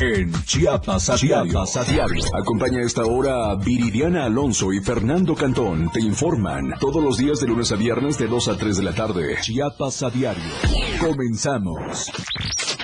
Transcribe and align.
en 0.00 0.32
Chiapas 0.44 1.10
a 1.10 1.16
diario. 1.16 1.60
Acompaña 2.34 2.78
a 2.78 2.82
esta 2.82 3.04
hora 3.04 3.54
Viridiana 3.56 4.24
Alonso 4.24 4.72
y 4.72 4.80
Fernando 4.80 5.34
Cantón. 5.34 5.90
Te 5.90 6.00
informan 6.00 6.74
todos 6.78 7.02
los 7.02 7.16
días 7.16 7.40
de 7.40 7.48
lunes 7.48 7.72
a 7.72 7.76
viernes 7.76 8.16
de 8.18 8.28
2 8.28 8.48
a 8.48 8.56
3 8.56 8.76
de 8.76 8.82
la 8.82 8.94
tarde. 8.94 9.36
Chiapas 9.40 10.02
a 10.02 10.10
diario. 10.10 10.42
Comenzamos. 11.00 12.10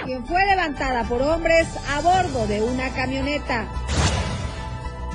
Quien 0.05 0.27
fue 0.27 0.45
levantada 0.47 1.05
por 1.05 1.23
hombres 1.23 1.69
a 1.91 2.01
bordo 2.01 2.47
de 2.47 2.63
una 2.63 2.91
camioneta. 2.91 3.69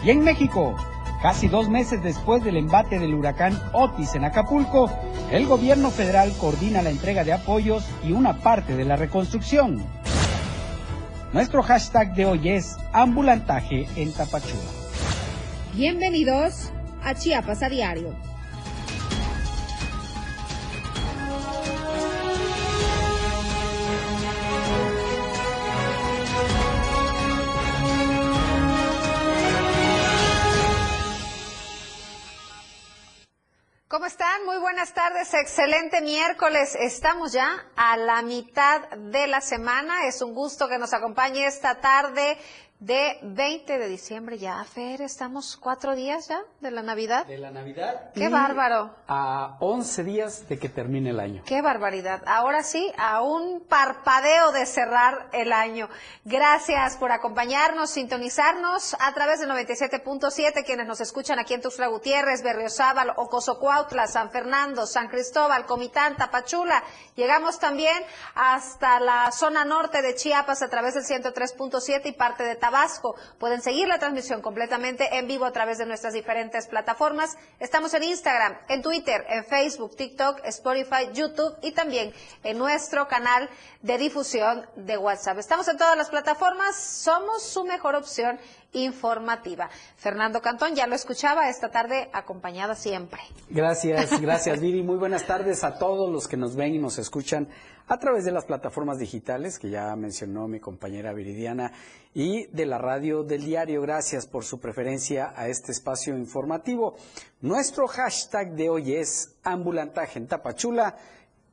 Y 0.03 0.11
en 0.11 0.23
México, 0.23 0.75
casi 1.21 1.47
dos 1.47 1.69
meses 1.69 2.01
después 2.01 2.43
del 2.43 2.57
embate 2.57 2.99
del 2.99 3.13
huracán 3.13 3.61
Otis 3.73 4.15
en 4.15 4.23
Acapulco, 4.23 4.89
el 5.31 5.45
gobierno 5.45 5.91
federal 5.91 6.33
coordina 6.39 6.81
la 6.81 6.91
entrega 6.91 7.23
de 7.23 7.33
apoyos 7.33 7.85
y 8.03 8.13
una 8.13 8.37
parte 8.37 8.77
de 8.77 8.85
la 8.85 8.95
reconstrucción. 8.95 9.98
Nuestro 11.31 11.61
hashtag 11.61 12.15
de 12.15 12.25
hoy 12.25 12.49
es 12.49 12.75
ambulantaje 12.91 13.87
en 13.95 14.11
Tapachula. 14.11 14.63
Bienvenidos 15.75 16.71
a 17.03 17.13
Chiapas 17.13 17.61
a 17.61 17.69
Diario. 17.69 18.28
Muy 34.45 34.57
buenas 34.57 34.93
tardes, 34.93 35.33
excelente 35.33 36.01
miércoles. 36.01 36.75
Estamos 36.79 37.33
ya 37.33 37.65
a 37.75 37.97
la 37.97 38.21
mitad 38.21 38.87
de 38.89 39.27
la 39.27 39.41
semana. 39.41 40.05
Es 40.07 40.21
un 40.21 40.33
gusto 40.33 40.67
que 40.67 40.77
nos 40.77 40.93
acompañe 40.93 41.45
esta 41.45 41.81
tarde 41.81 42.37
de 42.79 43.19
20 43.21 43.77
de 43.77 43.89
diciembre 43.89 44.37
ya, 44.37 44.63
Fer, 44.63 45.01
estamos 45.01 45.57
cuatro 45.57 45.95
días 45.95 46.29
ya 46.29 46.41
de 46.61 46.71
la 46.71 46.81
Navidad. 46.81 47.25
De 47.25 47.37
la 47.37 47.51
Navidad. 47.51 48.11
Qué 48.13 48.29
bárbaro. 48.29 48.95
A 49.05 49.57
11 49.59 50.03
días 50.05 50.47
de 50.47 50.57
que 50.57 50.69
termine 50.69 51.09
el 51.09 51.19
año. 51.19 51.43
Qué 51.45 51.61
barbaridad. 51.61 52.23
Ahora 52.25 52.63
sí, 52.63 52.89
a 52.97 53.21
un 53.21 53.59
parpadeo 53.67 54.53
de 54.53 54.65
cerrar 54.65 55.27
el 55.33 55.51
año. 55.51 55.89
Gracias 56.23 56.95
por 56.95 57.11
acompañarnos, 57.11 57.89
sintonizarnos 57.89 58.95
a 59.01 59.13
través 59.13 59.41
de 59.41 59.47
97.7, 59.47 60.63
quienes 60.65 60.87
nos 60.87 61.01
escuchan 61.01 61.37
aquí 61.37 61.53
en 61.53 61.61
Tuxtla 61.61 61.87
Gutiérrez, 61.87 62.43
Berriozábal, 62.43 63.11
Ocosocuautla, 63.17 64.07
San 64.07 64.31
Fernando, 64.31 64.87
San 64.87 65.09
Cristóbal, 65.09 65.65
Comitán, 65.65 66.15
Tapachula. 66.15 66.81
Llegamos 67.15 67.59
también 67.59 68.01
hasta 68.35 69.01
la 69.01 69.33
zona 69.33 69.65
norte 69.65 70.01
de 70.01 70.15
Chiapas 70.15 70.61
a 70.61 70.69
través 70.69 70.93
del 70.93 71.03
103.7 71.03 72.05
y 72.05 72.11
parte 72.13 72.43
de 72.43 72.55
Tabasco. 72.69 73.15
Pueden 73.39 73.63
seguir 73.63 73.87
la 73.87 73.97
transmisión 73.97 74.43
completamente 74.43 75.17
en 75.17 75.27
vivo 75.27 75.45
a 75.45 75.51
través 75.51 75.79
de 75.79 75.87
nuestras 75.87 76.13
diferentes 76.13 76.67
plataformas. 76.67 77.35
Estamos 77.59 77.95
en 77.95 78.03
Instagram, 78.03 78.55
en 78.67 78.83
Twitter, 78.83 79.25
en 79.27 79.43
Facebook, 79.43 79.95
TikTok, 79.95 80.41
Spotify, 80.43 81.09
YouTube 81.11 81.57
y 81.63 81.71
también 81.71 82.13
en 82.43 82.59
nuestro 82.59 83.07
canal 83.07 83.49
de 83.81 83.97
difusión 83.97 84.69
de 84.75 84.97
WhatsApp. 84.97 85.39
Estamos 85.39 85.67
en 85.67 85.77
todas 85.77 85.97
las 85.97 86.11
plataformas, 86.11 86.75
somos 86.75 87.41
su 87.41 87.63
mejor 87.63 87.95
opción 87.95 88.39
informativa. 88.73 89.69
Fernando 89.97 90.41
Cantón, 90.41 90.75
ya 90.75 90.87
lo 90.87 90.95
escuchaba 90.95 91.49
esta 91.49 91.69
tarde, 91.69 92.09
acompañada 92.13 92.75
siempre. 92.75 93.21
Gracias, 93.49 94.19
gracias 94.21 94.59
Viri. 94.59 94.83
Muy 94.83 94.97
buenas 94.97 95.25
tardes 95.25 95.63
a 95.63 95.77
todos 95.77 96.11
los 96.11 96.27
que 96.27 96.37
nos 96.37 96.55
ven 96.55 96.75
y 96.75 96.79
nos 96.79 96.97
escuchan 96.99 97.47
a 97.87 97.97
través 97.97 98.23
de 98.23 98.31
las 98.31 98.45
plataformas 98.45 98.99
digitales 98.99 99.57
que 99.57 99.69
ya 99.71 99.95
mencionó 99.95 100.47
mi 100.47 100.59
compañera 100.59 101.11
Viridiana 101.11 101.71
y 102.13 102.45
de 102.47 102.65
la 102.67 102.77
radio 102.77 103.23
del 103.23 103.43
diario. 103.43 103.81
Gracias 103.81 104.27
por 104.27 104.45
su 104.45 104.59
preferencia 104.59 105.33
a 105.35 105.47
este 105.47 105.71
espacio 105.71 106.15
informativo. 106.15 106.95
Nuestro 107.41 107.87
hashtag 107.87 108.53
de 108.53 108.69
hoy 108.69 108.93
es 108.93 109.35
ambulantaje 109.43 110.19
en 110.19 110.27
Tapachula 110.27 110.97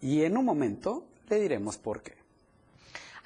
y 0.00 0.24
en 0.24 0.36
un 0.36 0.44
momento 0.44 1.04
le 1.28 1.40
diremos 1.40 1.78
por 1.78 2.02
qué. 2.02 2.25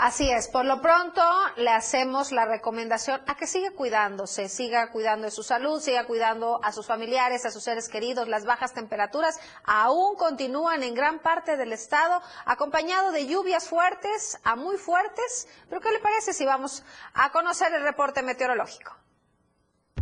Así 0.02 0.30
es, 0.30 0.48
por 0.48 0.64
lo 0.64 0.80
pronto 0.80 1.20
le 1.58 1.68
hacemos 1.68 2.32
la 2.32 2.46
recomendación 2.46 3.20
a 3.26 3.34
que 3.34 3.46
siga 3.46 3.72
cuidándose, 3.72 4.48
siga 4.48 4.90
cuidando 4.90 5.26
de 5.26 5.30
su 5.30 5.42
salud, 5.42 5.78
siga 5.78 6.06
cuidando 6.06 6.58
a 6.64 6.72
sus 6.72 6.86
familiares, 6.86 7.44
a 7.44 7.50
sus 7.50 7.64
seres 7.64 7.90
queridos. 7.90 8.26
Las 8.26 8.46
bajas 8.46 8.72
temperaturas 8.72 9.38
aún 9.62 10.16
continúan 10.16 10.82
en 10.84 10.94
gran 10.94 11.18
parte 11.18 11.58
del 11.58 11.74
estado, 11.74 12.22
acompañado 12.46 13.12
de 13.12 13.26
lluvias 13.26 13.68
fuertes 13.68 14.38
a 14.42 14.56
muy 14.56 14.78
fuertes. 14.78 15.46
Pero 15.68 15.82
¿qué 15.82 15.92
le 15.92 15.98
parece 15.98 16.32
si 16.32 16.46
vamos 16.46 16.82
a 17.12 17.30
conocer 17.30 17.70
el 17.74 17.82
reporte 17.82 18.22
meteorológico? 18.22 18.96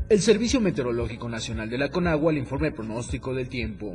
El 0.08 0.22
Servicio 0.22 0.60
Meteorológico 0.60 1.28
Nacional 1.28 1.68
de 1.68 1.76
la 1.76 1.90
Conagua 1.90 2.32
le 2.32 2.38
informa 2.38 2.68
el 2.68 2.74
pronóstico 2.74 3.34
del 3.34 3.48
tiempo. 3.48 3.94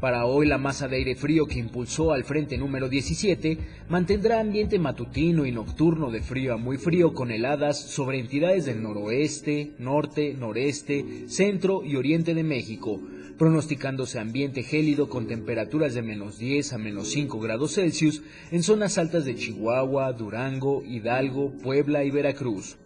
Para 0.00 0.26
hoy 0.26 0.46
la 0.46 0.58
masa 0.58 0.88
de 0.88 0.96
aire 0.96 1.14
frío 1.14 1.46
que 1.46 1.58
impulsó 1.58 2.12
al 2.12 2.24
frente 2.24 2.58
número 2.58 2.90
17 2.90 3.58
mantendrá 3.88 4.40
ambiente 4.40 4.78
matutino 4.78 5.46
y 5.46 5.52
nocturno 5.52 6.10
de 6.10 6.20
frío 6.20 6.52
a 6.52 6.58
muy 6.58 6.76
frío 6.76 7.14
con 7.14 7.30
heladas 7.30 7.80
sobre 7.80 8.18
entidades 8.20 8.66
del 8.66 8.82
noroeste, 8.82 9.72
norte, 9.78 10.34
noreste, 10.34 11.28
centro 11.28 11.82
y 11.82 11.96
oriente 11.96 12.34
de 12.34 12.44
México, 12.44 13.00
pronosticándose 13.38 14.18
ambiente 14.18 14.62
gélido 14.62 15.08
con 15.08 15.26
temperaturas 15.26 15.94
de 15.94 16.02
menos 16.02 16.38
10 16.38 16.74
a 16.74 16.78
menos 16.78 17.08
5 17.12 17.40
grados 17.40 17.76
Celsius 17.76 18.22
en 18.50 18.62
zonas 18.62 18.98
altas 18.98 19.24
de 19.24 19.34
Chihuahua, 19.34 20.12
Durango, 20.12 20.82
Hidalgo, 20.84 21.52
Puebla 21.62 22.04
y 22.04 22.10
Veracruz. 22.10 22.76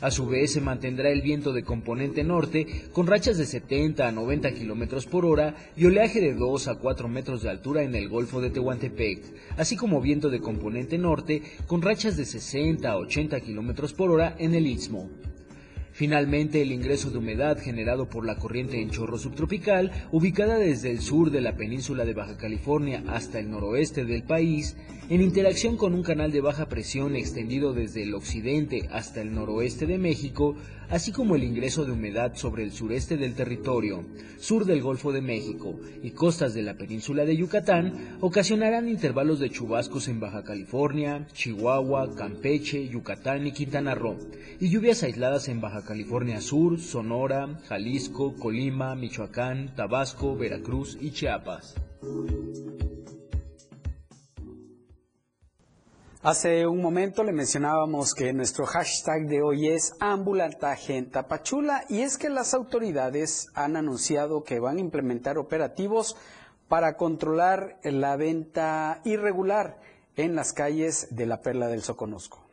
A 0.00 0.10
su 0.10 0.26
vez, 0.26 0.52
se 0.52 0.60
mantendrá 0.60 1.10
el 1.10 1.22
viento 1.22 1.54
de 1.54 1.62
componente 1.62 2.22
norte 2.22 2.66
con 2.92 3.06
rachas 3.06 3.38
de 3.38 3.46
70 3.46 4.06
a 4.06 4.12
90 4.12 4.52
kilómetros 4.52 5.06
por 5.06 5.24
hora 5.24 5.54
y 5.74 5.86
oleaje 5.86 6.20
de 6.20 6.34
2 6.34 6.68
a 6.68 6.74
4 6.74 7.08
metros 7.08 7.42
de 7.42 7.48
altura 7.48 7.82
en 7.82 7.94
el 7.94 8.10
Golfo 8.10 8.42
de 8.42 8.50
Tehuantepec, 8.50 9.22
así 9.56 9.74
como 9.74 10.02
viento 10.02 10.28
de 10.28 10.40
componente 10.40 10.98
norte 10.98 11.42
con 11.66 11.80
rachas 11.80 12.18
de 12.18 12.26
60 12.26 12.90
a 12.90 12.98
80 12.98 13.40
kilómetros 13.40 13.94
por 13.94 14.10
hora 14.10 14.36
en 14.38 14.54
el 14.54 14.66
Istmo. 14.66 15.08
Finalmente, 15.92 16.60
el 16.60 16.72
ingreso 16.72 17.10
de 17.10 17.16
humedad 17.16 17.58
generado 17.58 18.10
por 18.10 18.26
la 18.26 18.36
corriente 18.36 18.82
en 18.82 18.90
chorro 18.90 19.16
subtropical, 19.16 19.90
ubicada 20.12 20.58
desde 20.58 20.90
el 20.90 21.00
sur 21.00 21.30
de 21.30 21.40
la 21.40 21.56
península 21.56 22.04
de 22.04 22.12
Baja 22.12 22.36
California 22.36 23.02
hasta 23.08 23.38
el 23.38 23.50
noroeste 23.50 24.04
del 24.04 24.24
país, 24.24 24.76
en 25.08 25.22
interacción 25.22 25.76
con 25.76 25.94
un 25.94 26.02
canal 26.02 26.32
de 26.32 26.40
baja 26.40 26.66
presión 26.66 27.14
extendido 27.14 27.72
desde 27.72 28.02
el 28.02 28.14
occidente 28.14 28.88
hasta 28.90 29.20
el 29.20 29.32
noroeste 29.32 29.86
de 29.86 29.98
México, 29.98 30.56
así 30.90 31.12
como 31.12 31.36
el 31.36 31.44
ingreso 31.44 31.84
de 31.84 31.92
humedad 31.92 32.34
sobre 32.34 32.64
el 32.64 32.72
sureste 32.72 33.16
del 33.16 33.34
territorio, 33.34 34.04
sur 34.38 34.64
del 34.64 34.82
Golfo 34.82 35.12
de 35.12 35.20
México 35.20 35.78
y 36.02 36.10
costas 36.10 36.54
de 36.54 36.62
la 36.62 36.74
península 36.74 37.24
de 37.24 37.36
Yucatán, 37.36 38.18
ocasionarán 38.20 38.88
intervalos 38.88 39.38
de 39.38 39.50
chubascos 39.50 40.08
en 40.08 40.18
Baja 40.18 40.42
California, 40.42 41.28
Chihuahua, 41.32 42.14
Campeche, 42.16 42.88
Yucatán 42.88 43.46
y 43.46 43.52
Quintana 43.52 43.94
Roo, 43.94 44.18
y 44.58 44.70
lluvias 44.70 45.04
aisladas 45.04 45.48
en 45.48 45.60
Baja 45.60 45.84
California 45.84 46.40
Sur, 46.40 46.80
Sonora, 46.80 47.60
Jalisco, 47.68 48.34
Colima, 48.34 48.96
Michoacán, 48.96 49.72
Tabasco, 49.76 50.36
Veracruz 50.36 50.98
y 51.00 51.12
Chiapas. 51.12 51.74
Hace 56.22 56.66
un 56.66 56.80
momento 56.80 57.22
le 57.22 57.32
mencionábamos 57.32 58.14
que 58.14 58.32
nuestro 58.32 58.64
hashtag 58.64 59.26
de 59.26 59.42
hoy 59.42 59.68
es 59.68 59.94
ambulantaje 60.00 60.96
en 60.96 61.10
Tapachula 61.10 61.84
y 61.88 62.00
es 62.00 62.16
que 62.16 62.30
las 62.30 62.54
autoridades 62.54 63.48
han 63.54 63.76
anunciado 63.76 64.42
que 64.42 64.58
van 64.58 64.78
a 64.78 64.80
implementar 64.80 65.36
operativos 65.36 66.16
para 66.68 66.96
controlar 66.96 67.78
la 67.84 68.16
venta 68.16 69.02
irregular 69.04 69.78
en 70.16 70.34
las 70.34 70.52
calles 70.52 71.08
de 71.10 71.26
la 71.26 71.42
Perla 71.42 71.68
del 71.68 71.82
Soconusco. 71.82 72.45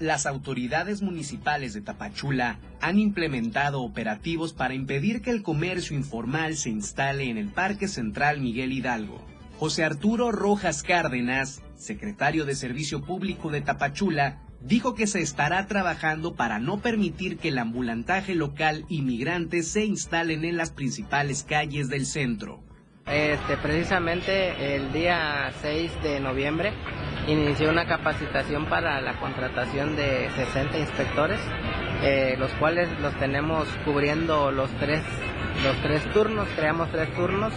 Las 0.00 0.24
autoridades 0.24 1.02
municipales 1.02 1.74
de 1.74 1.82
Tapachula 1.82 2.58
han 2.80 2.98
implementado 2.98 3.82
operativos 3.82 4.54
para 4.54 4.74
impedir 4.74 5.20
que 5.20 5.30
el 5.30 5.42
comercio 5.42 5.94
informal 5.94 6.56
se 6.56 6.70
instale 6.70 7.28
en 7.28 7.36
el 7.36 7.48
Parque 7.48 7.86
Central 7.86 8.40
Miguel 8.40 8.72
Hidalgo. 8.72 9.24
José 9.58 9.84
Arturo 9.84 10.32
Rojas 10.32 10.82
Cárdenas, 10.82 11.62
secretario 11.76 12.46
de 12.46 12.54
Servicio 12.54 13.02
Público 13.02 13.50
de 13.50 13.60
Tapachula, 13.60 14.40
dijo 14.62 14.94
que 14.94 15.06
se 15.06 15.20
estará 15.20 15.66
trabajando 15.66 16.34
para 16.34 16.58
no 16.58 16.80
permitir 16.80 17.36
que 17.36 17.48
el 17.48 17.58
ambulantaje 17.58 18.34
local 18.34 18.86
inmigrante 18.88 19.62
se 19.62 19.84
instalen 19.84 20.46
en 20.46 20.56
las 20.56 20.70
principales 20.70 21.44
calles 21.44 21.90
del 21.90 22.06
centro. 22.06 22.62
Este, 23.10 23.56
precisamente 23.56 24.76
el 24.76 24.92
día 24.92 25.50
6 25.62 26.02
de 26.02 26.20
noviembre 26.20 26.72
inició 27.26 27.70
una 27.70 27.86
capacitación 27.86 28.66
para 28.66 29.00
la 29.00 29.18
contratación 29.18 29.96
de 29.96 30.30
60 30.30 30.78
inspectores, 30.78 31.40
eh, 32.02 32.36
los 32.38 32.52
cuales 32.52 32.88
los 33.00 33.14
tenemos 33.18 33.68
cubriendo 33.84 34.50
los 34.52 34.70
tres 34.78 35.02
los 35.64 35.76
tres 35.82 36.02
turnos, 36.12 36.48
creamos 36.56 36.90
tres 36.90 37.12
turnos 37.14 37.52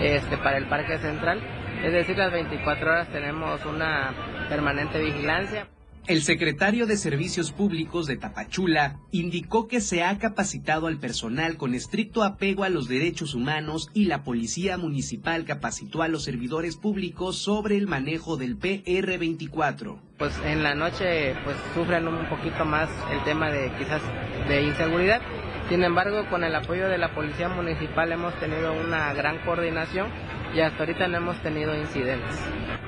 este, 0.00 0.36
para 0.36 0.58
el 0.58 0.66
Parque 0.66 0.98
Central. 0.98 1.40
Es 1.82 1.92
decir, 1.92 2.16
las 2.16 2.30
24 2.30 2.90
horas 2.90 3.08
tenemos 3.08 3.64
una 3.64 4.12
permanente 4.48 5.00
vigilancia. 5.00 5.66
El 6.08 6.22
secretario 6.22 6.86
de 6.86 6.96
Servicios 6.96 7.52
Públicos 7.52 8.06
de 8.06 8.16
Tapachula 8.16 8.96
indicó 9.12 9.68
que 9.68 9.82
se 9.82 10.02
ha 10.02 10.16
capacitado 10.16 10.86
al 10.86 10.96
personal 10.96 11.58
con 11.58 11.74
estricto 11.74 12.22
apego 12.24 12.64
a 12.64 12.70
los 12.70 12.88
derechos 12.88 13.34
humanos 13.34 13.90
y 13.92 14.06
la 14.06 14.22
Policía 14.24 14.78
Municipal 14.78 15.44
capacitó 15.44 16.00
a 16.00 16.08
los 16.08 16.24
servidores 16.24 16.78
públicos 16.78 17.36
sobre 17.36 17.76
el 17.76 17.86
manejo 17.86 18.38
del 18.38 18.58
PR24. 18.58 19.98
Pues 20.16 20.32
en 20.46 20.62
la 20.62 20.74
noche 20.74 21.34
pues 21.44 21.58
sufren 21.74 22.08
un 22.08 22.26
poquito 22.30 22.64
más 22.64 22.88
el 23.12 23.22
tema 23.24 23.50
de 23.50 23.70
quizás 23.76 24.00
de 24.48 24.62
inseguridad. 24.62 25.20
Sin 25.68 25.84
embargo, 25.84 26.26
con 26.30 26.42
el 26.42 26.54
apoyo 26.54 26.88
de 26.88 26.96
la 26.96 27.14
Policía 27.14 27.50
Municipal 27.50 28.10
hemos 28.10 28.32
tenido 28.40 28.72
una 28.72 29.12
gran 29.12 29.44
coordinación 29.44 30.08
y 30.54 30.60
hasta 30.60 30.80
ahorita 30.80 31.08
no 31.08 31.18
hemos 31.18 31.42
tenido 31.42 31.76
incidentes. 31.78 32.36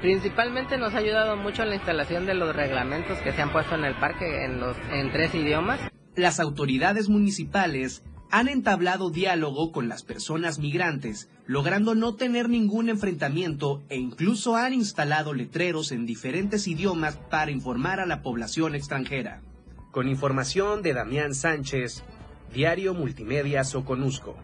Principalmente 0.01 0.79
nos 0.79 0.95
ha 0.95 0.99
ayudado 0.99 1.37
mucho 1.37 1.65
la 1.65 1.75
instalación 1.75 2.27
de 2.27 2.35
los 2.35 2.55
reglamentos 2.55 3.19
que 3.19 3.33
se 3.33 3.43
han 3.43 3.53
puesto 3.53 3.75
en 3.75 3.85
el 3.85 3.95
parque 3.97 4.45
en, 4.45 4.61
los, 4.61 4.77
en 4.93 5.13
tres 5.13 5.35
idiomas. 5.35 5.81
Las 6.17 6.41
autoridades 6.41 7.09
municipales 7.09 8.03
han 8.31 8.49
entablado 8.49 9.11
diálogo 9.11 9.73
con 9.73 9.89
las 9.89 10.03
personas 10.03 10.59
migrantes, 10.59 11.29
logrando 11.47 11.95
no 11.95 12.15
tener 12.15 12.49
ningún 12.49 12.89
enfrentamiento 12.89 13.83
e 13.89 13.97
incluso 13.97 14.57
han 14.57 14.73
instalado 14.73 15.35
letreros 15.35 15.91
en 15.91 16.07
diferentes 16.07 16.69
idiomas 16.69 17.17
para 17.17 17.51
informar 17.51 17.99
a 18.01 18.07
la 18.07 18.23
población 18.23 18.75
extranjera. 18.75 19.43
Con 19.91 20.09
información 20.09 20.83
de 20.83 20.95
Damián 20.95 21.35
Sánchez, 21.35 22.05
Diario 22.55 22.95
Multimedia 22.95 23.65
Soconusco. 23.65 24.37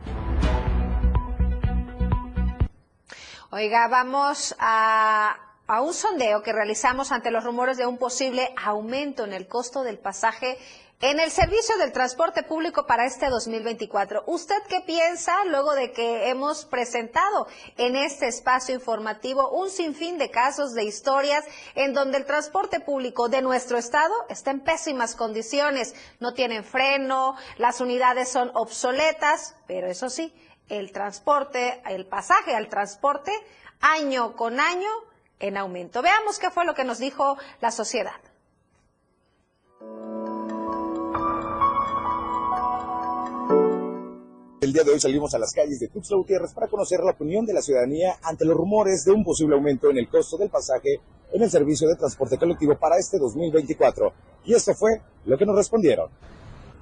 Oiga, 3.50 3.86
vamos 3.86 4.56
a 4.58 5.36
a 5.68 5.80
un 5.80 5.94
sondeo 5.94 6.42
que 6.42 6.52
realizamos 6.52 7.10
ante 7.10 7.32
los 7.32 7.42
rumores 7.42 7.76
de 7.76 7.86
un 7.86 7.98
posible 7.98 8.52
aumento 8.56 9.24
en 9.24 9.32
el 9.32 9.48
costo 9.48 9.82
del 9.82 9.98
pasaje 9.98 10.58
en 11.00 11.20
el 11.20 11.30
servicio 11.30 11.76
del 11.76 11.92
transporte 11.92 12.42
público 12.42 12.86
para 12.86 13.04
este 13.04 13.28
2024. 13.28 14.24
¿Usted 14.26 14.56
qué 14.68 14.80
piensa 14.80 15.44
luego 15.44 15.74
de 15.74 15.92
que 15.92 16.30
hemos 16.30 16.64
presentado 16.64 17.46
en 17.76 17.96
este 17.96 18.28
espacio 18.28 18.74
informativo 18.74 19.50
un 19.50 19.68
sinfín 19.68 20.16
de 20.16 20.30
casos, 20.30 20.72
de 20.72 20.84
historias 20.84 21.44
en 21.74 21.92
donde 21.92 22.16
el 22.16 22.24
transporte 22.24 22.80
público 22.80 23.28
de 23.28 23.42
nuestro 23.42 23.76
estado 23.76 24.14
está 24.30 24.50
en 24.52 24.60
pésimas 24.60 25.14
condiciones? 25.14 25.94
No 26.18 26.32
tienen 26.32 26.64
freno, 26.64 27.36
las 27.58 27.82
unidades 27.82 28.30
son 28.30 28.50
obsoletas, 28.54 29.54
pero 29.66 29.88
eso 29.88 30.08
sí, 30.08 30.32
el 30.68 30.92
transporte, 30.92 31.80
el 31.88 32.06
pasaje 32.06 32.54
al 32.54 32.68
transporte, 32.68 33.32
año 33.80 34.34
con 34.36 34.60
año, 34.60 34.88
en 35.38 35.56
aumento. 35.56 36.02
Veamos 36.02 36.38
qué 36.38 36.50
fue 36.50 36.64
lo 36.64 36.74
que 36.74 36.84
nos 36.84 36.98
dijo 36.98 37.36
la 37.60 37.70
sociedad. 37.70 38.20
El 44.60 44.72
día 44.72 44.82
de 44.82 44.90
hoy 44.90 44.98
salimos 44.98 45.32
a 45.34 45.38
las 45.38 45.52
calles 45.52 45.78
de 45.78 45.88
Tuxtla 45.88 46.16
Gutiérrez 46.16 46.52
para 46.52 46.66
conocer 46.66 46.98
la 47.00 47.12
opinión 47.12 47.46
de 47.46 47.52
la 47.52 47.62
ciudadanía 47.62 48.18
ante 48.22 48.44
los 48.44 48.56
rumores 48.56 49.04
de 49.04 49.12
un 49.12 49.22
posible 49.22 49.54
aumento 49.54 49.90
en 49.90 49.98
el 49.98 50.08
costo 50.08 50.36
del 50.36 50.50
pasaje 50.50 51.00
en 51.32 51.42
el 51.42 51.50
servicio 51.50 51.86
de 51.88 51.94
transporte 51.94 52.38
colectivo 52.38 52.76
para 52.76 52.98
este 52.98 53.18
2024. 53.18 54.12
Y 54.44 54.54
esto 54.54 54.74
fue 54.74 55.00
lo 55.26 55.38
que 55.38 55.46
nos 55.46 55.54
respondieron. 55.54 56.10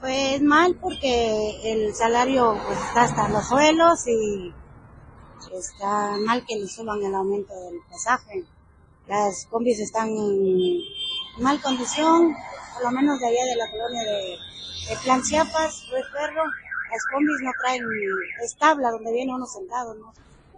Pues 0.01 0.43
mal 0.43 0.77
porque 0.81 1.73
el 1.73 1.95
salario 1.95 2.59
pues, 2.67 2.79
está 2.79 3.03
hasta 3.03 3.29
los 3.29 3.49
suelos 3.49 4.07
y 4.07 4.53
está 5.57 6.17
mal 6.25 6.45
que 6.47 6.57
le 6.57 6.69
suban 6.69 7.03
el 7.03 7.15
aumento 7.15 7.55
del 7.55 7.81
pasaje. 7.91 8.45
Las 9.07 9.47
combis 9.47 9.81
están 9.81 10.09
en 10.09 10.81
mal 11.39 11.61
condición, 11.61 12.35
por 12.75 12.85
lo 12.85 12.91
menos 12.91 13.19
de 13.19 13.27
allá 13.27 13.45
de 13.45 13.57
la 13.57 13.71
colonia 13.71 14.03
de, 14.03 14.39
de 14.89 14.97
Plan 15.03 15.23
Chiapas, 15.23 15.85
Perro, 15.91 16.43
las 16.91 17.07
combis 17.13 17.41
no 17.43 17.53
traen 17.61 17.85
establa 18.43 18.91
donde 18.91 19.13
viene 19.13 19.35
uno 19.35 19.47
sentado, 19.47 19.95
¿no? 19.95 20.13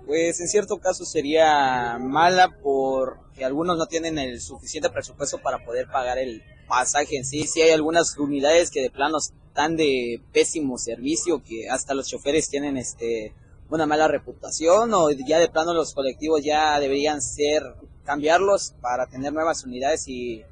Pues 0.06 0.40
en 0.40 0.48
cierto 0.48 0.78
caso 0.78 1.04
sería 1.04 1.98
mala 1.98 2.56
porque 2.62 3.44
algunos 3.44 3.76
no 3.76 3.86
tienen 3.86 4.18
el 4.18 4.40
suficiente 4.40 4.88
presupuesto 4.88 5.38
para 5.38 5.64
poder 5.64 5.88
pagar 5.88 6.18
el 6.18 6.42
pasaje 6.68 7.16
en 7.16 7.24
sí. 7.24 7.46
Sí 7.46 7.60
hay 7.60 7.70
algunas 7.70 8.16
unidades 8.16 8.70
que 8.70 8.82
de 8.82 8.90
plano 8.90 9.18
están 9.18 9.76
de 9.76 10.22
pésimo 10.32 10.78
servicio, 10.78 11.42
que 11.42 11.68
hasta 11.68 11.94
los 11.94 12.08
choferes 12.08 12.48
tienen 12.48 12.76
este 12.76 13.34
una 13.68 13.86
mala 13.86 14.06
reputación 14.06 14.94
o 14.94 15.10
ya 15.10 15.40
de 15.40 15.48
plano 15.48 15.74
los 15.74 15.92
colectivos 15.92 16.40
ya 16.44 16.78
deberían 16.78 17.20
ser 17.20 17.62
cambiarlos 18.04 18.74
para 18.80 19.06
tener 19.06 19.32
nuevas 19.32 19.64
unidades 19.64 20.06
y 20.06 20.44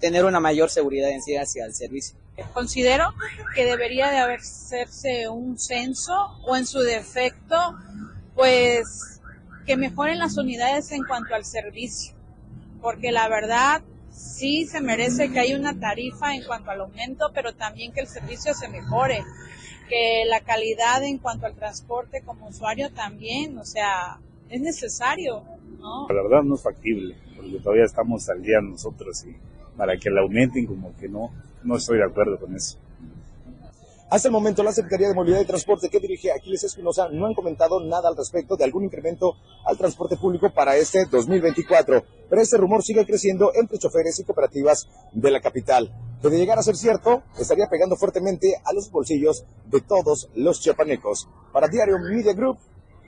tener 0.00 0.24
una 0.24 0.40
mayor 0.40 0.68
seguridad 0.68 1.10
en 1.10 1.22
sí 1.22 1.36
hacia 1.36 1.64
el 1.64 1.74
servicio. 1.74 2.18
Considero 2.52 3.14
que 3.54 3.64
debería 3.64 4.10
de 4.10 4.18
hacerse 4.18 5.28
un 5.28 5.58
censo 5.58 6.12
o 6.44 6.56
en 6.56 6.66
su 6.66 6.80
defecto, 6.80 7.56
pues 8.36 9.20
que 9.66 9.76
mejoren 9.76 10.18
las 10.18 10.36
unidades 10.36 10.92
en 10.92 11.02
cuanto 11.02 11.34
al 11.34 11.44
servicio, 11.44 12.14
porque 12.80 13.10
la 13.10 13.28
verdad 13.28 13.82
sí 14.12 14.66
se 14.66 14.80
merece 14.80 15.32
que 15.32 15.40
haya 15.40 15.58
una 15.58 15.80
tarifa 15.80 16.34
en 16.34 16.44
cuanto 16.44 16.70
al 16.70 16.82
aumento, 16.82 17.30
pero 17.34 17.54
también 17.54 17.92
que 17.92 18.00
el 18.00 18.06
servicio 18.06 18.54
se 18.54 18.68
mejore 18.68 19.24
que 19.88 20.24
la 20.28 20.40
calidad 20.40 21.02
en 21.02 21.18
cuanto 21.18 21.46
al 21.46 21.54
transporte 21.54 22.22
como 22.22 22.48
usuario 22.48 22.92
también, 22.92 23.58
o 23.58 23.64
sea, 23.64 24.18
es 24.48 24.60
necesario, 24.60 25.42
¿no? 25.80 26.06
La 26.08 26.22
verdad 26.22 26.42
no 26.42 26.54
es 26.54 26.62
factible, 26.62 27.16
porque 27.36 27.58
todavía 27.58 27.84
estamos 27.84 28.28
al 28.28 28.42
día 28.42 28.60
nosotros 28.60 29.24
y 29.24 29.34
para 29.76 29.96
que 29.96 30.10
la 30.10 30.22
aumenten 30.22 30.66
como 30.66 30.96
que 30.96 31.08
no, 31.08 31.30
no 31.64 31.76
estoy 31.76 31.98
de 31.98 32.04
acuerdo 32.04 32.38
con 32.38 32.54
eso. 32.54 32.78
Hasta 34.08 34.28
el 34.28 34.32
momento, 34.32 34.62
la 34.62 34.70
Secretaría 34.70 35.08
de 35.08 35.14
Movilidad 35.14 35.40
y 35.40 35.46
Transporte 35.46 35.88
que 35.88 35.98
dirige 35.98 36.30
Aquiles 36.30 36.62
Espinosa 36.62 37.08
no 37.08 37.26
han 37.26 37.34
comentado 37.34 37.80
nada 37.80 38.08
al 38.08 38.16
respecto 38.16 38.56
de 38.56 38.62
algún 38.62 38.84
incremento 38.84 39.34
al 39.64 39.76
transporte 39.76 40.16
público 40.16 40.48
para 40.54 40.76
este 40.76 41.06
2024, 41.06 42.04
pero 42.30 42.40
este 42.40 42.56
rumor 42.56 42.84
sigue 42.84 43.04
creciendo 43.04 43.50
entre 43.52 43.78
choferes 43.78 44.16
y 44.20 44.24
cooperativas 44.24 44.86
de 45.12 45.30
la 45.32 45.40
capital, 45.40 45.92
que 46.22 46.28
de 46.28 46.38
llegar 46.38 46.56
a 46.56 46.62
ser 46.62 46.76
cierto, 46.76 47.24
estaría 47.36 47.66
pegando 47.68 47.96
fuertemente 47.96 48.54
a 48.64 48.72
los 48.72 48.92
bolsillos 48.92 49.44
de 49.64 49.80
todos 49.80 50.30
los 50.36 50.60
chiapanecos. 50.60 51.28
Para 51.52 51.66
Diario 51.66 51.98
Media 51.98 52.32
Group, 52.32 52.58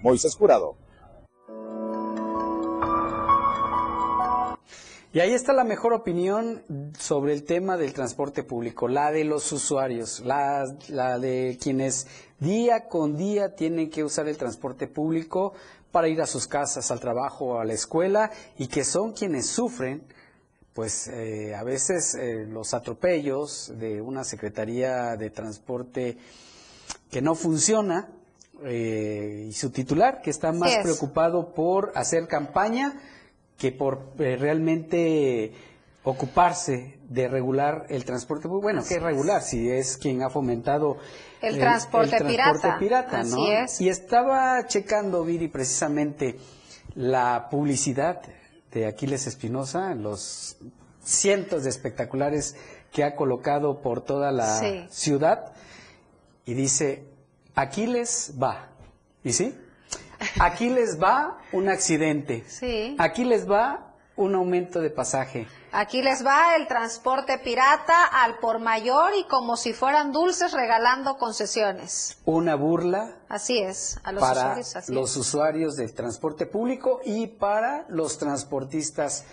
Moisés 0.03 0.35
Jurado. 0.35 0.88
Y 5.19 5.21
ahí 5.21 5.35
está 5.35 5.53
la 5.53 5.65
mejor 5.65 5.95
opinión 5.95 6.63
sobre 6.97 7.33
el 7.33 7.43
tema 7.43 7.77
del 7.77 7.93
transporte 7.93 8.45
público, 8.45 8.87
la 8.87 9.11
de 9.11 9.25
los 9.25 9.51
usuarios, 9.51 10.21
la, 10.21 10.65
de 11.19 11.59
quienes 11.61 12.07
día 12.39 12.87
con 12.87 13.17
día 13.17 13.57
tienen 13.57 13.91
que 13.91 14.05
usar 14.05 14.29
el 14.29 14.37
transporte 14.37 14.87
público 14.87 15.55
para 15.91 16.07
ir 16.07 16.23
a 16.23 16.27
sus 16.29 16.47
casas, 16.47 16.93
al 16.93 17.01
trabajo 17.01 17.59
a 17.59 17.65
la 17.65 17.73
escuela 17.73 18.31
y 18.59 18.69
que 18.69 18.85
son 18.85 19.13
quienes 19.13 19.49
sufren 19.49 20.05
pues 20.73 21.09
eh, 21.09 21.53
a 21.53 21.65
veces 21.65 22.15
eh, 22.15 22.47
los 22.49 22.73
atropellos 22.73 23.73
de 23.77 24.01
una 24.01 24.23
Secretaría 24.23 25.17
de 25.17 25.31
Transporte 25.31 26.17
que 27.11 27.21
no 27.21 27.35
funciona 27.35 28.09
eh, 28.63 29.47
y 29.49 29.53
su 29.53 29.71
titular 29.71 30.23
que 30.23 30.31
está 30.31 30.53
más 30.53 30.77
preocupado 30.81 31.55
por 31.55 31.91
hacer 31.97 32.29
campaña 32.29 33.01
que 33.59 33.73
por 33.73 34.13
eh, 34.19 34.37
realmente 34.37 35.53
ocuparse 36.05 36.99
de 37.09 37.29
regular 37.29 37.87
el 37.91 38.05
transporte, 38.05 38.49
bueno, 38.49 38.83
¿qué 38.89 38.99
regular? 38.99 39.43
Si 39.43 39.69
es 39.71 39.97
quien 39.97 40.23
ha 40.23 40.31
fomentado 40.31 40.97
el, 41.43 41.59
transporte, 41.59 42.17
pirata. 42.79 43.25
¿no? 43.25 43.37
Y 43.79 43.89
estaba 43.89 44.67
checando, 44.67 45.25
Viri, 45.25 45.49
precisamente 45.49 46.39
la 46.95 47.49
publicidad 47.51 48.23
de 48.73 48.87
Aquiles 48.87 49.27
Espinosa, 49.27 49.95
los 49.95 50.57
cientos 51.03 51.65
de 51.65 51.71
espectaculares 51.71 52.57
que 52.93 53.05
ha 53.05 53.17
colocado 53.17 53.83
por 53.83 54.03
toda 54.03 54.33
la 54.33 54.89
ciudad, 54.91 55.53
y 56.47 56.55
dice, 56.55 57.05
Aquiles 57.55 58.35
va. 58.41 58.69
¿Y 59.25 59.33
sí? 59.33 59.55
Aquí 60.41 60.71
les 60.71 61.01
va 61.01 61.39
un 61.53 61.69
accidente. 61.69 62.45
Sí. 62.49 62.97
Aquí 62.99 63.25
les 63.25 63.49
va 63.49 63.89
un 64.17 64.35
aumento 64.35 64.81
de 64.81 64.91
pasaje. 64.91 65.47
Aquí 65.71 66.03
les 66.03 66.27
va 66.27 66.57
el 66.57 66.67
transporte 66.67 67.39
pirata 67.39 68.05
al 68.05 68.39
por 68.39 68.59
mayor 68.59 69.13
y 69.17 69.25
como 69.25 69.57
si 69.57 69.73
fueran 69.73 70.13
dulces 70.13 70.53
regalando 70.53 71.17
concesiones. 71.19 72.19
Una 72.25 72.57
burla. 72.57 73.17
Así 73.29 73.59
es, 73.59 73.99
a 74.03 74.13
los 74.13 74.21
para 74.21 74.57
los 74.89 75.17
usuarios 75.17 75.77
del 75.77 75.95
transporte 75.95 76.47
público 76.47 77.01
y 77.05 77.29
para 77.29 77.85
los 77.89 78.19
transportistas 78.19 79.25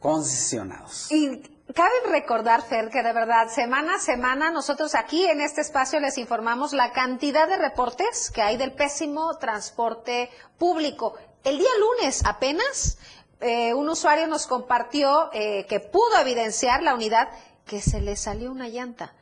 concesionados. 0.00 1.12
Y 1.12 1.51
cabe 1.74 1.92
recordar, 2.06 2.62
Fer, 2.62 2.90
que 2.90 3.02
de 3.02 3.12
verdad, 3.12 3.48
semana 3.48 3.96
a 3.96 3.98
semana, 3.98 4.50
nosotros 4.50 4.94
aquí 4.94 5.24
en 5.24 5.40
este 5.40 5.60
espacio 5.60 6.00
les 6.00 6.18
informamos 6.18 6.72
la 6.72 6.92
cantidad 6.92 7.48
de 7.48 7.56
reportes 7.56 8.30
que 8.30 8.42
hay 8.42 8.56
del 8.56 8.72
pésimo 8.72 9.36
transporte 9.38 10.30
público. 10.58 11.14
El 11.44 11.58
día 11.58 11.70
lunes 11.78 12.22
apenas, 12.24 12.98
eh, 13.40 13.74
un 13.74 13.88
usuario 13.88 14.26
nos 14.26 14.46
compartió 14.46 15.30
eh, 15.32 15.66
que 15.68 15.80
pudo 15.80 16.18
evidenciar 16.20 16.82
la 16.82 16.94
unidad 16.94 17.28
que 17.66 17.80
se 17.80 18.00
le 18.00 18.16
salió 18.16 18.50
una 18.50 18.68
llanta. 18.68 19.14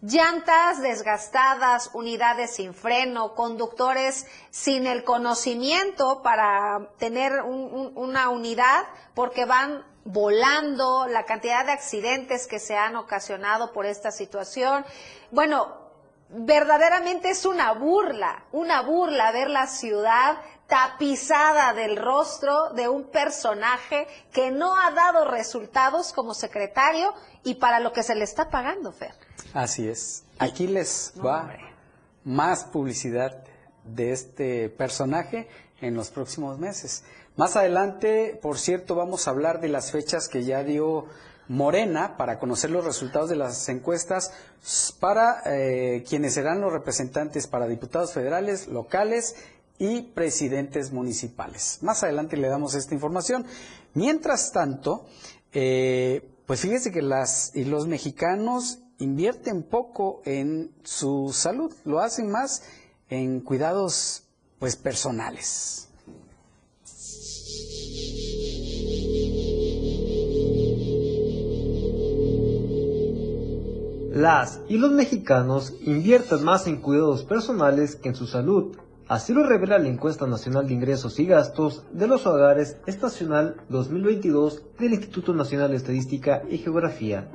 Llantas 0.00 0.82
desgastadas, 0.82 1.90
unidades 1.92 2.56
sin 2.56 2.74
freno, 2.74 3.36
conductores 3.36 4.26
sin 4.50 4.88
el 4.88 5.04
conocimiento 5.04 6.22
para 6.22 6.88
tener 6.98 7.42
una 7.42 8.28
unidad 8.30 8.84
porque 9.14 9.44
van 9.44 9.84
volando, 10.04 11.06
la 11.06 11.24
cantidad 11.24 11.64
de 11.64 11.72
accidentes 11.72 12.46
que 12.46 12.58
se 12.58 12.76
han 12.76 12.96
ocasionado 12.96 13.72
por 13.72 13.86
esta 13.86 14.10
situación. 14.10 14.84
Bueno, 15.30 15.82
verdaderamente 16.28 17.30
es 17.30 17.44
una 17.44 17.72
burla, 17.72 18.44
una 18.52 18.82
burla 18.82 19.32
ver 19.32 19.50
la 19.50 19.66
ciudad 19.66 20.38
tapizada 20.66 21.74
del 21.74 21.96
rostro 21.96 22.70
de 22.70 22.88
un 22.88 23.04
personaje 23.04 24.06
que 24.32 24.50
no 24.50 24.74
ha 24.74 24.90
dado 24.92 25.26
resultados 25.26 26.12
como 26.12 26.32
secretario 26.32 27.12
y 27.44 27.56
para 27.56 27.78
lo 27.78 27.92
que 27.92 28.02
se 28.02 28.14
le 28.14 28.24
está 28.24 28.48
pagando, 28.48 28.92
Fer. 28.92 29.14
Así 29.52 29.86
es. 29.86 30.24
Aquí 30.38 30.66
les 30.66 31.12
va 31.22 31.54
más 32.24 32.64
publicidad 32.64 33.44
de 33.84 34.12
este 34.12 34.70
personaje 34.70 35.48
en 35.82 35.94
los 35.94 36.10
próximos 36.10 36.58
meses. 36.58 37.04
Más 37.36 37.56
adelante, 37.56 38.38
por 38.42 38.58
cierto, 38.58 38.94
vamos 38.94 39.26
a 39.26 39.30
hablar 39.30 39.60
de 39.60 39.68
las 39.68 39.90
fechas 39.90 40.28
que 40.28 40.44
ya 40.44 40.62
dio 40.64 41.06
Morena 41.48 42.16
para 42.16 42.38
conocer 42.38 42.70
los 42.70 42.84
resultados 42.84 43.28
de 43.28 43.36
las 43.36 43.68
encuestas 43.68 44.32
para 45.00 45.42
eh, 45.46 46.04
quienes 46.08 46.34
serán 46.34 46.60
los 46.60 46.72
representantes 46.72 47.46
para 47.46 47.66
diputados 47.66 48.12
federales, 48.12 48.68
locales 48.68 49.34
y 49.78 50.02
presidentes 50.02 50.92
municipales. 50.92 51.78
Más 51.82 52.02
adelante 52.02 52.36
le 52.36 52.48
damos 52.48 52.74
esta 52.74 52.94
información. 52.94 53.46
Mientras 53.94 54.52
tanto, 54.52 55.06
eh, 55.52 56.30
pues 56.46 56.60
fíjese 56.60 56.92
que 56.92 57.02
las 57.02 57.50
y 57.54 57.64
los 57.64 57.86
mexicanos 57.86 58.80
invierten 58.98 59.62
poco 59.62 60.22
en 60.24 60.70
su 60.84 61.32
salud, 61.34 61.74
lo 61.84 62.00
hacen 62.00 62.30
más 62.30 62.62
en 63.08 63.40
cuidados 63.40 64.24
pues 64.58 64.76
personales. 64.76 65.91
Las 74.12 74.60
y 74.68 74.76
los 74.76 74.92
mexicanos 74.92 75.72
invierten 75.86 76.44
más 76.44 76.66
en 76.66 76.82
cuidados 76.82 77.24
personales 77.24 77.96
que 77.96 78.10
en 78.10 78.14
su 78.14 78.26
salud. 78.26 78.76
Así 79.08 79.32
lo 79.32 79.42
revela 79.42 79.78
la 79.78 79.88
encuesta 79.88 80.26
nacional 80.26 80.68
de 80.68 80.74
ingresos 80.74 81.18
y 81.18 81.24
gastos 81.24 81.86
de 81.94 82.06
los 82.06 82.26
hogares 82.26 82.76
estacional 82.84 83.56
2022 83.70 84.64
del 84.78 84.92
Instituto 84.92 85.32
Nacional 85.32 85.70
de 85.70 85.78
Estadística 85.78 86.42
y 86.50 86.58
Geografía. 86.58 87.30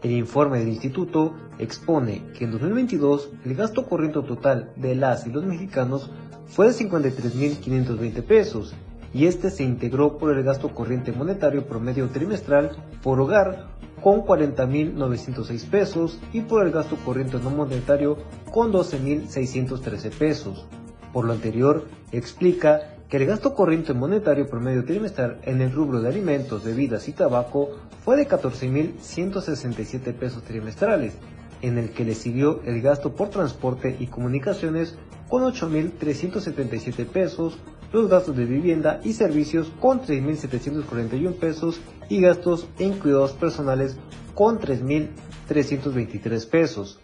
El 0.00 0.12
informe 0.12 0.60
del 0.60 0.68
instituto 0.68 1.34
expone 1.58 2.22
que 2.38 2.44
en 2.44 2.52
2022 2.52 3.30
el 3.44 3.56
gasto 3.56 3.84
corriente 3.88 4.22
total 4.22 4.72
de 4.76 4.94
las 4.94 5.26
y 5.26 5.30
los 5.30 5.44
mexicanos 5.44 6.08
fue 6.46 6.68
de 6.68 6.88
53.520 6.88 8.22
pesos 8.22 8.76
y 9.16 9.26
este 9.26 9.48
se 9.48 9.64
integró 9.64 10.18
por 10.18 10.36
el 10.36 10.44
gasto 10.44 10.74
corriente 10.74 11.10
monetario 11.10 11.66
promedio 11.66 12.10
trimestral 12.10 12.76
por 13.02 13.18
hogar 13.18 13.68
con 14.02 14.20
40.906 14.20 15.70
pesos 15.70 16.20
y 16.34 16.42
por 16.42 16.66
el 16.66 16.70
gasto 16.70 16.96
corriente 16.96 17.38
no 17.42 17.48
monetario 17.48 18.18
con 18.52 18.74
12.613 18.74 20.10
pesos. 20.10 20.66
Por 21.14 21.24
lo 21.24 21.32
anterior, 21.32 21.86
explica 22.12 22.94
que 23.08 23.16
el 23.16 23.24
gasto 23.24 23.54
corriente 23.54 23.94
monetario 23.94 24.50
promedio 24.50 24.84
trimestral 24.84 25.38
en 25.44 25.62
el 25.62 25.72
rubro 25.72 26.02
de 26.02 26.10
alimentos, 26.10 26.62
bebidas 26.62 27.08
y 27.08 27.12
tabaco 27.12 27.70
fue 28.04 28.18
de 28.18 28.28
14.167 28.28 30.12
pesos 30.12 30.42
trimestrales, 30.42 31.14
en 31.62 31.78
el 31.78 31.88
que 31.92 32.04
le 32.04 32.14
siguió 32.14 32.60
el 32.66 32.82
gasto 32.82 33.14
por 33.14 33.30
transporte 33.30 33.96
y 33.98 34.08
comunicaciones 34.08 34.98
con 35.30 35.42
8.377 35.42 37.06
pesos, 37.06 37.58
los 37.92 38.08
gastos 38.08 38.36
de 38.36 38.44
vivienda 38.44 39.00
y 39.04 39.12
servicios 39.12 39.72
con 39.80 40.00
3.741 40.00 41.34
pesos 41.34 41.80
y 42.08 42.20
gastos 42.20 42.68
en 42.78 42.98
cuidados 42.98 43.32
personales 43.32 43.96
con 44.34 44.58
3.323 44.58 46.48
pesos. 46.48 47.00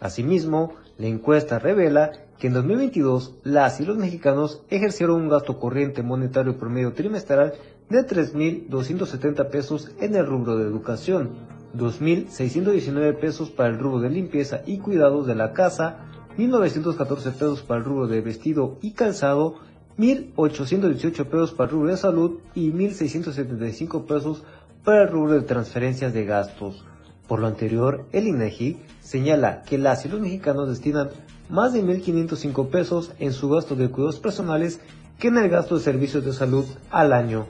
Asimismo, 0.00 0.74
la 0.98 1.06
encuesta 1.06 1.58
revela 1.58 2.12
que 2.38 2.48
en 2.48 2.54
2022 2.54 3.36
las 3.44 3.80
y 3.80 3.84
los 3.86 3.96
mexicanos 3.96 4.62
ejercieron 4.68 5.22
un 5.22 5.28
gasto 5.28 5.58
corriente 5.58 6.02
monetario 6.02 6.58
promedio 6.58 6.92
trimestral 6.92 7.54
de 7.88 8.06
3.270 8.06 9.50
pesos 9.50 9.90
en 10.00 10.14
el 10.14 10.26
rubro 10.26 10.56
de 10.56 10.64
educación, 10.64 11.30
2.619 11.76 13.18
pesos 13.18 13.50
para 13.50 13.70
el 13.70 13.78
rubro 13.78 14.00
de 14.00 14.10
limpieza 14.10 14.62
y 14.66 14.78
cuidados 14.78 15.26
de 15.26 15.34
la 15.34 15.52
casa, 15.52 16.06
1.914 16.36 17.32
pesos 17.32 17.62
para 17.62 17.78
el 17.78 17.84
rubro 17.84 18.06
de 18.06 18.20
vestido 18.20 18.78
y 18.82 18.92
calzado, 18.92 19.56
1.818 19.98 21.24
pesos 21.26 21.52
para 21.52 21.70
el 21.70 21.76
rubro 21.76 21.90
de 21.90 21.96
salud 21.96 22.38
y 22.54 22.72
1.675 22.72 24.06
pesos 24.06 24.42
para 24.84 25.02
el 25.02 25.08
rubro 25.08 25.34
de 25.34 25.42
transferencias 25.42 26.12
de 26.12 26.24
gastos. 26.24 26.84
Por 27.28 27.40
lo 27.40 27.46
anterior, 27.46 28.04
el 28.12 28.26
INEGI 28.26 28.78
señala 29.00 29.62
que 29.62 29.78
las 29.78 30.04
y 30.04 30.08
los 30.08 30.20
mexicanos 30.20 30.68
destinan 30.68 31.10
más 31.48 31.72
de 31.72 31.82
1.505 31.82 32.68
pesos 32.68 33.12
en 33.18 33.32
su 33.32 33.48
gasto 33.48 33.76
de 33.76 33.88
cuidados 33.88 34.20
personales 34.20 34.80
que 35.18 35.28
en 35.28 35.38
el 35.38 35.48
gasto 35.48 35.76
de 35.76 35.84
servicios 35.84 36.24
de 36.24 36.32
salud 36.32 36.66
al 36.90 37.12
año. 37.12 37.46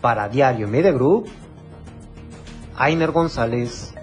Para 0.00 0.28
Diario 0.28 0.66
Media 0.66 0.90
Group, 0.90 1.26
Ainer 2.76 3.12
González. 3.12 3.94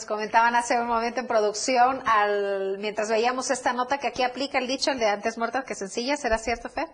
Nos 0.00 0.06
comentaban 0.06 0.54
hace 0.54 0.80
un 0.80 0.86
momento 0.86 1.20
en 1.20 1.26
producción, 1.26 2.00
al, 2.06 2.78
mientras 2.78 3.10
veíamos 3.10 3.50
esta 3.50 3.74
nota, 3.74 3.98
que 3.98 4.06
aquí 4.06 4.22
aplica 4.22 4.58
el 4.58 4.66
dicho, 4.66 4.90
el 4.90 4.98
de 4.98 5.06
antes 5.06 5.36
muertas 5.36 5.64
que 5.66 5.74
sencillas, 5.74 6.20
¿será 6.20 6.38
cierto, 6.38 6.70
Fer? 6.70 6.88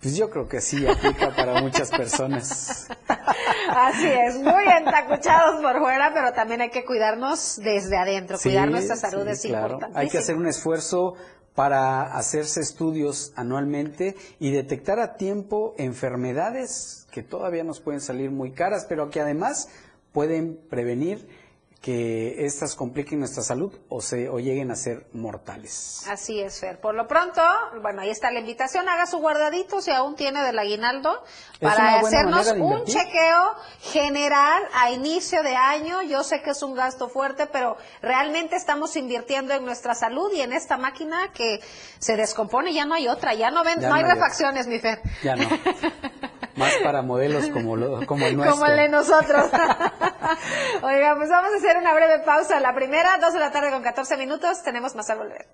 Pues 0.00 0.16
yo 0.16 0.30
creo 0.30 0.48
que 0.48 0.62
sí, 0.62 0.86
aplica 0.86 1.36
para 1.36 1.60
muchas 1.60 1.90
personas. 1.90 2.88
Así 3.68 4.08
es, 4.08 4.36
muy 4.36 4.64
entacuchados 4.78 5.60
por 5.60 5.78
fuera, 5.78 6.12
pero 6.14 6.32
también 6.32 6.62
hay 6.62 6.70
que 6.70 6.86
cuidarnos 6.86 7.60
desde 7.62 7.98
adentro, 7.98 8.38
cuidar 8.42 8.70
nuestra 8.70 8.96
salud 8.96 9.28
es 9.28 9.44
importante. 9.44 9.98
Hay 9.98 10.08
que 10.08 10.18
hacer 10.18 10.36
un 10.36 10.46
esfuerzo 10.46 11.14
para 11.54 12.16
hacerse 12.16 12.60
estudios 12.60 13.34
anualmente 13.36 14.16
y 14.38 14.52
detectar 14.52 15.00
a 15.00 15.16
tiempo 15.16 15.74
enfermedades 15.76 17.06
que 17.10 17.22
todavía 17.22 17.62
nos 17.62 17.80
pueden 17.80 18.00
salir 18.00 18.30
muy 18.30 18.52
caras, 18.52 18.86
pero 18.88 19.10
que 19.10 19.20
además 19.20 19.68
pueden 20.12 20.58
prevenir 20.70 21.41
que 21.82 22.46
estas 22.46 22.76
compliquen 22.76 23.18
nuestra 23.18 23.42
salud 23.42 23.76
o, 23.88 24.00
se, 24.00 24.28
o 24.28 24.38
lleguen 24.38 24.70
a 24.70 24.76
ser 24.76 25.08
mortales. 25.12 26.04
Así 26.08 26.40
es, 26.40 26.60
Fer. 26.60 26.80
Por 26.80 26.94
lo 26.94 27.08
pronto, 27.08 27.42
bueno, 27.82 28.02
ahí 28.02 28.10
está 28.10 28.30
la 28.30 28.38
invitación. 28.38 28.88
Haga 28.88 29.06
su 29.06 29.18
guardadito 29.18 29.82
si 29.82 29.90
aún 29.90 30.14
tiene 30.14 30.44
del 30.44 30.56
aguinaldo 30.60 31.24
para 31.60 31.98
hacernos 31.98 32.52
un 32.52 32.84
chequeo 32.84 33.56
general 33.80 34.62
a 34.74 34.92
inicio 34.92 35.42
de 35.42 35.56
año. 35.56 36.02
Yo 36.02 36.22
sé 36.22 36.40
que 36.40 36.50
es 36.50 36.62
un 36.62 36.74
gasto 36.74 37.08
fuerte, 37.08 37.48
pero 37.48 37.76
realmente 38.00 38.54
estamos 38.54 38.94
invirtiendo 38.94 39.52
en 39.52 39.64
nuestra 39.64 39.96
salud 39.96 40.32
y 40.32 40.40
en 40.40 40.52
esta 40.52 40.78
máquina 40.78 41.32
que 41.34 41.60
se 41.98 42.16
descompone. 42.16 42.72
Ya 42.72 42.84
no 42.84 42.94
hay 42.94 43.08
otra, 43.08 43.34
ya 43.34 43.50
no, 43.50 43.64
ven, 43.64 43.80
no, 43.80 43.92
hay 43.92 44.04
refacciones, 44.04 44.68
mi 44.68 44.78
Fer. 44.78 45.00
Ya 45.24 45.34
no. 45.34 45.48
Más 46.56 46.74
para 46.82 47.02
modelos 47.02 47.48
como, 47.48 47.76
lo, 47.76 48.06
como 48.06 48.26
el 48.26 48.36
nuestro. 48.36 48.58
Como 48.58 48.66
el 48.70 48.76
de 48.76 48.88
nosotros. 48.88 49.50
Oiga, 50.82 51.14
pues 51.16 51.28
vamos 51.28 51.52
a 51.52 51.56
hacer 51.56 51.76
una 51.76 51.94
breve 51.94 52.20
pausa. 52.24 52.60
La 52.60 52.74
primera, 52.74 53.18
dos 53.20 53.32
de 53.32 53.40
la 53.40 53.50
tarde 53.50 53.70
con 53.70 53.82
14 53.82 54.16
minutos. 54.16 54.62
Tenemos 54.62 54.94
más 54.94 55.08
al 55.10 55.18
volver. 55.18 55.46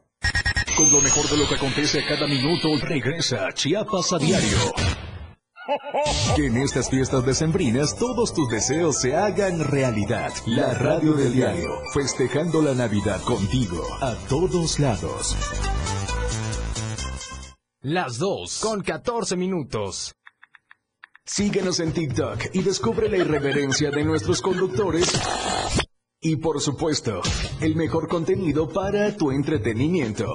Con 0.76 0.92
lo 0.92 1.00
mejor 1.00 1.28
de 1.28 1.36
lo 1.36 1.48
que 1.48 1.56
acontece 1.56 2.04
cada 2.06 2.26
minuto, 2.26 2.68
regresa 2.82 3.52
Chiapas 3.52 4.12
a 4.12 4.18
diario. 4.18 4.58
Que 6.34 6.46
en 6.46 6.56
estas 6.56 6.88
fiestas 6.88 7.26
decembrinas 7.26 7.96
todos 7.96 8.32
tus 8.32 8.48
deseos 8.48 9.00
se 9.00 9.14
hagan 9.14 9.64
realidad. 9.64 10.32
La 10.46 10.72
radio 10.72 11.12
del 11.12 11.32
diario, 11.32 11.68
festejando 11.92 12.62
la 12.62 12.74
Navidad 12.74 13.20
contigo, 13.22 13.84
a 14.00 14.14
todos 14.28 14.78
lados. 14.78 15.36
Las 17.82 18.18
dos 18.18 18.60
con 18.60 18.82
14 18.82 19.36
minutos. 19.36 20.14
Síguenos 21.28 21.78
en 21.80 21.92
TikTok 21.92 22.46
y 22.54 22.62
descubre 22.62 23.06
la 23.10 23.18
irreverencia 23.18 23.90
de 23.90 24.02
nuestros 24.02 24.40
conductores. 24.40 25.12
Y 26.22 26.36
por 26.36 26.58
supuesto, 26.60 27.20
el 27.60 27.76
mejor 27.76 28.08
contenido 28.08 28.66
para 28.66 29.14
tu 29.14 29.30
entretenimiento. 29.30 30.34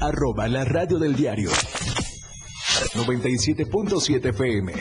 Arroba 0.00 0.48
la 0.48 0.64
radio 0.64 0.98
del 0.98 1.14
diario. 1.14 1.50
97.7 2.94 4.30
FM. 4.30 4.72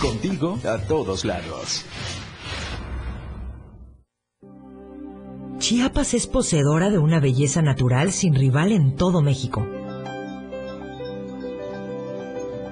Contigo 0.00 0.58
a 0.64 0.78
todos 0.78 1.24
lados. 1.24 1.84
Chiapas 5.58 6.14
es 6.14 6.28
poseedora 6.28 6.88
de 6.88 6.98
una 6.98 7.18
belleza 7.18 7.62
natural 7.62 8.12
sin 8.12 8.36
rival 8.36 8.70
en 8.70 8.94
todo 8.94 9.22
México. 9.22 9.66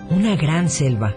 Una 0.09 0.37
gran 0.37 0.71
selva, 0.71 1.17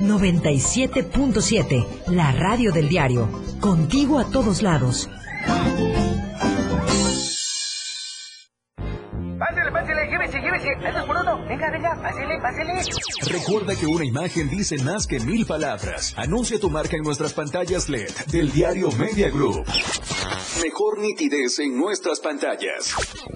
97.7, 0.00 1.86
la 2.08 2.32
radio 2.32 2.72
del 2.72 2.88
diario. 2.88 3.28
Contigo 3.60 4.18
a 4.18 4.24
todos 4.24 4.62
lados. 4.62 5.08
Pásale, 9.38 9.72
pásale, 9.72 10.06
llévese, 10.10 10.38
llévese. 10.40 10.68
Por 11.06 11.16
uno. 11.16 11.44
Venga, 11.46 11.70
venga, 11.70 11.94
pásale, 12.00 12.40
pásale. 12.40 12.82
Recuerda 13.26 13.74
que 13.76 13.86
una 13.86 14.04
imagen 14.04 14.48
dice 14.48 14.78
más 14.82 15.06
que 15.06 15.20
mil 15.20 15.44
palabras. 15.44 16.14
Anuncia 16.16 16.58
tu 16.58 16.70
marca 16.70 16.96
en 16.96 17.02
nuestras 17.02 17.32
pantallas 17.34 17.88
LED 17.88 18.10
del 18.30 18.52
diario 18.52 18.90
Media 18.92 19.28
Group. 19.30 19.66
Mejor 20.64 20.98
nitidez 20.98 21.58
en 21.58 21.76
nuestras 21.76 22.20
pantallas. 22.20 22.94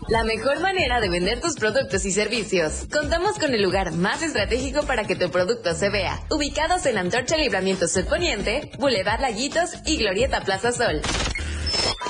La 0.09 0.25
mejor 0.25 0.61
manera 0.61 0.99
de 0.99 1.11
vender 1.11 1.43
tus 1.43 1.57
productos 1.57 2.07
y 2.07 2.11
servicios. 2.11 2.87
Contamos 2.91 3.39
con 3.39 3.53
el 3.53 3.61
lugar 3.61 3.93
más 3.93 4.23
estratégico 4.23 4.87
para 4.87 5.07
que 5.07 5.15
tu 5.15 5.31
producto 5.31 5.75
se 5.75 5.91
vea. 5.91 6.25
Ubicados 6.31 6.87
en 6.87 6.97
Antorcha 6.97 7.37
Libramiento 7.37 7.87
Sur 7.87 8.07
Poniente, 8.07 8.71
Boulevard 8.79 9.21
Laguitos 9.21 9.73
y 9.85 9.99
Glorieta 9.99 10.41
Plaza 10.41 10.73
Sol. 10.73 11.03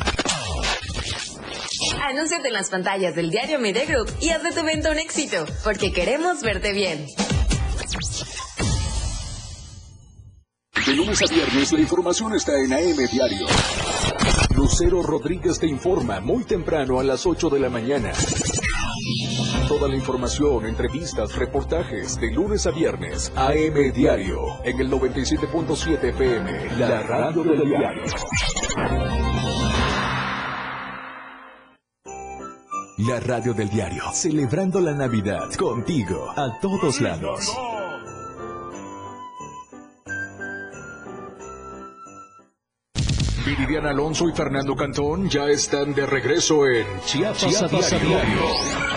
Anúnciate 2.07 2.47
en 2.47 2.53
las 2.53 2.69
pantallas 2.69 3.15
del 3.15 3.29
diario 3.29 3.59
Media 3.59 3.83
Group 3.83 4.09
y 4.21 4.29
haz 4.29 4.41
de 4.41 4.53
tu 4.53 4.59
evento 4.61 4.89
un 4.91 4.97
éxito, 4.97 5.45
porque 5.61 5.91
queremos 5.91 6.41
verte 6.41 6.71
bien. 6.71 7.05
De 10.85 10.93
lunes 10.93 11.21
a 11.21 11.25
viernes 11.25 11.73
la 11.73 11.79
información 11.81 12.33
está 12.33 12.53
en 12.63 12.71
AM 12.71 12.95
Diario. 13.11 13.45
Lucero 14.55 15.03
Rodríguez 15.03 15.59
te 15.59 15.67
informa 15.67 16.21
muy 16.21 16.45
temprano 16.45 16.97
a 17.01 17.03
las 17.03 17.25
8 17.25 17.49
de 17.49 17.59
la 17.59 17.69
mañana. 17.69 18.13
Toda 19.67 19.89
la 19.89 19.95
información, 19.97 20.65
entrevistas, 20.65 21.35
reportajes 21.35 22.17
de 22.21 22.31
lunes 22.31 22.65
a 22.67 22.71
viernes. 22.71 23.33
AM 23.35 23.91
Diario 23.93 24.63
en 24.63 24.79
el 24.79 24.89
97.7 24.89 26.01
FM, 26.01 26.77
la 26.77 27.03
radio 27.03 27.43
del 27.43 27.67
diario. 27.67 28.03
La 33.07 33.21
radio 33.21 33.53
del 33.53 33.69
diario, 33.69 34.03
celebrando 34.11 34.81
la 34.81 34.91
Navidad 34.91 35.53
contigo 35.53 36.29
a 36.35 36.59
todos 36.59 36.99
lados. 36.99 37.55
Viridiana 43.45 43.91
Alonso 43.91 44.27
y 44.27 44.33
Fernando 44.33 44.75
Cantón 44.75 45.29
ya 45.29 45.45
están 45.45 45.93
de 45.93 46.05
regreso 46.05 46.67
en 46.67 46.85
Chiapas, 47.05 47.37
Chiapas 47.47 47.93
a 47.93 47.95
a 47.95 47.99
diario. 47.99 48.96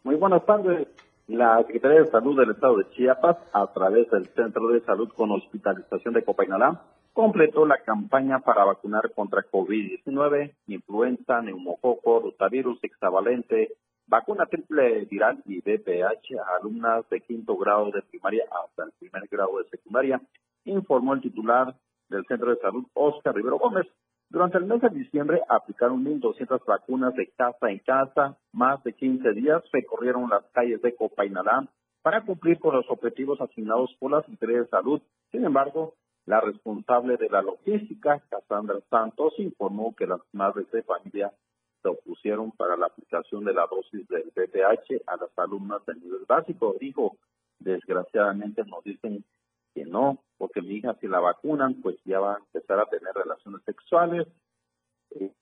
Muy 0.03 0.15
buenas 0.15 0.43
tardes. 0.47 0.87
La 1.27 1.59
Secretaría 1.59 2.01
de 2.01 2.09
Salud 2.09 2.35
del 2.35 2.49
Estado 2.49 2.77
de 2.77 2.89
Chiapas, 2.89 3.37
a 3.53 3.71
través 3.71 4.09
del 4.09 4.25
Centro 4.29 4.69
de 4.69 4.81
Salud 4.81 5.09
con 5.09 5.29
Hospitalización 5.29 6.15
de 6.15 6.23
Copainalá, 6.23 6.81
completó 7.13 7.67
la 7.67 7.77
campaña 7.83 8.39
para 8.39 8.65
vacunar 8.65 9.11
contra 9.13 9.45
COVID-19, 9.51 10.55
influenza, 10.65 11.43
neumococo, 11.43 12.19
rotavirus, 12.19 12.83
hexavalente, 12.83 13.75
vacuna 14.07 14.47
triple 14.47 15.05
viral 15.05 15.43
y 15.45 15.59
VPH 15.59 16.39
a 16.39 16.57
alumnas 16.59 17.07
de 17.11 17.21
quinto 17.21 17.55
grado 17.55 17.91
de 17.91 18.01
primaria 18.01 18.45
hasta 18.63 18.85
el 18.85 18.91
primer 18.97 19.27
grado 19.29 19.59
de 19.59 19.69
secundaria, 19.69 20.19
informó 20.65 21.13
el 21.13 21.21
titular 21.21 21.75
del 22.09 22.25
Centro 22.25 22.49
de 22.49 22.59
Salud, 22.59 22.85
Oscar 22.95 23.35
Rivero 23.35 23.59
Gómez. 23.59 23.85
Durante 24.31 24.59
el 24.59 24.65
mes 24.65 24.79
de 24.79 24.87
diciembre 24.91 25.41
aplicaron 25.49 26.05
1.200 26.05 26.63
vacunas 26.65 27.13
de 27.15 27.27
casa 27.35 27.69
en 27.69 27.79
casa. 27.79 28.37
Más 28.53 28.81
de 28.85 28.93
15 28.93 29.33
días 29.33 29.61
recorrieron 29.73 30.29
las 30.29 30.45
calles 30.53 30.81
de 30.81 30.95
Copainalá 30.95 31.67
para 32.01 32.21
cumplir 32.21 32.57
con 32.57 32.73
los 32.73 32.89
objetivos 32.89 33.41
asignados 33.41 33.93
por 33.99 34.11
la 34.11 34.21
Secretaría 34.21 34.61
de 34.61 34.67
Salud. 34.69 35.01
Sin 35.31 35.43
embargo, 35.43 35.95
la 36.25 36.39
responsable 36.39 37.17
de 37.17 37.27
la 37.27 37.41
logística, 37.41 38.23
Cassandra 38.29 38.79
Santos, 38.89 39.33
informó 39.37 39.93
que 39.97 40.07
las 40.07 40.21
madres 40.31 40.71
de 40.71 40.83
familia 40.83 41.33
se 41.81 41.89
opusieron 41.89 42.51
para 42.53 42.77
la 42.77 42.85
aplicación 42.85 43.43
de 43.43 43.53
la 43.53 43.67
dosis 43.69 44.07
del 44.07 44.31
VPH 44.33 45.03
a 45.07 45.17
las 45.17 45.37
alumnas 45.37 45.85
del 45.85 45.99
nivel 45.99 46.23
básico. 46.25 46.77
Dijo, 46.79 47.17
desgraciadamente 47.59 48.63
nos 48.63 48.81
dicen 48.85 49.25
que 49.73 49.83
no, 49.83 50.19
porque 50.41 50.63
mi 50.63 50.77
hija 50.77 50.97
si 50.99 51.07
la 51.07 51.19
vacunan, 51.19 51.75
pues 51.83 51.97
ya 52.03 52.19
va 52.19 52.33
a 52.33 52.39
empezar 52.39 52.79
a 52.79 52.87
tener 52.87 53.13
relaciones 53.13 53.61
sexuales. 53.63 54.27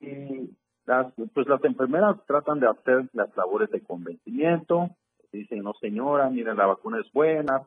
Y 0.01 0.49
las, 0.85 1.13
pues 1.33 1.47
las 1.47 1.63
enfermeras 1.63 2.17
tratan 2.27 2.59
de 2.59 2.67
hacer 2.67 3.09
las 3.13 3.33
labores 3.37 3.71
de 3.71 3.79
convencimiento. 3.79 4.89
Dicen, 5.31 5.63
no 5.63 5.73
señora, 5.79 6.29
mire, 6.29 6.53
la 6.53 6.65
vacuna 6.65 6.99
es 6.99 7.09
buena. 7.13 7.65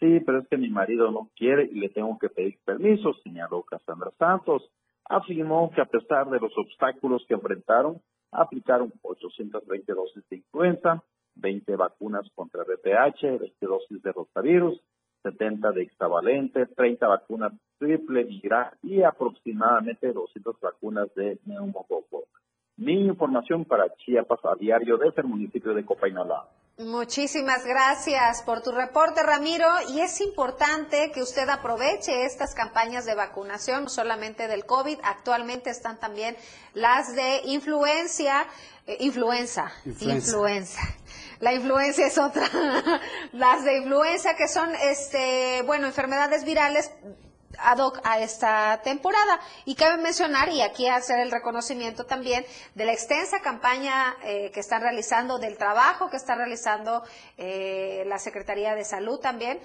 Sí, 0.00 0.20
pero 0.20 0.40
es 0.40 0.48
que 0.48 0.58
mi 0.58 0.68
marido 0.68 1.10
no 1.10 1.30
quiere 1.34 1.64
y 1.64 1.76
le 1.76 1.88
tengo 1.88 2.18
que 2.18 2.28
pedir 2.28 2.58
permiso, 2.62 3.14
señaló 3.24 3.62
Cassandra 3.62 4.10
Santos. 4.18 4.70
Afirmó 5.08 5.70
que 5.70 5.80
a 5.80 5.86
pesar 5.86 6.28
de 6.28 6.40
los 6.40 6.52
obstáculos 6.58 7.24
que 7.26 7.32
enfrentaron, 7.32 8.02
aplicaron 8.32 8.92
820 9.00 9.94
dosis 9.94 10.28
de 10.28 10.36
influenza, 10.36 11.02
20 11.36 11.74
vacunas 11.76 12.28
contra 12.34 12.64
VPH, 12.64 13.38
20 13.40 13.66
dosis 13.66 14.02
de 14.02 14.12
rotavirus, 14.12 14.78
70 15.26 15.72
de 15.72 15.82
hexavalente, 15.82 16.66
30 16.66 17.08
vacunas 17.08 17.52
triple 17.78 18.22
viral 18.24 18.70
y 18.82 19.02
aproximadamente 19.02 20.12
200 20.12 20.60
vacunas 20.60 21.12
de 21.16 21.38
neumococo. 21.46 22.24
Mi 22.76 23.06
información 23.06 23.64
para 23.64 23.92
Chiapas 23.96 24.38
a 24.44 24.54
diario 24.54 24.96
desde 24.98 25.22
el 25.22 25.28
municipio 25.28 25.74
de 25.74 25.84
Copainalá. 25.84 26.44
Muchísimas 26.78 27.64
gracias 27.64 28.42
por 28.42 28.60
tu 28.60 28.70
reporte, 28.70 29.22
Ramiro. 29.22 29.66
Y 29.88 30.00
es 30.00 30.20
importante 30.20 31.10
que 31.10 31.22
usted 31.22 31.48
aproveche 31.48 32.26
estas 32.26 32.54
campañas 32.54 33.06
de 33.06 33.14
vacunación, 33.14 33.84
no 33.84 33.88
solamente 33.88 34.46
del 34.46 34.66
COVID, 34.66 34.98
actualmente 35.02 35.70
están 35.70 35.98
también 35.98 36.36
las 36.74 37.14
de 37.14 37.40
influencia, 37.46 38.46
eh, 38.86 38.98
influenza, 39.00 39.72
influenza. 39.86 40.82
La 41.40 41.54
influencia 41.54 42.06
es 42.08 42.18
otra. 42.18 42.46
las 43.32 43.64
de 43.64 43.78
influenza 43.78 44.36
que 44.36 44.46
son, 44.46 44.68
este, 44.74 45.62
bueno, 45.62 45.86
enfermedades 45.86 46.44
virales 46.44 46.90
ad 47.58 47.78
hoc 47.78 48.00
a 48.04 48.20
esta 48.20 48.80
temporada. 48.82 49.40
Y 49.64 49.74
cabe 49.74 50.02
mencionar, 50.02 50.48
y 50.48 50.62
aquí 50.62 50.88
hacer 50.88 51.20
el 51.20 51.30
reconocimiento 51.30 52.04
también, 52.04 52.44
de 52.74 52.84
la 52.84 52.92
extensa 52.92 53.40
campaña 53.40 54.16
eh, 54.24 54.50
que 54.52 54.60
están 54.60 54.82
realizando, 54.82 55.38
del 55.38 55.56
trabajo 55.56 56.10
que 56.10 56.16
está 56.16 56.34
realizando 56.34 57.02
eh, 57.38 58.04
la 58.06 58.18
Secretaría 58.18 58.74
de 58.74 58.84
Salud 58.84 59.18
también, 59.20 59.60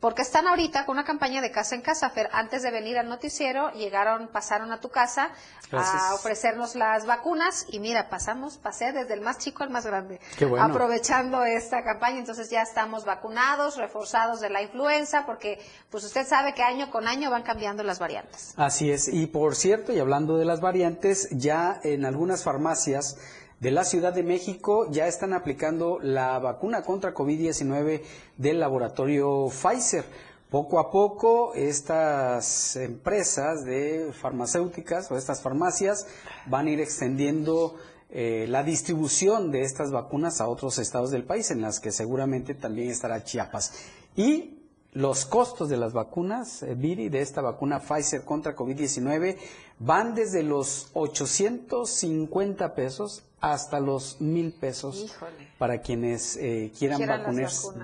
porque 0.00 0.22
están 0.22 0.46
ahorita 0.46 0.86
con 0.86 0.94
una 0.94 1.04
campaña 1.04 1.40
de 1.40 1.50
casa 1.50 1.74
en 1.74 1.82
casa. 1.82 2.10
Fer, 2.10 2.28
antes 2.32 2.62
de 2.62 2.70
venir 2.70 2.98
al 2.98 3.08
noticiero, 3.08 3.72
llegaron, 3.72 4.28
pasaron 4.28 4.70
a 4.72 4.80
tu 4.80 4.90
casa 4.90 5.30
a 5.72 6.14
ofrecernos 6.14 6.76
las 6.76 7.04
vacunas 7.04 7.66
y 7.68 7.80
mira, 7.80 8.08
pasamos, 8.08 8.58
pasé 8.58 8.92
desde 8.92 9.14
el 9.14 9.20
más 9.20 9.38
chico 9.38 9.64
al 9.64 9.70
más 9.70 9.84
grande, 9.84 10.20
aprovechando 10.58 11.44
esta 11.44 11.82
campaña. 11.82 12.18
Entonces 12.18 12.48
ya 12.50 12.62
estamos 12.62 13.04
vacunados, 13.04 13.76
reforzados 13.76 14.40
de 14.40 14.50
la 14.50 14.62
influenza, 14.62 15.26
porque 15.26 15.58
pues 15.90 16.04
usted 16.04 16.26
sabe 16.26 16.54
que 16.54 16.62
año 16.62 16.90
con 16.90 17.08
año 17.08 17.30
van 17.30 17.42
cambiando 17.42 17.82
las 17.82 17.98
variantes. 17.98 18.54
Así 18.56 18.90
es. 18.90 19.08
Y 19.08 19.26
por 19.26 19.56
cierto, 19.56 19.92
y 19.92 19.98
hablando 19.98 20.36
de 20.36 20.44
las 20.44 20.60
variantes, 20.60 21.28
ya 21.32 21.80
en 21.82 22.04
algunas 22.04 22.44
farmacias 22.44 23.16
de 23.60 23.70
la 23.72 23.84
Ciudad 23.84 24.12
de 24.12 24.22
México 24.22 24.88
ya 24.90 25.08
están 25.08 25.32
aplicando 25.32 25.98
la 26.00 26.38
vacuna 26.38 26.82
contra 26.82 27.12
COVID-19 27.12 28.02
del 28.36 28.60
laboratorio 28.60 29.48
Pfizer. 29.48 30.04
Poco 30.48 30.78
a 30.78 30.90
poco 30.90 31.52
estas 31.54 32.76
empresas 32.76 33.64
de 33.64 34.12
farmacéuticas 34.12 35.10
o 35.10 35.16
estas 35.16 35.42
farmacias 35.42 36.06
van 36.46 36.68
a 36.68 36.70
ir 36.70 36.80
extendiendo 36.80 37.74
eh, 38.10 38.46
la 38.48 38.62
distribución 38.62 39.50
de 39.50 39.62
estas 39.62 39.90
vacunas 39.90 40.40
a 40.40 40.48
otros 40.48 40.78
estados 40.78 41.10
del 41.10 41.24
país, 41.24 41.50
en 41.50 41.60
las 41.60 41.80
que 41.80 41.92
seguramente 41.92 42.54
también 42.54 42.90
estará 42.90 43.24
Chiapas. 43.24 43.72
Y 44.16 44.62
los 44.92 45.26
costos 45.26 45.68
de 45.68 45.76
las 45.76 45.92
vacunas, 45.92 46.62
eh, 46.62 46.74
Viri, 46.74 47.10
de 47.10 47.20
esta 47.20 47.42
vacuna 47.42 47.80
Pfizer 47.80 48.24
contra 48.24 48.56
COVID-19, 48.56 49.36
van 49.78 50.14
desde 50.14 50.42
los 50.42 50.88
850 50.94 52.74
pesos 52.74 53.24
hasta 53.40 53.80
los 53.80 54.20
mil 54.20 54.52
pesos 54.52 55.16
para 55.58 55.80
quienes 55.80 56.36
eh, 56.36 56.72
quieran, 56.76 57.00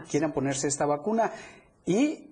quieran 0.08 0.32
ponerse 0.32 0.68
esta 0.68 0.86
vacuna. 0.86 1.32
Y 1.86 2.30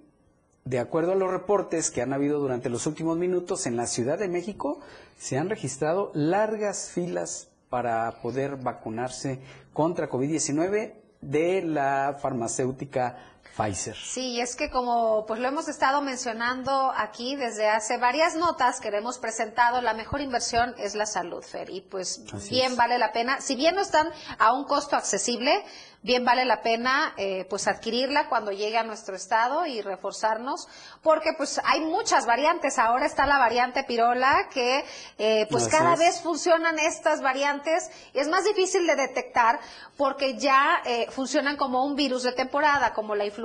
de 0.64 0.78
acuerdo 0.78 1.12
a 1.12 1.16
los 1.16 1.30
reportes 1.30 1.90
que 1.90 2.02
han 2.02 2.12
habido 2.12 2.38
durante 2.38 2.68
los 2.68 2.86
últimos 2.86 3.18
minutos, 3.18 3.66
en 3.66 3.76
la 3.76 3.86
Ciudad 3.86 4.18
de 4.18 4.28
México 4.28 4.80
se 5.18 5.38
han 5.38 5.50
registrado 5.50 6.10
largas 6.14 6.90
filas 6.90 7.48
para 7.68 8.10
poder 8.22 8.56
vacunarse 8.56 9.40
contra 9.72 10.10
COVID-19 10.10 10.92
de 11.20 11.62
la 11.62 12.18
farmacéutica 12.20 13.16
Pfizer. 13.56 13.96
Sí, 13.96 14.40
es 14.40 14.56
que 14.56 14.70
como 14.70 15.26
pues 15.26 15.38
lo 15.40 15.48
hemos 15.48 15.68
estado 15.68 16.00
mencionando 16.00 16.92
aquí 16.96 17.36
desde 17.36 17.68
hace 17.68 17.98
varias 17.98 18.34
notas 18.34 18.80
que 18.80 18.88
hemos 18.88 19.18
presentado, 19.18 19.80
la 19.80 19.92
mejor 19.94 20.20
inversión 20.20 20.74
es 20.78 20.94
la 20.94 21.06
salud, 21.06 21.42
Fer, 21.42 21.68
y 21.70 21.82
pues 21.82 22.22
bien 22.48 22.76
vale 22.76 22.98
la 22.98 23.12
pena, 23.12 23.40
si 23.40 23.56
bien 23.56 23.74
no 23.74 23.82
están 23.82 24.08
a 24.38 24.52
un 24.52 24.64
costo 24.64 24.96
accesible, 24.96 25.64
bien 26.02 26.24
vale 26.24 26.44
la 26.44 26.62
pena 26.62 27.14
eh, 27.16 27.46
pues 27.48 27.68
adquirirla 27.68 28.28
cuando 28.28 28.50
llegue 28.50 28.76
a 28.76 28.82
nuestro 28.82 29.14
estado 29.14 29.66
y 29.66 29.80
reforzarnos, 29.82 30.68
porque 31.02 31.32
pues 31.36 31.60
hay 31.64 31.80
muchas 31.80 32.26
variantes. 32.26 32.78
Ahora 32.78 33.06
está 33.06 33.26
la 33.26 33.38
variante 33.38 33.84
pirola 33.84 34.48
que 34.52 34.84
eh, 35.18 35.46
pues 35.50 35.68
cada 35.68 35.96
vez 35.96 36.20
funcionan 36.20 36.78
estas 36.78 37.20
variantes 37.20 37.90
y 38.12 38.18
es 38.18 38.28
más 38.28 38.44
difícil 38.44 38.86
de 38.86 38.96
detectar 38.96 39.60
porque 39.96 40.36
ya 40.38 40.82
eh, 40.84 41.06
funcionan 41.10 41.56
como 41.56 41.84
un 41.84 41.94
virus 41.94 42.24
de 42.24 42.32
temporada, 42.32 42.92
como 42.92 43.14
la 43.14 43.24
influenza, 43.24 43.41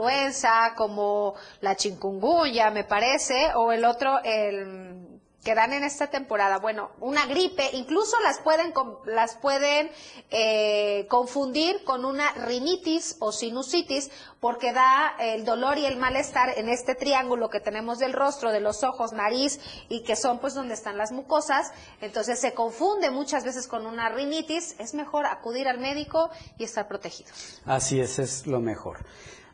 como 0.76 1.36
la 1.62 1.76
chikungunya, 1.76 2.70
me 2.72 2.84
parece, 2.84 3.54
o 3.56 3.72
el 3.72 3.86
otro, 3.86 4.20
el 4.24 5.08
que 5.48 5.56
dan 5.56 5.72
en 5.72 5.86
esta 5.86 6.08
temporada, 6.08 6.58
bueno, 6.58 6.92
una 7.00 7.26
gripe, 7.26 7.70
incluso 7.72 8.20
las 8.20 8.40
pueden, 8.40 8.74
las 9.06 9.38
pueden 9.38 9.90
eh, 10.30 11.08
confundir 11.10 11.86
con 11.86 12.04
una 12.04 12.34
rinitis 12.34 13.16
o 13.20 13.32
sinusitis, 13.32 14.12
porque 14.42 14.74
da 14.74 15.16
el 15.18 15.46
dolor 15.46 15.78
y 15.78 15.86
el 15.86 15.96
malestar 15.96 16.50
en 16.58 16.68
este 16.68 16.96
triángulo 16.96 17.50
que 17.50 17.62
tenemos 17.62 17.98
del 17.98 18.12
rostro, 18.12 18.52
de 18.52 18.60
los 18.60 18.84
ojos, 18.84 19.14
nariz, 19.14 19.62
y 19.88 20.04
que 20.04 20.18
son 20.18 20.40
pues 20.40 20.54
donde 20.54 20.74
están 20.74 20.98
las 20.98 21.14
mucosas, 21.14 21.72
entonces 22.02 22.42
se 22.42 22.54
confunde 22.54 23.10
muchas 23.10 23.46
veces 23.46 23.70
con 23.70 23.86
una 23.86 24.10
rinitis, 24.10 24.76
es 24.80 24.94
mejor 24.96 25.28
acudir 25.28 25.70
al 25.70 25.80
médico 25.80 26.30
y 26.58 26.66
estar 26.66 26.90
protegido. 26.90 27.32
Así 27.66 28.02
es, 28.02 28.20
es 28.20 28.48
lo 28.48 28.60
mejor. 28.60 28.98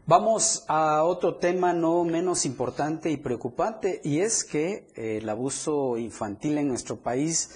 Vamos 0.06 0.66
a 0.68 1.06
otro 1.06 1.36
tema 1.38 1.72
no 1.72 2.04
menos 2.04 2.46
importante 2.46 3.10
y 3.10 3.16
preocupante 3.16 4.02
y 4.04 4.20
es 4.20 4.44
que 4.44 4.86
eh, 4.98 5.20
el 5.22 5.30
abuso 5.30 5.98
infantil 5.98 6.58
en 6.58 6.68
nuestro 6.68 6.98
país 6.98 7.52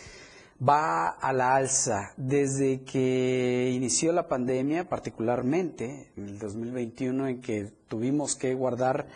va 0.65 1.10
a 1.10 1.33
la 1.33 1.57
alza. 1.57 2.13
Desde 2.15 2.83
que 2.83 3.69
inició 3.75 4.13
la 4.13 4.29
pandemia, 4.29 4.88
particularmente 4.88 6.10
en 6.15 6.29
el 6.29 6.39
2021, 6.39 7.27
en 7.27 7.41
que 7.41 7.69
tuvimos 7.89 8.38
que 8.38 8.53
guardar, 8.53 9.07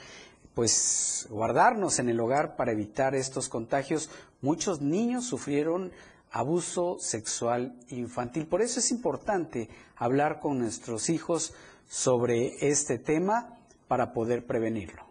pues 0.54 1.26
guardarnos 1.30 2.00
en 2.00 2.10
el 2.10 2.20
hogar 2.20 2.58
para 2.58 2.74
evitar 2.74 3.15
estos 3.15 3.48
contagios, 3.48 4.10
muchos 4.41 4.82
niños 4.82 5.24
sufrieron 5.24 5.94
abuso 6.32 6.98
sexual 7.00 7.78
infantil. 7.88 8.46
Por 8.46 8.62
eso 8.62 8.82
es 8.82 8.91
importante 8.91 9.70
hablar 9.96 10.41
con 10.41 10.60
nuestros 10.60 11.10
hijos 11.10 11.54
sobre 11.92 12.54
este 12.62 13.00
tema 13.00 13.58
para 13.90 14.14
poder 14.14 14.46
prevenirlo. 14.48 15.04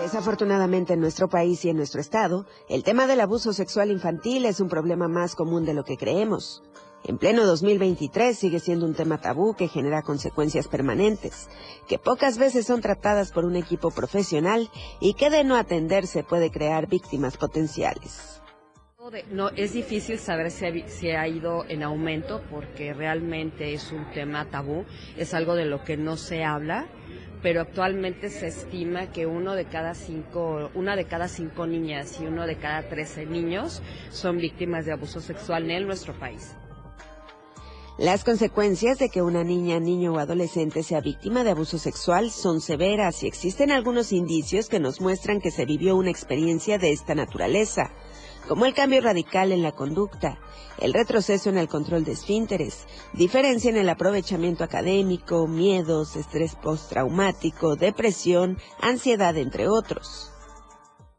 Desafortunadamente 0.00 0.94
en 0.94 1.00
nuestro 1.00 1.28
país 1.28 1.62
y 1.66 1.68
en 1.68 1.76
nuestro 1.76 2.00
estado, 2.00 2.46
el 2.70 2.82
tema 2.82 3.06
del 3.06 3.20
abuso 3.20 3.52
sexual 3.52 3.90
infantil 3.90 4.46
es 4.46 4.60
un 4.60 4.70
problema 4.70 5.06
más 5.06 5.34
común 5.34 5.66
de 5.66 5.74
lo 5.74 5.84
que 5.84 5.98
creemos. 5.98 6.62
En 7.06 7.18
pleno 7.18 7.44
2023 7.44 8.34
sigue 8.34 8.60
siendo 8.60 8.86
un 8.86 8.94
tema 8.94 9.20
tabú 9.20 9.54
que 9.54 9.68
genera 9.68 10.00
consecuencias 10.00 10.68
permanentes, 10.68 11.50
que 11.86 11.98
pocas 11.98 12.38
veces 12.38 12.66
son 12.66 12.80
tratadas 12.80 13.30
por 13.30 13.44
un 13.44 13.56
equipo 13.56 13.90
profesional 13.90 14.70
y 15.00 15.12
que 15.12 15.28
de 15.28 15.44
no 15.44 15.56
atenderse 15.56 16.24
puede 16.24 16.50
crear 16.50 16.88
víctimas 16.88 17.36
potenciales. 17.36 18.40
No, 19.30 19.50
es 19.50 19.74
difícil 19.74 20.18
saber 20.18 20.50
si 20.50 20.64
ha, 20.64 20.88
si 20.88 21.10
ha, 21.10 21.28
ido 21.28 21.66
en 21.68 21.82
aumento 21.82 22.40
porque 22.50 22.94
realmente 22.94 23.74
es 23.74 23.92
un 23.92 24.10
tema 24.12 24.46
tabú, 24.46 24.86
es 25.18 25.34
algo 25.34 25.54
de 25.54 25.66
lo 25.66 25.84
que 25.84 25.98
no 25.98 26.16
se 26.16 26.42
habla, 26.42 26.86
pero 27.42 27.60
actualmente 27.60 28.30
se 28.30 28.46
estima 28.46 29.12
que 29.12 29.26
uno 29.26 29.52
de 29.54 29.66
cada 29.66 29.94
cinco, 29.94 30.70
una 30.74 30.96
de 30.96 31.04
cada 31.04 31.28
cinco 31.28 31.66
niñas 31.66 32.18
y 32.18 32.24
uno 32.24 32.46
de 32.46 32.56
cada 32.56 32.88
trece 32.88 33.26
niños 33.26 33.82
son 34.08 34.38
víctimas 34.38 34.86
de 34.86 34.92
abuso 34.92 35.20
sexual 35.20 35.70
en 35.70 35.86
nuestro 35.86 36.18
país. 36.18 36.56
Las 37.96 38.24
consecuencias 38.24 38.98
de 38.98 39.08
que 39.08 39.22
una 39.22 39.44
niña, 39.44 39.78
niño 39.78 40.14
o 40.14 40.18
adolescente 40.18 40.82
sea 40.82 41.00
víctima 41.00 41.44
de 41.44 41.50
abuso 41.50 41.78
sexual 41.78 42.32
son 42.32 42.60
severas 42.60 43.22
y 43.22 43.28
existen 43.28 43.70
algunos 43.70 44.10
indicios 44.10 44.68
que 44.68 44.80
nos 44.80 45.00
muestran 45.00 45.40
que 45.40 45.52
se 45.52 45.64
vivió 45.64 45.94
una 45.94 46.10
experiencia 46.10 46.76
de 46.76 46.90
esta 46.90 47.14
naturaleza, 47.14 47.92
como 48.48 48.66
el 48.66 48.74
cambio 48.74 49.00
radical 49.00 49.52
en 49.52 49.62
la 49.62 49.70
conducta, 49.70 50.40
el 50.80 50.92
retroceso 50.92 51.50
en 51.50 51.56
el 51.56 51.68
control 51.68 52.02
de 52.04 52.12
esfínteres, 52.12 52.88
diferencia 53.12 53.70
en 53.70 53.76
el 53.76 53.88
aprovechamiento 53.88 54.64
académico, 54.64 55.46
miedos, 55.46 56.16
estrés 56.16 56.56
postraumático, 56.56 57.76
depresión, 57.76 58.58
ansiedad, 58.80 59.36
entre 59.36 59.68
otros 59.68 60.33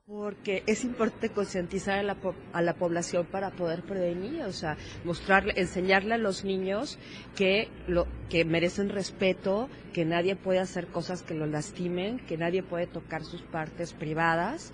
porque 0.08 0.62
es 0.68 0.84
importante 0.84 1.32
concientizar 1.32 1.98
a 1.98 2.04
la, 2.04 2.18
a 2.54 2.62
la 2.62 2.76
población 2.76 3.26
para 3.26 3.50
poder 3.50 3.82
prevenir, 3.82 4.44
o 4.44 4.52
sea, 4.52 4.78
mostrarle, 5.04 5.54
enseñarle 5.58 6.14
a 6.14 6.20
los 6.20 6.44
niños 6.44 7.00
que 7.36 7.70
lo 7.88 8.06
que 8.30 8.46
merecen 8.46 8.90
respeto, 8.90 9.68
que 9.94 10.06
nadie 10.06 10.36
puede 10.36 10.60
hacer 10.60 10.88
cosas 10.88 11.24
que 11.24 11.34
lo 11.34 11.48
lastimen, 11.48 12.20
que 12.20 12.38
nadie 12.38 12.62
puede 12.62 12.86
tocar 12.86 13.24
sus 13.24 13.42
partes 13.42 13.94
privadas 13.94 14.74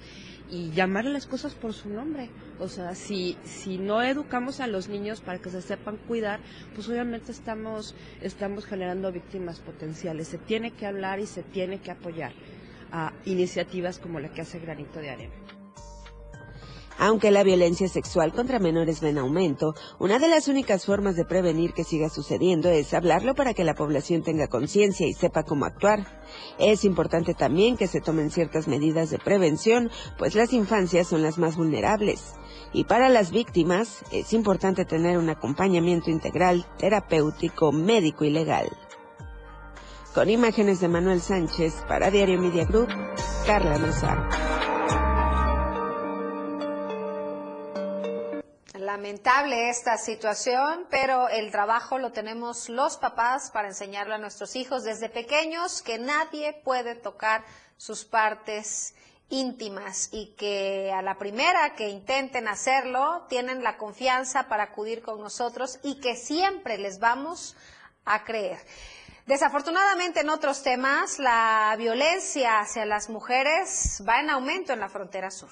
y 0.49 0.71
llamar 0.71 1.05
las 1.05 1.27
cosas 1.27 1.55
por 1.55 1.71
su 1.71 1.87
nombre. 1.87 2.29
O 2.59 2.67
sea, 2.67 2.93
si, 2.93 3.37
si 3.45 3.77
no 3.77 4.01
educamos 4.01 4.59
a 4.59 4.67
los 4.67 4.89
niños 4.89 5.21
para 5.21 5.39
que 5.39 5.49
se 5.49 5.61
sepan 5.61 5.95
cuidar, 5.95 6.41
pues 6.75 6.89
obviamente 6.89 7.31
estamos, 7.31 7.95
estamos 8.21 8.65
generando 8.65 9.13
víctimas 9.13 9.61
potenciales. 9.61 10.27
Se 10.27 10.37
tiene 10.37 10.71
que 10.71 10.85
hablar 10.85 11.21
y 11.21 11.25
se 11.25 11.41
tiene 11.41 11.79
que 11.79 11.91
apoyar 11.91 12.33
a 12.91 13.13
iniciativas 13.25 13.99
como 13.99 14.19
la 14.19 14.31
que 14.33 14.41
hace 14.41 14.59
Granito 14.59 14.99
de 14.99 15.09
Arena. 15.09 15.33
Aunque 17.03 17.31
la 17.31 17.41
violencia 17.41 17.87
sexual 17.87 18.31
contra 18.31 18.59
menores 18.59 19.03
va 19.03 19.09
en 19.09 19.17
aumento, 19.17 19.73
una 19.97 20.19
de 20.19 20.27
las 20.27 20.47
únicas 20.47 20.85
formas 20.85 21.15
de 21.15 21.25
prevenir 21.25 21.73
que 21.73 21.83
siga 21.83 22.09
sucediendo 22.09 22.69
es 22.69 22.93
hablarlo 22.93 23.33
para 23.33 23.55
que 23.55 23.63
la 23.63 23.73
población 23.73 24.21
tenga 24.21 24.47
conciencia 24.47 25.07
y 25.07 25.13
sepa 25.13 25.41
cómo 25.41 25.65
actuar. 25.65 26.05
Es 26.59 26.85
importante 26.85 27.33
también 27.33 27.75
que 27.75 27.87
se 27.87 28.01
tomen 28.01 28.29
ciertas 28.29 28.67
medidas 28.67 29.09
de 29.09 29.17
prevención, 29.17 29.89
pues 30.19 30.35
las 30.35 30.53
infancias 30.53 31.07
son 31.07 31.23
las 31.23 31.39
más 31.39 31.57
vulnerables. 31.57 32.35
Y 32.71 32.83
para 32.83 33.09
las 33.09 33.31
víctimas 33.31 34.03
es 34.11 34.31
importante 34.31 34.85
tener 34.85 35.17
un 35.17 35.31
acompañamiento 35.31 36.11
integral, 36.11 36.67
terapéutico, 36.77 37.71
médico 37.71 38.25
y 38.25 38.29
legal. 38.29 38.69
Con 40.13 40.29
imágenes 40.29 40.81
de 40.81 40.89
Manuel 40.89 41.21
Sánchez 41.21 41.85
para 41.87 42.11
Diario 42.11 42.37
Media 42.37 42.65
Group, 42.65 42.89
Carla 43.45 43.77
Nazar. 43.77 44.27
Lamentable 48.77 49.69
esta 49.69 49.97
situación, 49.97 50.85
pero 50.89 51.29
el 51.29 51.49
trabajo 51.49 51.97
lo 51.97 52.11
tenemos 52.11 52.67
los 52.67 52.97
papás 52.97 53.51
para 53.51 53.69
enseñarle 53.69 54.15
a 54.15 54.17
nuestros 54.17 54.57
hijos 54.57 54.83
desde 54.83 55.07
pequeños 55.07 55.81
que 55.81 55.97
nadie 55.97 56.59
puede 56.61 56.95
tocar 56.95 57.45
sus 57.77 58.03
partes 58.03 58.93
íntimas 59.29 60.09
y 60.11 60.35
que 60.35 60.91
a 60.93 61.01
la 61.01 61.17
primera 61.17 61.73
que 61.77 61.87
intenten 61.87 62.49
hacerlo 62.49 63.25
tienen 63.29 63.63
la 63.63 63.77
confianza 63.77 64.49
para 64.49 64.63
acudir 64.63 65.01
con 65.03 65.21
nosotros 65.21 65.79
y 65.83 66.01
que 66.01 66.17
siempre 66.17 66.77
les 66.77 66.99
vamos 66.99 67.55
a 68.03 68.25
creer. 68.25 68.59
Desafortunadamente 69.25 70.21
en 70.21 70.29
otros 70.29 70.63
temas 70.63 71.19
la 71.19 71.75
violencia 71.77 72.59
hacia 72.59 72.85
las 72.85 73.09
mujeres 73.09 74.03
va 74.07 74.19
en 74.19 74.29
aumento 74.29 74.73
en 74.73 74.79
la 74.79 74.89
frontera 74.89 75.29
sur. 75.31 75.49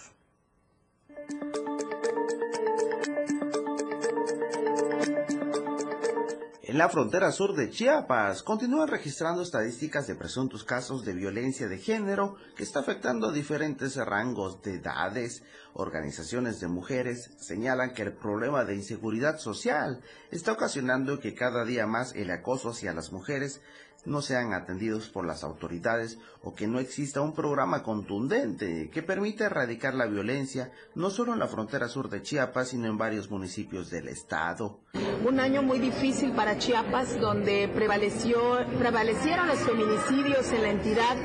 En 6.69 6.77
la 6.77 6.87
frontera 6.87 7.31
sur 7.31 7.55
de 7.55 7.71
Chiapas 7.71 8.43
continúan 8.43 8.89
registrando 8.89 9.41
estadísticas 9.41 10.05
de 10.05 10.13
presuntos 10.13 10.63
casos 10.63 11.03
de 11.03 11.13
violencia 11.13 11.67
de 11.67 11.79
género 11.79 12.35
que 12.55 12.61
está 12.61 12.81
afectando 12.81 13.29
a 13.29 13.31
diferentes 13.31 13.95
rangos 13.95 14.61
de 14.61 14.75
edades. 14.75 15.41
Organizaciones 15.73 16.59
de 16.59 16.67
mujeres 16.67 17.31
señalan 17.39 17.95
que 17.95 18.03
el 18.03 18.13
problema 18.13 18.65
de 18.65 18.75
inseguridad 18.75 19.39
social 19.39 20.01
está 20.29 20.51
ocasionando 20.51 21.19
que 21.19 21.33
cada 21.33 21.65
día 21.65 21.87
más 21.87 22.13
el 22.13 22.29
acoso 22.29 22.69
hacia 22.69 22.93
las 22.93 23.11
mujeres 23.11 23.61
no 24.05 24.21
sean 24.21 24.53
atendidos 24.53 25.09
por 25.09 25.25
las 25.25 25.43
autoridades 25.43 26.17
o 26.41 26.55
que 26.55 26.67
no 26.67 26.79
exista 26.79 27.21
un 27.21 27.33
programa 27.33 27.83
contundente 27.83 28.89
que 28.89 29.03
permita 29.03 29.45
erradicar 29.45 29.93
la 29.93 30.05
violencia 30.05 30.71
no 30.95 31.09
solo 31.09 31.33
en 31.33 31.39
la 31.39 31.47
frontera 31.47 31.87
sur 31.87 32.09
de 32.09 32.21
Chiapas, 32.21 32.69
sino 32.69 32.87
en 32.87 32.97
varios 32.97 33.29
municipios 33.29 33.89
del 33.89 34.07
estado. 34.07 34.79
Un 35.25 35.39
año 35.39 35.61
muy 35.61 35.79
difícil 35.79 36.31
para 36.31 36.57
Chiapas, 36.57 37.19
donde 37.19 37.67
prevaleció, 37.67 38.59
prevalecieron 38.77 39.47
los 39.47 39.59
feminicidios 39.59 40.51
en 40.51 40.61
la 40.61 40.69
entidad, 40.69 41.17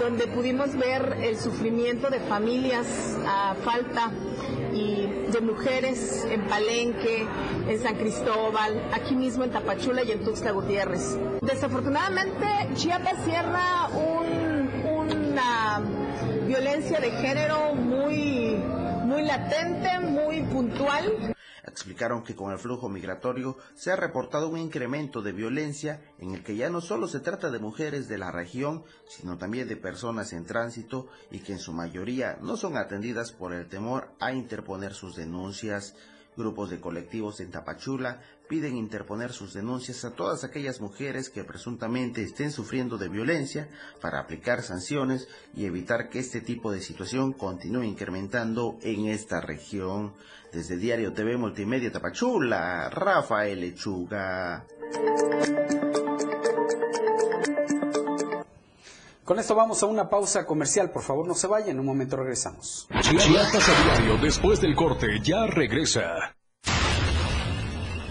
donde 0.00 0.26
pudimos 0.26 0.76
ver 0.76 1.18
el 1.22 1.36
sufrimiento 1.36 2.08
de 2.10 2.20
familias 2.20 2.86
a 3.26 3.54
falta 3.64 4.10
de 4.78 5.40
mujeres 5.40 6.26
en 6.30 6.42
Palenque, 6.48 7.26
en 7.68 7.78
San 7.80 7.96
Cristóbal, 7.96 8.82
aquí 8.92 9.14
mismo 9.14 9.44
en 9.44 9.50
Tapachula 9.50 10.02
y 10.02 10.12
en 10.12 10.24
Tuxtla 10.24 10.52
Gutiérrez. 10.52 11.16
Desafortunadamente, 11.42 12.46
Chiapas 12.74 13.24
cierra 13.24 13.88
una 13.94 15.82
violencia 16.46 17.00
de 17.00 17.10
género 17.10 17.74
muy, 17.74 18.56
muy 19.04 19.22
latente, 19.22 20.00
muy 20.00 20.42
puntual. 20.42 21.34
Explicaron 21.68 22.22
que 22.22 22.34
con 22.34 22.50
el 22.50 22.58
flujo 22.58 22.88
migratorio 22.88 23.56
se 23.74 23.92
ha 23.92 23.96
reportado 23.96 24.48
un 24.48 24.58
incremento 24.58 25.22
de 25.22 25.32
violencia 25.32 26.00
en 26.18 26.34
el 26.34 26.42
que 26.42 26.56
ya 26.56 26.70
no 26.70 26.80
solo 26.80 27.08
se 27.08 27.20
trata 27.20 27.50
de 27.50 27.58
mujeres 27.58 28.08
de 28.08 28.18
la 28.18 28.32
región, 28.32 28.84
sino 29.08 29.36
también 29.38 29.68
de 29.68 29.76
personas 29.76 30.32
en 30.32 30.46
tránsito 30.46 31.08
y 31.30 31.40
que 31.40 31.52
en 31.52 31.58
su 31.58 31.72
mayoría 31.72 32.38
no 32.40 32.56
son 32.56 32.76
atendidas 32.76 33.32
por 33.32 33.52
el 33.52 33.68
temor 33.68 34.10
a 34.18 34.32
interponer 34.32 34.94
sus 34.94 35.14
denuncias. 35.16 35.94
Grupos 36.38 36.70
de 36.70 36.78
colectivos 36.78 37.40
en 37.40 37.50
Tapachula 37.50 38.20
piden 38.48 38.76
interponer 38.76 39.32
sus 39.32 39.54
denuncias 39.54 40.04
a 40.04 40.12
todas 40.12 40.44
aquellas 40.44 40.80
mujeres 40.80 41.30
que 41.30 41.42
presuntamente 41.42 42.22
estén 42.22 42.52
sufriendo 42.52 42.96
de 42.96 43.08
violencia 43.08 43.68
para 44.00 44.20
aplicar 44.20 44.62
sanciones 44.62 45.26
y 45.52 45.64
evitar 45.64 46.08
que 46.08 46.20
este 46.20 46.40
tipo 46.40 46.70
de 46.70 46.80
situación 46.80 47.32
continúe 47.32 47.82
incrementando 47.82 48.78
en 48.82 49.06
esta 49.06 49.40
región. 49.40 50.14
Desde 50.52 50.76
Diario 50.76 51.12
TV 51.12 51.36
Multimedia 51.36 51.90
Tapachula, 51.90 52.88
Rafael 52.88 53.60
Lechuga. 53.60 54.64
Con 59.28 59.38
esto 59.38 59.54
vamos 59.54 59.82
a 59.82 59.86
una 59.86 60.08
pausa 60.08 60.46
comercial. 60.46 60.90
Por 60.90 61.02
favor, 61.02 61.28
no 61.28 61.34
se 61.34 61.46
vayan. 61.46 61.72
En 61.72 61.80
un 61.80 61.84
momento 61.84 62.16
regresamos. 62.16 62.88
Chiapas 63.02 63.68
a 63.68 63.84
diario, 63.84 64.16
después 64.22 64.58
del 64.58 64.74
corte, 64.74 65.06
ya 65.22 65.46
regresa. 65.46 66.34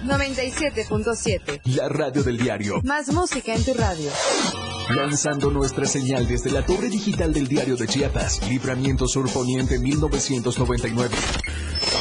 97.7. 0.06 1.62
La 1.75 1.89
radio 1.89 2.21
del 2.21 2.38
diario. 2.38 2.82
Más 2.84 3.12
música 3.12 3.56
en 3.56 3.65
tu 3.65 3.73
radio. 3.73 4.12
Lanzando 4.95 5.49
nuestra 5.49 5.88
señal 5.88 6.27
desde 6.27 6.51
la 6.51 6.63
torre 6.63 6.88
digital 6.88 7.34
del 7.34 7.47
diario 7.47 7.75
de 7.77 7.88
Chiapas, 7.88 8.47
Libramiento 8.47 9.08
Sur 9.08 9.27
Poniente 9.34 9.80
1999. 9.80 11.15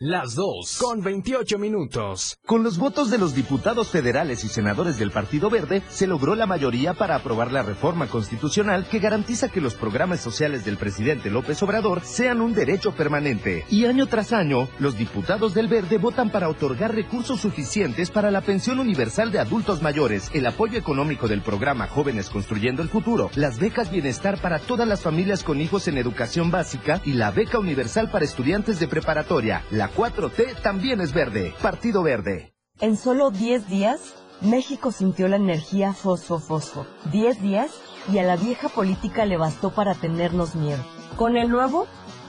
Las 0.00 0.36
2 0.36 0.78
con 0.78 1.00
28 1.02 1.58
minutos. 1.58 2.38
Con 2.46 2.62
los 2.62 2.78
votos 2.78 3.10
de 3.10 3.18
los 3.18 3.34
diputados 3.34 3.88
federales 3.88 4.44
y 4.44 4.48
senadores 4.48 4.96
del 4.96 5.10
Partido 5.10 5.50
Verde, 5.50 5.82
se 5.88 6.06
logró 6.06 6.36
la 6.36 6.46
mayoría 6.46 6.94
para 6.94 7.16
aprobar 7.16 7.50
la 7.50 7.64
reforma 7.64 8.06
constitucional 8.06 8.86
que 8.88 9.00
garantiza 9.00 9.48
que 9.48 9.60
los 9.60 9.74
programas 9.74 10.20
sociales 10.20 10.64
del 10.64 10.76
presidente 10.76 11.30
López 11.30 11.60
Obrador 11.64 12.02
sean 12.04 12.40
un 12.40 12.54
derecho 12.54 12.92
permanente. 12.94 13.64
Y 13.70 13.86
año 13.86 14.06
tras 14.06 14.32
año, 14.32 14.68
los 14.78 14.96
diputados 14.96 15.52
del 15.52 15.66
Verde 15.66 15.98
votan 15.98 16.30
para 16.30 16.48
otorgar 16.48 16.94
recursos 16.94 17.40
suficientes 17.40 18.12
para 18.12 18.30
la 18.30 18.42
pensión 18.42 18.78
universal 18.78 19.32
de 19.32 19.40
adultos 19.40 19.82
mayores, 19.82 20.30
el 20.32 20.46
apoyo 20.46 20.78
económico 20.78 21.26
del 21.26 21.42
programa 21.42 21.88
Jóvenes 21.88 22.30
Construyendo 22.30 22.82
el 22.82 22.88
Futuro, 22.88 23.32
las 23.34 23.58
becas 23.58 23.90
bienestar 23.90 24.40
para 24.40 24.60
todas 24.60 24.86
las 24.86 25.00
familias 25.00 25.42
con 25.42 25.60
hijos 25.60 25.88
en 25.88 25.98
educación 25.98 26.52
básica 26.52 27.00
y 27.04 27.14
la 27.14 27.32
beca 27.32 27.58
universal 27.58 28.12
para 28.12 28.24
estudiantes 28.24 28.78
de 28.78 28.86
preparatoria. 28.86 29.64
La 29.88 29.94
4T 29.94 30.60
también 30.62 31.00
es 31.00 31.14
verde. 31.14 31.54
Partido 31.62 32.02
Verde. 32.02 32.52
En 32.80 32.96
solo 32.96 33.30
10 33.30 33.68
días, 33.68 34.14
México 34.42 34.92
sintió 34.92 35.28
la 35.28 35.36
energía 35.36 35.94
fosfo-fosfo. 35.94 36.84
10 37.10 37.40
días 37.40 37.70
y 38.12 38.18
a 38.18 38.22
la 38.22 38.36
vieja 38.36 38.68
política 38.68 39.24
le 39.24 39.38
bastó 39.38 39.70
para 39.70 39.94
tenernos 39.94 40.54
miedo. 40.56 40.84
Con 41.16 41.36
el 41.36 41.48
nuevo, 41.48 41.86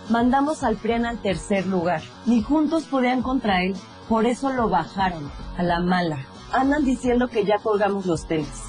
mandamos 0.10 0.64
al 0.64 0.78
PRIAN 0.78 1.06
al 1.06 1.22
tercer 1.22 1.68
lugar. 1.68 2.02
Ni 2.26 2.42
juntos 2.42 2.86
podían 2.86 3.22
contra 3.22 3.62
él, 3.62 3.76
por 4.08 4.26
eso 4.26 4.52
lo 4.54 4.70
bajaron, 4.70 5.30
a 5.58 5.64
la 5.64 5.82
mala. 5.82 6.26
Andan 6.54 6.86
diciendo 6.86 7.28
que 7.28 7.44
ya 7.44 7.58
colgamos 7.58 8.06
los 8.06 8.26
tenis, 8.26 8.64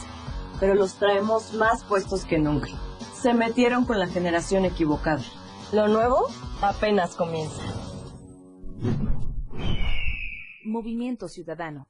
pero 0.59 0.75
los 0.75 0.95
traemos 0.95 1.55
más 1.55 1.85
puestos 1.85 2.25
que 2.25 2.39
nunca. 2.39 2.71
Se 3.15 3.35
metieron 3.35 3.85
con 3.85 4.01
la 4.01 4.09
generación 4.09 4.65
equivocada. 4.65 5.23
Lo 5.73 5.87
nuevo 5.87 6.27
apenas 6.61 7.15
comienza. 7.15 7.63
Movimiento 10.65 11.29
Ciudadano. 11.29 11.90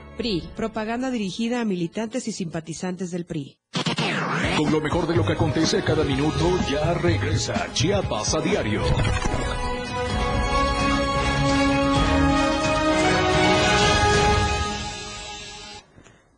PRI, 0.21 0.47
propaganda 0.55 1.09
dirigida 1.09 1.61
a 1.61 1.65
militantes 1.65 2.27
y 2.27 2.31
simpatizantes 2.31 3.09
del 3.09 3.25
PRI. 3.25 3.57
Con 4.55 4.71
lo 4.71 4.79
mejor 4.79 5.07
de 5.07 5.15
lo 5.15 5.25
que 5.25 5.33
acontece 5.33 5.83
cada 5.83 6.03
minuto, 6.03 6.59
ya 6.69 6.93
regresa 6.93 7.73
Chiapas 7.73 8.35
a 8.35 8.41
diario. 8.41 8.83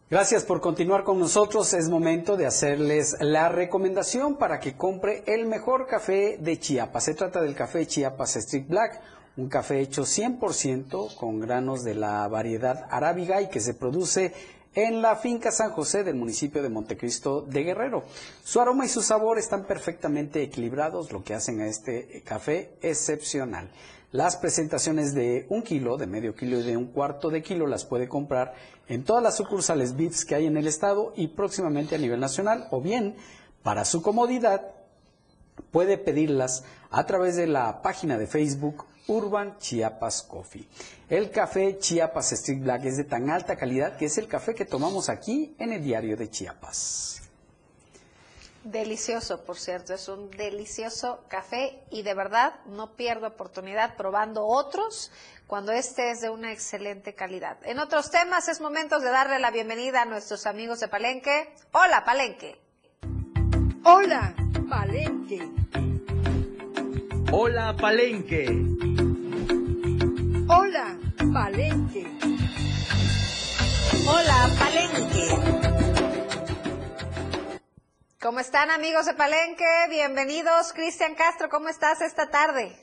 Gracias 0.09 0.45
por 0.45 0.61
continuar 0.61 1.03
con 1.03 1.19
nosotros. 1.19 1.73
Es 1.73 1.89
momento 1.89 2.37
de 2.37 2.45
hacerles 2.45 3.17
la 3.19 3.49
recomendación 3.49 4.37
para 4.37 4.61
que 4.61 4.77
compre 4.77 5.25
el 5.27 5.45
mejor 5.45 5.87
café 5.87 6.37
de 6.39 6.57
Chiapas. 6.57 7.03
Se 7.03 7.15
trata 7.15 7.41
del 7.41 7.53
café 7.53 7.85
Chiapas 7.85 8.37
Street 8.37 8.65
Black, 8.65 9.01
un 9.35 9.49
café 9.49 9.79
hecho 9.79 10.03
100% 10.03 11.15
con 11.15 11.39
granos 11.39 11.83
de 11.83 11.95
la 11.95 12.27
variedad 12.27 12.87
arábiga 12.89 13.41
y 13.41 13.49
que 13.49 13.59
se 13.59 13.73
produce 13.73 14.33
en 14.75 15.01
la 15.01 15.15
finca 15.15 15.51
San 15.51 15.71
José 15.71 16.03
del 16.03 16.15
municipio 16.15 16.61
de 16.61 16.69
Montecristo 16.69 17.41
de 17.41 17.63
Guerrero. 17.63 18.03
Su 18.43 18.59
aroma 18.59 18.85
y 18.85 18.89
su 18.89 19.01
sabor 19.01 19.37
están 19.37 19.65
perfectamente 19.65 20.41
equilibrados, 20.41 21.11
lo 21.11 21.23
que 21.23 21.33
hacen 21.33 21.61
a 21.61 21.67
este 21.67 22.21
café 22.25 22.71
excepcional. 22.81 23.69
Las 24.11 24.37
presentaciones 24.37 25.15
de 25.15 25.47
un 25.49 25.63
kilo, 25.63 25.97
de 25.97 26.05
medio 26.05 26.35
kilo 26.35 26.59
y 26.59 26.63
de 26.63 26.77
un 26.77 26.87
cuarto 26.87 27.29
de 27.29 27.41
kilo 27.41 27.65
las 27.65 27.85
puede 27.85 28.07
comprar 28.07 28.53
en 28.87 29.03
todas 29.03 29.23
las 29.23 29.37
sucursales 29.37 29.95
BITS 29.95 30.25
que 30.25 30.35
hay 30.35 30.45
en 30.45 30.57
el 30.57 30.67
estado 30.67 31.13
y 31.15 31.29
próximamente 31.29 31.95
a 31.95 31.99
nivel 31.99 32.19
nacional 32.19 32.67
o 32.69 32.81
bien, 32.81 33.15
para 33.63 33.85
su 33.85 34.01
comodidad, 34.01 34.73
puede 35.71 35.97
pedirlas 35.97 36.63
a 36.91 37.05
través 37.05 37.35
de 37.35 37.47
la 37.47 37.81
página 37.81 38.17
de 38.17 38.27
Facebook 38.27 38.85
Urban 39.07 39.57
Chiapas 39.59 40.23
Coffee. 40.23 40.67
El 41.09 41.29
café 41.31 41.77
Chiapas 41.77 42.31
Street 42.33 42.61
Black 42.61 42.85
es 42.85 42.97
de 42.97 43.03
tan 43.03 43.29
alta 43.29 43.55
calidad 43.55 43.97
que 43.97 44.05
es 44.05 44.17
el 44.17 44.27
café 44.27 44.55
que 44.55 44.65
tomamos 44.65 45.09
aquí 45.09 45.55
en 45.59 45.73
el 45.73 45.83
diario 45.83 46.15
de 46.15 46.29
Chiapas. 46.29 47.21
Delicioso, 48.63 49.43
por 49.43 49.57
cierto, 49.57 49.93
es 49.93 50.07
un 50.07 50.31
delicioso 50.31 51.25
café 51.27 51.83
y 51.91 52.03
de 52.03 52.13
verdad 52.13 52.53
no 52.65 52.95
pierdo 52.95 53.27
oportunidad 53.27 53.97
probando 53.97 54.45
otros 54.45 55.11
cuando 55.47 55.73
este 55.73 56.11
es 56.11 56.21
de 56.21 56.29
una 56.29 56.53
excelente 56.53 57.13
calidad. 57.13 57.57
En 57.63 57.79
otros 57.79 58.09
temas 58.09 58.47
es 58.47 58.61
momento 58.61 58.99
de 58.99 59.09
darle 59.09 59.39
la 59.39 59.51
bienvenida 59.51 60.03
a 60.03 60.05
nuestros 60.05 60.45
amigos 60.45 60.79
de 60.79 60.87
Palenque. 60.87 61.53
Hola, 61.73 62.05
Palenque. 62.05 62.57
Hola, 63.83 64.33
Palenque. 64.69 65.51
Hola, 67.33 67.75
Palenque. 67.75 68.92
Hola, 70.47 70.99
Palenque. 71.33 72.05
Hola, 74.05 74.49
Palenque. 74.59 75.27
¿Cómo 78.21 78.39
están 78.39 78.69
amigos 78.69 79.05
de 79.05 79.13
Palenque? 79.13 79.63
Bienvenidos. 79.89 80.73
Cristian 80.73 81.15
Castro, 81.15 81.47
¿cómo 81.49 81.69
estás 81.69 82.01
esta 82.01 82.29
tarde? 82.29 82.75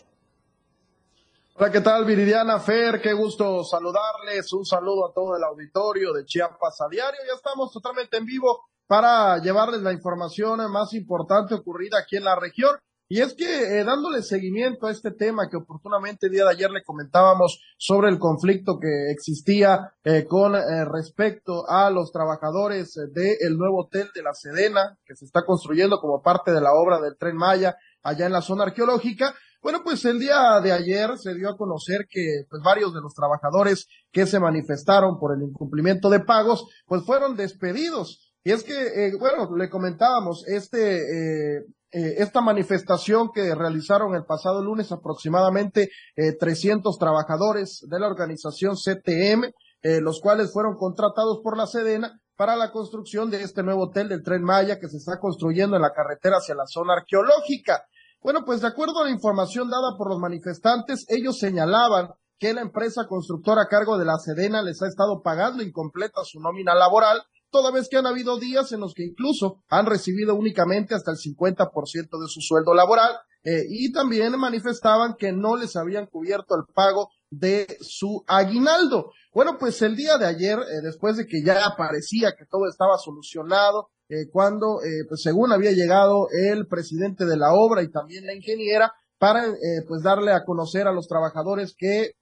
Hola, 1.55 1.71
¿qué 1.71 1.83
tal 1.83 2.07
Viridiana 2.07 2.61
Fer? 2.61 3.01
Qué 3.03 3.13
gusto 3.13 3.63
saludarles. 3.65 4.51
Un 4.55 4.65
saludo 4.65 5.11
a 5.11 5.13
todo 5.13 5.37
el 5.37 5.45
auditorio 5.45 6.15
de 6.15 6.25
Chiapas 6.25 6.81
a 6.81 6.89
diario. 6.89 7.21
Ya 7.29 7.35
estamos 7.35 7.71
totalmente 7.73 8.17
en 8.17 8.25
vivo 8.25 8.65
para 8.87 9.37
llevarles 9.39 9.83
la 9.83 9.93
información 9.93 10.71
más 10.73 10.95
importante 10.95 11.55
ocurrida 11.55 11.99
aquí 11.99 12.17
en 12.17 12.25
la 12.25 12.37
región. 12.37 12.75
Y 13.13 13.23
es 13.23 13.35
que 13.35 13.45
eh, 13.45 13.83
dándole 13.83 14.23
seguimiento 14.23 14.87
a 14.87 14.93
este 14.93 15.11
tema 15.11 15.49
que 15.51 15.57
oportunamente 15.57 16.27
el 16.27 16.33
día 16.33 16.45
de 16.45 16.53
ayer 16.53 16.71
le 16.71 16.85
comentábamos 16.85 17.61
sobre 17.77 18.09
el 18.09 18.21
conflicto 18.21 18.79
que 18.81 19.11
existía 19.11 19.95
eh, 20.05 20.27
con 20.29 20.55
eh, 20.55 20.85
respecto 20.85 21.69
a 21.69 21.91
los 21.91 22.13
trabajadores 22.13 22.95
del 23.13 23.59
nuevo 23.59 23.81
hotel 23.81 24.11
de 24.15 24.23
la 24.23 24.33
Sedena 24.33 24.97
que 25.05 25.17
se 25.17 25.25
está 25.25 25.45
construyendo 25.45 25.99
como 25.99 26.23
parte 26.23 26.53
de 26.53 26.61
la 26.61 26.73
obra 26.73 27.01
del 27.01 27.17
tren 27.19 27.35
Maya 27.35 27.77
allá 28.05 28.27
en 28.27 28.33
la 28.33 28.43
zona 28.43 28.63
arqueológica. 28.63 29.35
Bueno, 29.61 29.81
pues 29.83 30.05
el 30.05 30.21
día 30.21 30.61
de 30.63 30.71
ayer 30.71 31.19
se 31.19 31.35
dio 31.35 31.51
a 31.51 31.57
conocer 31.57 32.07
que 32.09 32.45
pues, 32.49 32.63
varios 32.63 32.95
de 32.95 33.01
los 33.01 33.13
trabajadores 33.13 33.89
que 34.13 34.25
se 34.25 34.39
manifestaron 34.39 35.19
por 35.19 35.37
el 35.37 35.43
incumplimiento 35.43 36.11
de 36.11 36.21
pagos, 36.21 36.65
pues 36.87 37.05
fueron 37.05 37.35
despedidos. 37.35 38.33
Y 38.45 38.53
es 38.53 38.63
que, 38.63 39.13
bueno, 39.19 39.55
le 39.57 39.69
comentábamos, 39.69 40.47
este 40.47 41.59
eh, 41.59 41.65
esta 41.93 42.41
manifestación 42.41 43.31
que 43.35 43.55
realizaron 43.55 44.15
el 44.15 44.25
pasado 44.25 44.63
lunes 44.63 44.93
aproximadamente 44.93 45.91
eh, 46.17 46.37
300 46.39 46.97
trabajadores 46.99 47.85
de 47.89 47.99
la 47.99 48.07
organización 48.07 48.75
CTM, 48.77 49.53
eh, 49.83 50.01
los 50.01 50.21
cuales 50.21 50.53
fueron 50.53 50.77
contratados 50.77 51.41
por 51.43 51.57
la 51.57 51.67
Sedena 51.67 52.21
para 52.37 52.57
la 52.57 52.71
construcción 52.71 53.31
de 53.31 53.43
este 53.43 53.63
nuevo 53.63 53.85
hotel 53.85 54.09
del 54.09 54.23
Tren 54.23 54.43
Maya 54.43 54.79
que 54.79 54.89
se 54.89 54.99
está 54.99 55.19
construyendo 55.19 55.77
en 55.77 55.83
la 55.83 55.93
carretera 55.93 56.37
hacia 56.37 56.55
la 56.55 56.67
zona 56.67 56.95
arqueológica. 56.95 57.85
Bueno, 58.23 58.45
pues 58.45 58.61
de 58.61 58.69
acuerdo 58.69 59.01
a 59.01 59.05
la 59.05 59.11
información 59.11 59.69
dada 59.69 59.97
por 59.97 60.11
los 60.11 60.19
manifestantes, 60.19 61.07
ellos 61.09 61.39
señalaban 61.39 62.11
que 62.39 62.55
la 62.55 62.63
empresa 62.63 63.07
constructora 63.07 63.63
a 63.63 63.69
cargo 63.69 63.99
de 63.99 64.05
la 64.05 64.19
Sedena 64.19 64.63
les 64.63 64.81
ha 64.83 64.87
estado 64.87 65.23
pagando 65.23 65.63
incompleta 65.63 66.23
su 66.25 66.41
nómina 66.41 66.75
laboral 66.75 67.23
toda 67.51 67.71
vez 67.71 67.89
que 67.89 67.97
han 67.97 68.07
habido 68.07 68.39
días 68.39 68.73
en 68.73 68.81
los 68.81 68.95
que 68.95 69.05
incluso 69.05 69.63
han 69.69 69.87
recibido 69.87 70.35
únicamente 70.35 70.95
hasta 70.95 71.11
el 71.11 71.19
50% 71.19 71.73
de 72.21 72.29
su 72.29 72.41
sueldo 72.41 72.75
laboral 72.75 73.13
eh, 73.43 73.65
y 73.69 73.93
también 73.93 74.39
manifestaban 74.39 75.15
que 75.19 75.33
no 75.33 75.57
les 75.57 75.75
habían 75.77 76.07
cubierto 76.07 76.55
el 76.57 76.73
pago 76.75 77.09
de 77.31 77.79
su 77.81 78.23
aguinaldo. 78.27 79.13
Bueno, 79.33 79.57
pues 79.59 79.81
el 79.83 79.97
día 79.97 80.19
de 80.19 80.27
ayer, 80.27 80.59
eh, 80.59 80.81
después 80.83 81.17
de 81.17 81.27
que 81.27 81.43
ya 81.43 81.75
parecía 81.77 82.33
que 82.37 82.45
todo 82.45 82.69
estaba 82.69 82.99
solucionado, 82.99 83.89
eh, 84.09 84.29
cuando, 84.31 84.81
pues 85.09 85.23
según 85.23 85.53
había 85.53 85.71
llegado 85.71 86.27
el 86.33 86.67
presidente 86.67 87.27
de 87.27 87.37
la 87.37 87.53
obra 87.53 87.83
y 87.83 87.93
también 87.93 88.27
la 88.27 88.35
ingeniera, 88.35 88.93
para 89.19 89.45
pues 89.87 90.03
darle 90.03 90.33
a 90.33 90.45
conocer 90.45 90.89
a 90.89 90.93
los 90.93 91.07
trabajadores 91.07 91.75
que 91.79 92.15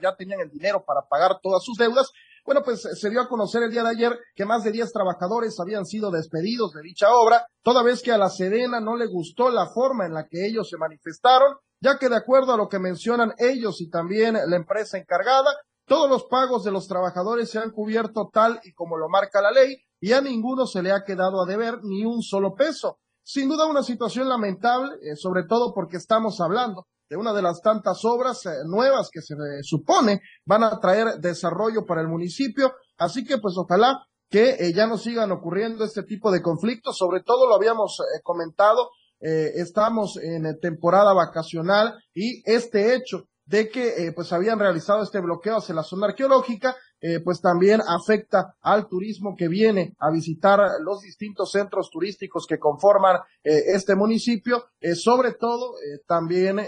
ya 0.00 0.14
tenían 0.16 0.40
el 0.40 0.50
dinero 0.50 0.84
para 0.86 1.02
pagar 1.08 1.40
todas 1.42 1.62
sus 1.62 1.76
deudas, 1.76 2.10
bueno, 2.46 2.62
pues 2.64 2.82
se 2.82 3.10
dio 3.10 3.20
a 3.20 3.28
conocer 3.28 3.64
el 3.64 3.72
día 3.72 3.82
de 3.82 3.90
ayer 3.90 4.18
que 4.34 4.46
más 4.46 4.62
de 4.62 4.70
10 4.70 4.92
trabajadores 4.92 5.58
habían 5.58 5.84
sido 5.84 6.10
despedidos 6.10 6.72
de 6.72 6.82
dicha 6.82 7.08
obra, 7.12 7.44
toda 7.62 7.82
vez 7.82 8.02
que 8.02 8.12
a 8.12 8.18
la 8.18 8.30
Sedena 8.30 8.80
no 8.80 8.96
le 8.96 9.06
gustó 9.06 9.50
la 9.50 9.66
forma 9.66 10.06
en 10.06 10.14
la 10.14 10.26
que 10.28 10.46
ellos 10.46 10.68
se 10.70 10.76
manifestaron, 10.76 11.56
ya 11.80 11.98
que 11.98 12.08
de 12.08 12.16
acuerdo 12.16 12.52
a 12.52 12.56
lo 12.56 12.68
que 12.68 12.78
mencionan 12.78 13.34
ellos 13.38 13.80
y 13.80 13.90
también 13.90 14.34
la 14.34 14.56
empresa 14.56 14.96
encargada, 14.96 15.50
todos 15.86 16.08
los 16.08 16.24
pagos 16.24 16.64
de 16.64 16.72
los 16.72 16.86
trabajadores 16.86 17.50
se 17.50 17.58
han 17.58 17.70
cubierto 17.70 18.30
tal 18.32 18.60
y 18.64 18.72
como 18.72 18.96
lo 18.96 19.08
marca 19.08 19.40
la 19.40 19.50
ley 19.50 19.76
y 20.00 20.12
a 20.12 20.20
ninguno 20.20 20.66
se 20.66 20.82
le 20.82 20.92
ha 20.92 21.04
quedado 21.04 21.42
a 21.42 21.46
deber 21.46 21.80
ni 21.82 22.04
un 22.04 22.22
solo 22.22 22.54
peso. 22.54 22.98
Sin 23.22 23.48
duda 23.48 23.66
una 23.66 23.82
situación 23.82 24.28
lamentable, 24.28 24.94
eh, 25.02 25.16
sobre 25.16 25.44
todo 25.44 25.74
porque 25.74 25.96
estamos 25.96 26.40
hablando 26.40 26.86
de 27.08 27.16
una 27.16 27.32
de 27.32 27.42
las 27.42 27.60
tantas 27.60 28.04
obras 28.04 28.44
eh, 28.46 28.50
nuevas 28.66 29.10
que 29.12 29.20
se 29.20 29.34
supone 29.62 30.20
van 30.44 30.64
a 30.64 30.78
traer 30.80 31.18
desarrollo 31.20 31.84
para 31.86 32.00
el 32.00 32.08
municipio. 32.08 32.72
Así 32.98 33.24
que 33.24 33.38
pues 33.38 33.54
ojalá 33.56 34.04
que 34.28 34.50
eh, 34.58 34.72
ya 34.74 34.86
no 34.86 34.98
sigan 34.98 35.30
ocurriendo 35.30 35.84
este 35.84 36.02
tipo 36.02 36.32
de 36.32 36.42
conflictos. 36.42 36.96
Sobre 36.96 37.22
todo 37.22 37.48
lo 37.48 37.54
habíamos 37.54 37.98
eh, 38.00 38.20
comentado, 38.22 38.90
estamos 39.18 40.18
en 40.18 40.60
temporada 40.60 41.14
vacacional 41.14 41.94
y 42.12 42.42
este 42.44 42.94
hecho 42.94 43.24
de 43.46 43.70
que 43.70 44.12
pues 44.14 44.30
habían 44.30 44.58
realizado 44.58 45.02
este 45.02 45.20
bloqueo 45.20 45.56
hacia 45.56 45.74
la 45.74 45.82
zona 45.82 46.08
arqueológica, 46.08 46.76
eh, 47.00 47.20
pues 47.20 47.40
también 47.40 47.80
afecta 47.86 48.56
al 48.62 48.88
turismo 48.88 49.36
que 49.36 49.48
viene 49.48 49.94
a 49.98 50.10
visitar 50.10 50.58
los 50.80 51.02
distintos 51.02 51.52
centros 51.52 51.90
turísticos 51.90 52.46
que 52.46 52.58
conforman 52.58 53.16
eh, 53.44 53.62
este 53.74 53.94
municipio, 53.94 54.64
eh, 54.80 54.94
sobre 54.94 55.34
todo 55.34 55.74
también 56.06 56.60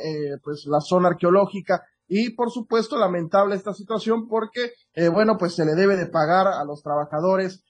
pues 0.42 0.66
la 0.66 0.80
zona 0.80 1.08
arqueológica 1.08 1.82
y 2.06 2.30
por 2.30 2.50
supuesto 2.50 2.98
lamentable 2.98 3.54
esta 3.54 3.72
situación 3.72 4.28
porque 4.28 4.72
bueno 5.12 5.36
pues 5.38 5.54
se 5.54 5.64
le 5.64 5.74
debe 5.74 5.96
de 5.96 6.06
pagar 6.06 6.46
a 6.46 6.64
los 6.64 6.82
trabajadores 6.82 7.62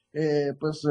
pues 0.58 0.82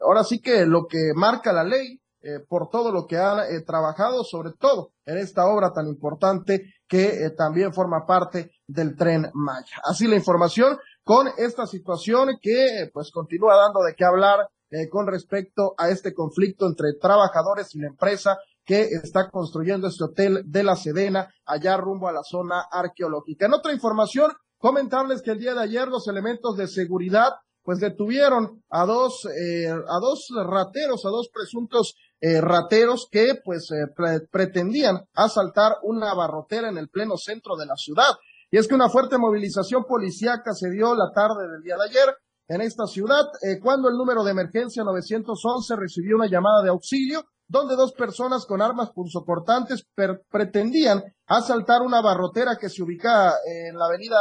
ahora 0.00 0.24
sí 0.24 0.40
que 0.40 0.66
lo 0.66 0.86
que 0.86 1.12
marca 1.14 1.52
la 1.52 1.64
ley 1.64 2.02
eh, 2.24 2.38
por 2.38 2.70
todo 2.70 2.92
lo 2.92 3.08
que 3.08 3.16
ha 3.16 3.48
eh, 3.48 3.62
trabajado, 3.62 4.22
sobre 4.22 4.52
todo 4.52 4.92
en 5.04 5.18
esta 5.18 5.46
obra 5.46 5.72
tan 5.72 5.88
importante 5.88 6.72
que 6.86 7.24
eh, 7.24 7.30
también 7.30 7.74
forma 7.74 8.06
parte 8.06 8.52
del 8.64 8.94
tren 8.94 9.28
Maya. 9.34 9.80
Así 9.82 10.06
la 10.06 10.14
información 10.14 10.78
con 11.04 11.28
esta 11.36 11.66
situación 11.66 12.38
que 12.40 12.90
pues 12.92 13.10
continúa 13.10 13.56
dando 13.56 13.80
de 13.80 13.94
qué 13.94 14.04
hablar 14.04 14.48
con 14.90 15.06
respecto 15.06 15.74
a 15.76 15.90
este 15.90 16.14
conflicto 16.14 16.66
entre 16.66 16.94
trabajadores 16.98 17.74
y 17.74 17.78
la 17.78 17.88
empresa 17.88 18.38
que 18.64 18.82
está 19.02 19.28
construyendo 19.30 19.88
este 19.88 20.04
hotel 20.04 20.42
de 20.46 20.62
la 20.62 20.76
Sedena 20.76 21.28
allá 21.44 21.76
rumbo 21.76 22.08
a 22.08 22.12
la 22.12 22.22
zona 22.22 22.64
arqueológica. 22.70 23.46
En 23.46 23.54
otra 23.54 23.72
información, 23.72 24.32
comentarles 24.58 25.22
que 25.22 25.32
el 25.32 25.38
día 25.38 25.54
de 25.54 25.62
ayer 25.62 25.88
los 25.88 26.06
elementos 26.08 26.56
de 26.56 26.68
seguridad 26.68 27.32
pues 27.64 27.78
detuvieron 27.78 28.62
a 28.70 28.84
dos, 28.86 29.24
eh, 29.26 29.68
a 29.68 29.98
dos 30.00 30.28
rateros, 30.44 31.04
a 31.04 31.10
dos 31.10 31.28
presuntos 31.32 31.94
eh, 32.20 32.40
rateros 32.40 33.08
que 33.10 33.36
pues 33.44 33.70
eh, 33.70 34.26
pretendían 34.30 35.04
asaltar 35.14 35.74
una 35.82 36.12
barrotera 36.14 36.68
en 36.68 36.78
el 36.78 36.88
pleno 36.88 37.16
centro 37.16 37.56
de 37.56 37.66
la 37.66 37.76
ciudad. 37.76 38.10
Y 38.52 38.58
es 38.58 38.68
que 38.68 38.74
una 38.74 38.90
fuerte 38.90 39.16
movilización 39.16 39.84
policíaca 39.84 40.52
se 40.52 40.70
dio 40.70 40.94
la 40.94 41.10
tarde 41.10 41.48
del 41.50 41.62
día 41.62 41.74
de 41.76 41.84
ayer 41.84 42.14
en 42.48 42.60
esta 42.60 42.86
ciudad, 42.86 43.24
cuando 43.62 43.88
el 43.88 43.96
número 43.96 44.22
de 44.22 44.32
emergencia 44.32 44.84
911 44.84 45.74
recibió 45.74 46.16
una 46.16 46.26
llamada 46.26 46.62
de 46.62 46.68
auxilio 46.68 47.24
donde 47.48 47.76
dos 47.76 47.94
personas 47.94 48.44
con 48.44 48.60
armas 48.60 48.90
punzocortantes 48.90 49.86
pretendían 50.28 51.02
asaltar 51.26 51.80
una 51.80 52.02
barrotera 52.02 52.58
que 52.60 52.68
se 52.68 52.82
ubica 52.82 53.32
en 53.46 53.78
la 53.78 53.86
avenida 53.86 54.18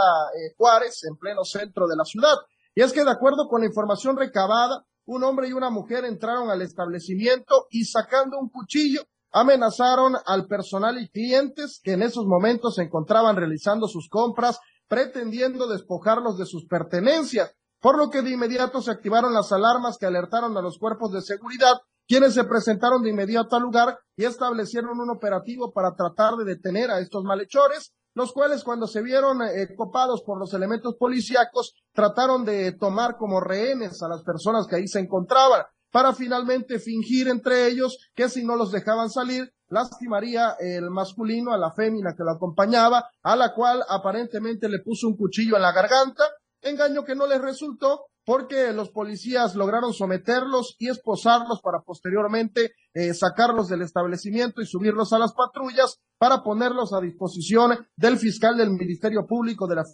Juárez, 0.57 1.03
en 1.03 1.17
pleno 1.17 1.43
centro 1.43 1.85
de 1.85 1.97
la 1.97 2.05
ciudad. 2.05 2.35
Y 2.73 2.83
es 2.83 2.93
que 2.93 3.03
de 3.03 3.11
acuerdo 3.11 3.49
con 3.49 3.59
la 3.59 3.67
información 3.67 4.15
recabada, 4.15 4.85
un 5.07 5.25
hombre 5.25 5.49
y 5.49 5.51
una 5.51 5.69
mujer 5.69 6.05
entraron 6.05 6.49
al 6.49 6.61
establecimiento 6.61 7.67
y 7.69 7.83
sacando 7.83 8.39
un 8.39 8.47
cuchillo 8.47 9.01
amenazaron 9.31 10.15
al 10.25 10.47
personal 10.47 10.99
y 10.99 11.09
clientes 11.09 11.79
que 11.83 11.93
en 11.93 12.03
esos 12.03 12.25
momentos 12.25 12.75
se 12.75 12.83
encontraban 12.83 13.35
realizando 13.35 13.87
sus 13.87 14.09
compras, 14.09 14.59
pretendiendo 14.87 15.67
despojarlos 15.67 16.37
de 16.37 16.45
sus 16.45 16.65
pertenencias, 16.65 17.55
por 17.79 17.97
lo 17.97 18.09
que 18.09 18.21
de 18.21 18.31
inmediato 18.31 18.81
se 18.81 18.91
activaron 18.91 19.33
las 19.33 19.51
alarmas 19.51 19.97
que 19.97 20.05
alertaron 20.05 20.55
a 20.57 20.61
los 20.61 20.77
cuerpos 20.77 21.11
de 21.11 21.21
seguridad, 21.21 21.77
quienes 22.07 22.33
se 22.33 22.43
presentaron 22.43 23.01
de 23.01 23.09
inmediato 23.09 23.55
al 23.55 23.63
lugar 23.63 23.97
y 24.17 24.25
establecieron 24.25 24.99
un 24.99 25.09
operativo 25.09 25.71
para 25.71 25.95
tratar 25.95 26.35
de 26.35 26.45
detener 26.45 26.91
a 26.91 26.99
estos 26.99 27.23
malhechores, 27.23 27.93
los 28.13 28.33
cuales 28.33 28.63
cuando 28.65 28.87
se 28.87 29.01
vieron 29.01 29.41
eh, 29.41 29.73
copados 29.75 30.21
por 30.25 30.37
los 30.37 30.53
elementos 30.53 30.95
policíacos 30.99 31.73
trataron 31.93 32.43
de 32.43 32.73
tomar 32.73 33.15
como 33.17 33.39
rehenes 33.39 34.03
a 34.03 34.09
las 34.09 34.23
personas 34.23 34.67
que 34.67 34.75
ahí 34.75 34.87
se 34.87 34.99
encontraban 34.99 35.63
para 35.91 36.13
finalmente 36.13 36.79
fingir 36.79 37.27
entre 37.27 37.67
ellos 37.67 37.97
que 38.15 38.29
si 38.29 38.43
no 38.43 38.55
los 38.55 38.71
dejaban 38.71 39.09
salir 39.09 39.53
lastimaría 39.71 40.55
el 40.59 40.89
masculino 40.89 41.53
a 41.53 41.57
la 41.57 41.71
fémina 41.71 42.13
que 42.15 42.23
lo 42.23 42.31
acompañaba, 42.31 43.09
a 43.23 43.35
la 43.35 43.53
cual 43.53 43.81
aparentemente 43.87 44.67
le 44.67 44.79
puso 44.79 45.07
un 45.07 45.15
cuchillo 45.15 45.55
en 45.55 45.61
la 45.61 45.71
garganta, 45.71 46.23
engaño 46.61 47.03
que 47.03 47.15
no 47.15 47.25
les 47.25 47.41
resultó 47.41 48.05
porque 48.23 48.71
los 48.71 48.89
policías 48.89 49.55
lograron 49.55 49.93
someterlos 49.93 50.75
y 50.77 50.89
esposarlos 50.89 51.61
para 51.61 51.79
posteriormente 51.81 52.73
eh, 52.93 53.13
sacarlos 53.13 53.67
del 53.67 53.81
establecimiento 53.81 54.61
y 54.61 54.67
subirlos 54.67 55.11
a 55.13 55.19
las 55.19 55.33
patrullas 55.33 55.99
para 56.17 56.43
ponerlos 56.43 56.93
a 56.93 57.01
disposición 57.01 57.87
del 57.95 58.17
fiscal 58.17 58.57
del 58.57 58.71
Ministerio 58.71 59.25
Público 59.25 59.67
de 59.67 59.75
la 59.75 59.85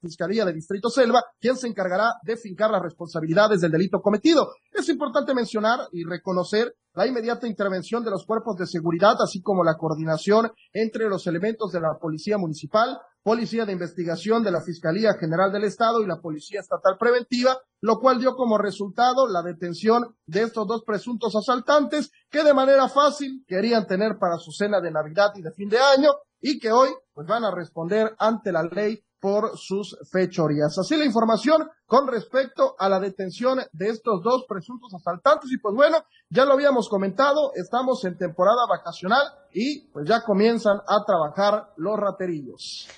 Fiscalía 0.00 0.44
de 0.44 0.52
Distrito 0.52 0.88
Selva, 0.90 1.22
quien 1.40 1.56
se 1.56 1.66
encargará 1.66 2.14
de 2.22 2.36
fincar 2.36 2.70
las 2.70 2.82
responsabilidades 2.82 3.60
del 3.60 3.72
delito 3.72 4.00
cometido. 4.00 4.52
Es 4.72 4.88
importante 4.88 5.34
mencionar 5.34 5.80
y 5.92 6.04
reconocer 6.04 6.74
la 6.94 7.06
inmediata 7.06 7.46
intervención 7.46 8.02
de 8.02 8.10
los 8.10 8.24
cuerpos 8.26 8.56
de 8.56 8.66
seguridad, 8.66 9.14
así 9.22 9.40
como 9.40 9.62
la 9.62 9.76
coordinación 9.76 10.50
entre 10.72 11.08
los 11.08 11.26
elementos 11.26 11.70
de 11.72 11.80
la 11.80 11.98
Policía 12.00 12.38
Municipal, 12.38 12.98
Policía 13.22 13.66
de 13.66 13.72
Investigación 13.72 14.42
de 14.42 14.50
la 14.50 14.62
Fiscalía 14.62 15.14
General 15.14 15.52
del 15.52 15.64
Estado 15.64 16.00
y 16.00 16.06
la 16.06 16.20
Policía 16.20 16.60
Estatal 16.60 16.96
Preventiva, 16.98 17.58
lo 17.80 17.98
cual 17.98 18.18
dio 18.18 18.34
como 18.34 18.58
resultado 18.58 19.28
la 19.28 19.42
detención 19.42 20.16
de 20.26 20.42
estos 20.42 20.66
dos 20.66 20.82
presuntos 20.84 21.36
asaltantes 21.36 22.10
que 22.30 22.42
de 22.42 22.54
manera 22.54 22.88
fácil 22.88 23.44
querían 23.46 23.86
tener 23.86 24.18
para 24.18 24.38
su 24.38 24.50
cena 24.50 24.80
de 24.80 24.90
Navidad 24.90 25.32
y 25.34 25.42
de 25.42 25.52
fin 25.52 25.68
de 25.68 25.78
año 25.78 26.10
y 26.40 26.58
que 26.58 26.72
hoy 26.72 26.88
pues 27.12 27.26
van 27.26 27.44
a 27.44 27.54
responder 27.54 28.14
ante 28.18 28.50
la 28.50 28.62
ley 28.62 29.04
por 29.20 29.56
sus 29.56 29.96
fechorías. 30.10 30.78
Así 30.78 30.96
la 30.96 31.04
información 31.04 31.68
con 31.86 32.06
respecto 32.06 32.74
a 32.78 32.88
la 32.88 33.00
detención 33.00 33.60
de 33.72 33.88
estos 33.88 34.22
dos 34.22 34.44
presuntos 34.48 34.92
asaltantes. 34.94 35.50
Y 35.50 35.58
pues 35.58 35.74
bueno, 35.74 35.98
ya 36.30 36.44
lo 36.44 36.52
habíamos 36.52 36.88
comentado, 36.88 37.52
estamos 37.54 38.04
en 38.04 38.16
temporada 38.16 38.66
vacacional 38.68 39.26
y 39.52 39.88
pues 39.88 40.08
ya 40.08 40.22
comienzan 40.22 40.78
a 40.86 41.04
trabajar 41.04 41.72
los 41.76 41.96
raterillos. 41.98 42.88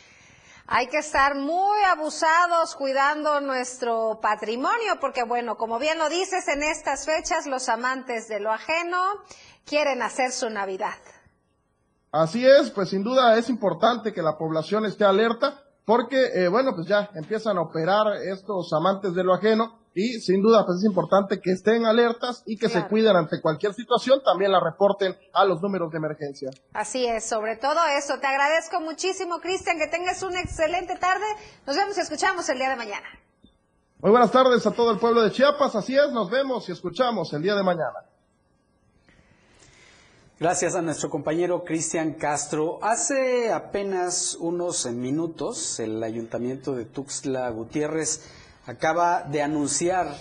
Hay 0.73 0.87
que 0.87 0.99
estar 0.99 1.35
muy 1.35 1.83
abusados 1.89 2.77
cuidando 2.77 3.41
nuestro 3.41 4.21
patrimonio, 4.23 4.99
porque 5.01 5.25
bueno, 5.25 5.57
como 5.57 5.81
bien 5.81 5.99
lo 5.99 6.09
dices, 6.09 6.47
en 6.47 6.62
estas 6.62 7.07
fechas 7.07 7.47
los 7.47 7.68
amantes 7.68 8.29
de 8.29 8.39
lo 8.39 8.53
ajeno 8.53 8.99
quieren 9.64 10.01
hacer 10.01 10.31
su 10.31 10.49
Navidad. 10.49 10.95
Así 12.12 12.47
es, 12.47 12.71
pues 12.71 12.91
sin 12.91 13.03
duda 13.03 13.37
es 13.37 13.49
importante 13.49 14.12
que 14.12 14.23
la 14.23 14.39
población 14.39 14.85
esté 14.85 15.05
alerta 15.05 15.61
porque, 15.85 16.26
eh, 16.35 16.49
bueno, 16.49 16.74
pues 16.74 16.87
ya 16.87 17.11
empiezan 17.14 17.59
a 17.59 17.62
operar 17.62 18.16
estos 18.31 18.72
amantes 18.72 19.14
de 19.14 19.24
lo 19.24 19.35
ajeno 19.35 19.81
y 19.95 20.20
sin 20.20 20.41
duda 20.41 20.64
pues 20.64 20.78
es 20.78 20.85
importante 20.85 21.41
que 21.41 21.51
estén 21.51 21.85
alertas 21.85 22.43
y 22.47 22.57
que 22.57 22.68
se 22.68 22.87
cuiden 22.87 23.16
ante 23.16 23.41
cualquier 23.41 23.74
situación, 23.74 24.22
también 24.24 24.53
la 24.53 24.61
reporten 24.61 25.16
a 25.33 25.45
los 25.45 25.61
números 25.61 25.91
de 25.91 25.99
emergencia. 25.99 26.51
Así 26.72 27.07
es, 27.07 27.28
sobre 27.28 27.57
todo 27.57 27.78
eso. 27.99 28.18
Te 28.20 28.26
agradezco 28.26 28.81
muchísimo, 28.81 29.41
Cristian, 29.41 29.78
que 29.78 29.89
tengas 29.89 30.22
una 30.22 30.41
excelente 30.41 30.97
tarde. 30.97 31.26
Nos 31.66 31.76
vemos 31.76 31.99
y 31.99 32.01
escuchamos 32.01 32.49
el 32.49 32.59
día 32.59 32.70
de 32.70 32.76
mañana. 32.76 33.07
Muy 33.99 34.12
buenas 34.12 34.31
tardes 34.31 34.66
a 34.66 34.70
todo 34.70 34.93
el 34.93 34.99
pueblo 34.99 35.22
de 35.22 35.31
Chiapas, 35.31 35.74
así 35.76 35.95
es, 35.95 36.11
nos 36.12 36.31
vemos 36.31 36.68
y 36.68 36.72
escuchamos 36.72 37.33
el 37.35 37.43
día 37.43 37.55
de 37.55 37.62
mañana. 37.62 38.10
Gracias 40.41 40.74
a 40.74 40.80
nuestro 40.80 41.11
compañero 41.11 41.64
Cristian 41.64 42.14
Castro. 42.14 42.78
Hace 42.80 43.53
apenas 43.53 44.38
unos 44.41 44.91
minutos 44.91 45.78
el 45.80 46.03
ayuntamiento 46.03 46.74
de 46.74 46.86
Tuxtla 46.86 47.51
Gutiérrez 47.51 48.22
acaba 48.64 49.22
de 49.24 49.43
anunciar 49.43 50.16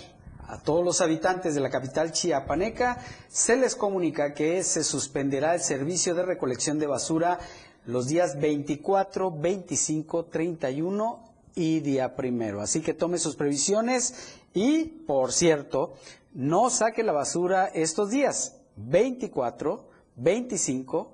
a 0.46 0.58
todos 0.58 0.84
los 0.84 1.00
habitantes 1.00 1.54
de 1.54 1.62
la 1.62 1.70
capital 1.70 2.12
chiapaneca, 2.12 2.98
se 3.28 3.56
les 3.56 3.74
comunica 3.74 4.34
que 4.34 4.62
se 4.62 4.84
suspenderá 4.84 5.54
el 5.54 5.62
servicio 5.62 6.14
de 6.14 6.26
recolección 6.26 6.78
de 6.78 6.86
basura 6.86 7.38
los 7.86 8.06
días 8.06 8.38
24, 8.38 9.30
25, 9.30 10.26
31 10.26 11.32
y 11.54 11.80
día 11.80 12.14
primero. 12.14 12.60
Así 12.60 12.82
que 12.82 12.92
tome 12.92 13.16
sus 13.16 13.36
previsiones 13.36 14.36
y, 14.52 14.84
por 14.84 15.32
cierto, 15.32 15.94
no 16.34 16.68
saque 16.68 17.04
la 17.04 17.12
basura 17.12 17.68
estos 17.72 18.10
días, 18.10 18.58
24, 18.76 19.88
25, 20.20 21.12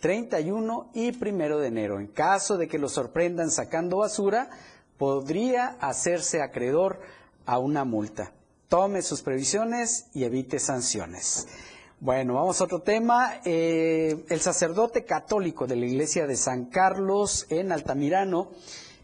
31 0.00 0.90
y 0.94 1.12
primero 1.12 1.58
de 1.58 1.68
enero. 1.68 2.00
En 2.00 2.08
caso 2.08 2.56
de 2.56 2.68
que 2.68 2.78
lo 2.78 2.88
sorprendan 2.88 3.50
sacando 3.50 3.98
basura, 3.98 4.50
podría 4.98 5.76
hacerse 5.80 6.42
acreedor 6.42 7.00
a 7.46 7.58
una 7.58 7.84
multa. 7.84 8.32
Tome 8.68 9.02
sus 9.02 9.22
previsiones 9.22 10.06
y 10.14 10.24
evite 10.24 10.58
sanciones. 10.58 11.48
Bueno, 12.00 12.34
vamos 12.34 12.60
a 12.60 12.64
otro 12.64 12.80
tema. 12.80 13.40
Eh, 13.44 14.24
el 14.28 14.40
sacerdote 14.40 15.04
católico 15.04 15.66
de 15.66 15.76
la 15.76 15.86
iglesia 15.86 16.26
de 16.26 16.36
San 16.36 16.66
Carlos 16.66 17.46
en 17.50 17.72
Altamirano, 17.72 18.52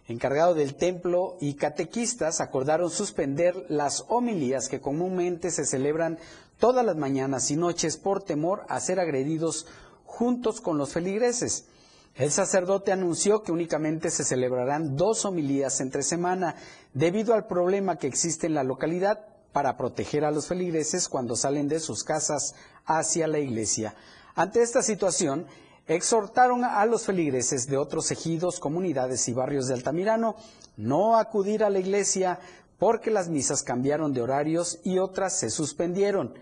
encargado 0.09 0.55
del 0.55 0.77
templo 0.77 1.37
y 1.41 1.55
catequistas, 1.55 2.41
acordaron 2.41 2.91
suspender 2.91 3.67
las 3.69 4.05
homilías 4.09 4.69
que 4.69 4.81
comúnmente 4.81 5.51
se 5.51 5.67
celebran 5.67 6.19
todas 6.59 6.85
las 6.85 6.97
mañanas 6.97 7.51
y 7.51 7.57
noches 7.57 7.97
por 7.97 8.23
temor 8.23 8.65
a 8.69 8.81
ser 8.81 9.01
agredidos 9.01 9.67
juntos 10.05 10.61
con 10.61 10.79
los 10.79 10.93
feligreses. 10.93 11.67
El 12.15 12.31
sacerdote 12.31 12.93
anunció 12.93 13.43
que 13.43 13.53
únicamente 13.53 14.11
se 14.11 14.25
celebrarán 14.25 14.97
dos 14.97 15.25
homilías 15.27 15.81
entre 15.81 16.03
semana 16.03 16.57
debido 16.95 17.35
al 17.35 17.47
problema 17.47 17.97
que 17.97 18.07
existe 18.07 18.47
en 18.47 18.55
la 18.55 18.65
localidad 18.65 19.21
para 19.53 19.77
proteger 19.77 20.25
a 20.25 20.31
los 20.31 20.47
feligreses 20.47 21.09
cuando 21.09 21.37
salen 21.37 21.69
de 21.69 21.81
sus 21.81 22.05
casas 22.05 22.55
hacia 22.87 23.27
la 23.27 23.39
iglesia. 23.39 23.95
Ante 24.35 24.63
esta 24.63 24.83
situación, 24.83 25.47
exhortaron 25.87 26.65
a 26.65 26.85
los 26.87 27.05
feligreses 27.05 27.67
de 27.67 27.77
otros 27.77 28.11
ejidos, 28.11 28.61
comunidades 28.61 29.29
y 29.29 29.33
barrios 29.33 29.69
de 29.69 29.75
Altamirano 29.75 30.37
no 30.77 31.17
acudir 31.17 31.65
a 31.65 31.71
la 31.71 31.79
iglesia 31.79 32.39
porque 32.79 33.11
las 33.11 33.29
misas 33.29 33.63
cambiaron 33.63 34.13
de 34.13 34.23
horarios 34.23 34.81
y 34.85 34.99
otras 34.99 35.39
se 35.39 35.51
suspendieron. 35.51 36.35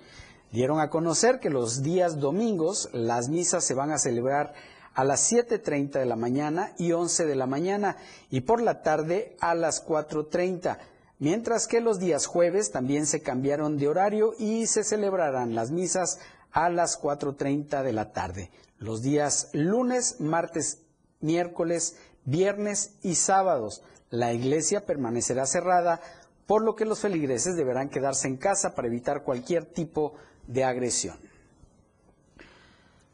Dieron 0.51 0.81
a 0.81 0.91
conocer 0.91 1.41
que 1.41 1.51
los 1.51 1.83
días 1.83 2.21
domingos 2.21 2.89
las 2.93 3.29
misas 3.29 3.65
se 3.65 3.75
van 3.75 3.91
a 3.91 3.99
celebrar 3.99 4.55
a 4.95 5.05
las 5.05 5.33
7.30 5.33 5.99
de 5.99 6.07
la 6.07 6.17
mañana 6.17 6.73
y 6.79 6.93
11 6.93 7.27
de 7.27 7.35
la 7.35 7.47
mañana 7.47 7.97
y 8.31 8.43
por 8.43 8.61
la 8.61 8.83
tarde 8.83 9.37
a 9.41 9.55
las 9.55 9.85
4.30, 9.85 10.79
mientras 11.19 11.67
que 11.67 11.81
los 11.81 11.99
días 11.99 12.27
jueves 12.27 12.71
también 12.71 13.07
se 13.07 13.21
cambiaron 13.21 13.77
de 13.77 13.89
horario 13.89 14.35
y 14.39 14.67
se 14.67 14.85
celebrarán 14.85 15.55
las 15.57 15.73
misas 15.73 16.21
a 16.53 16.69
las 16.69 17.01
4.30 17.01 17.83
de 17.83 17.93
la 17.93 18.13
tarde. 18.13 18.51
Los 18.79 19.03
días 19.03 19.51
lunes, 19.53 20.21
martes, 20.21 20.83
miércoles, 21.21 21.97
viernes 22.25 22.93
y 23.03 23.17
sábados 23.17 23.83
la 24.15 24.33
iglesia 24.33 24.87
permanecerá 24.87 25.45
cerrada, 25.45 26.01
por 26.47 26.63
lo 26.63 26.75
que 26.75 26.85
los 26.85 27.01
feligreses 27.01 27.57
deberán 27.57 27.89
quedarse 27.89 28.29
en 28.29 28.37
casa 28.37 28.75
para 28.75 28.89
evitar 28.89 29.23
cualquier 29.23 29.65
tipo 29.65 30.15
de 30.47 30.65
agresión. 30.65 31.17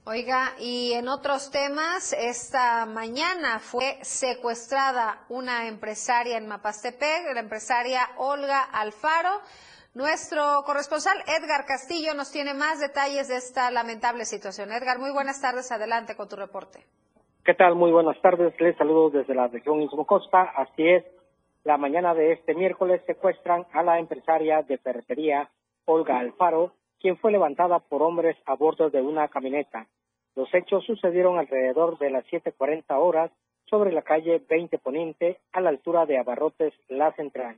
Oiga, 0.05 0.55
y 0.59 0.93
en 0.95 1.09
otros 1.09 1.51
temas, 1.51 2.15
esta 2.15 2.87
mañana 2.87 3.61
fue 3.61 3.99
secuestrada 4.03 5.25
una 5.29 5.69
empresaria 5.69 6.37
en 6.39 6.49
Mapastepec, 6.49 7.33
la 7.35 7.41
empresaria 7.41 8.09
Olga 8.17 8.61
Alfaro. 8.63 9.41
Nuestro 9.95 10.63
corresponsal 10.65 11.19
Edgar 11.27 11.67
Castillo 11.67 12.15
nos 12.15 12.33
tiene 12.33 12.55
más 12.55 12.81
detalles 12.81 13.29
de 13.29 13.37
esta 13.37 13.71
lamentable 13.71 14.25
situación. 14.25 14.73
Edgar, 14.73 14.99
muy 14.99 15.13
buenas 15.13 15.41
tardes, 15.41 15.71
adelante 15.71 16.17
con 16.17 16.29
tu 16.29 16.37
reporte. 16.37 16.85
¿Qué 17.45 17.55
tal? 17.55 17.75
Muy 17.75 17.93
buenas 17.93 18.21
tardes, 18.23 18.55
les 18.59 18.77
saludo 18.79 19.11
desde 19.11 19.35
la 19.35 19.49
región 19.49 19.83
Istmo 19.83 20.07
Costa. 20.07 20.43
Así 20.57 20.89
es, 20.89 21.05
la 21.65 21.77
mañana 21.77 22.15
de 22.15 22.33
este 22.33 22.55
miércoles 22.55 23.03
secuestran 23.07 23.67
a 23.73 23.83
la 23.83 23.99
empresaria 23.99 24.63
de 24.63 24.79
ferretería 24.79 25.51
Olga 25.85 26.19
Alfaro, 26.19 26.73
quien 26.99 27.19
fue 27.19 27.33
levantada 27.33 27.81
por 27.81 28.03
hombres 28.03 28.37
a 28.47 28.55
bordo 28.55 28.91
de 28.91 29.03
una 29.03 29.29
camioneta. 29.29 29.87
Los 30.35 30.53
hechos 30.55 30.85
sucedieron 30.85 31.39
alrededor 31.39 31.99
de 31.99 32.11
las 32.11 32.25
7.40 32.27 32.85
horas 32.99 33.31
sobre 33.67 33.93
la 33.93 34.03
calle 34.03 34.43
20 34.49 34.79
Poniente, 34.79 35.39
a 35.53 35.61
la 35.61 35.71
altura 35.71 36.07
de 36.07 36.19
Abarrotes 36.19 36.73
La 36.89 37.13
Central. 37.13 37.57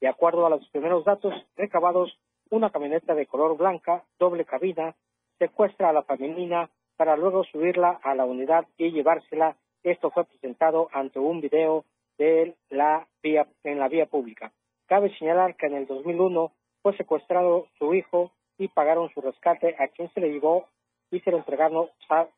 De 0.00 0.08
acuerdo 0.08 0.46
a 0.46 0.50
los 0.50 0.68
primeros 0.70 1.04
datos 1.04 1.34
recabados, 1.56 2.18
una 2.50 2.70
camioneta 2.70 3.14
de 3.14 3.26
color 3.26 3.56
blanca, 3.56 4.02
doble 4.18 4.44
cabina, 4.44 4.94
secuestra 5.38 5.90
a 5.90 5.92
la 5.92 6.02
femenina 6.02 6.70
para 6.96 7.16
luego 7.16 7.44
subirla 7.44 8.00
a 8.02 8.14
la 8.14 8.24
unidad 8.24 8.66
y 8.76 8.90
llevársela. 8.90 9.56
Esto 9.82 10.10
fue 10.10 10.24
presentado 10.24 10.88
ante 10.92 11.18
un 11.18 11.40
video 11.40 11.84
de 12.22 12.54
la 12.70 13.08
vía, 13.20 13.48
en 13.64 13.80
la 13.80 13.88
vía 13.88 14.06
pública. 14.06 14.52
Cabe 14.86 15.16
señalar 15.18 15.56
que 15.56 15.66
en 15.66 15.74
el 15.74 15.86
2001 15.86 16.52
fue 16.82 16.96
secuestrado 16.96 17.66
su 17.78 17.94
hijo 17.94 18.30
y 18.58 18.68
pagaron 18.68 19.10
su 19.10 19.20
rescate 19.20 19.74
a 19.78 19.88
quien 19.88 20.08
se 20.12 20.20
le 20.20 20.30
llevó 20.30 20.68
y 21.10 21.18
se 21.20 21.32
lo 21.32 21.38
entregaron 21.38 21.88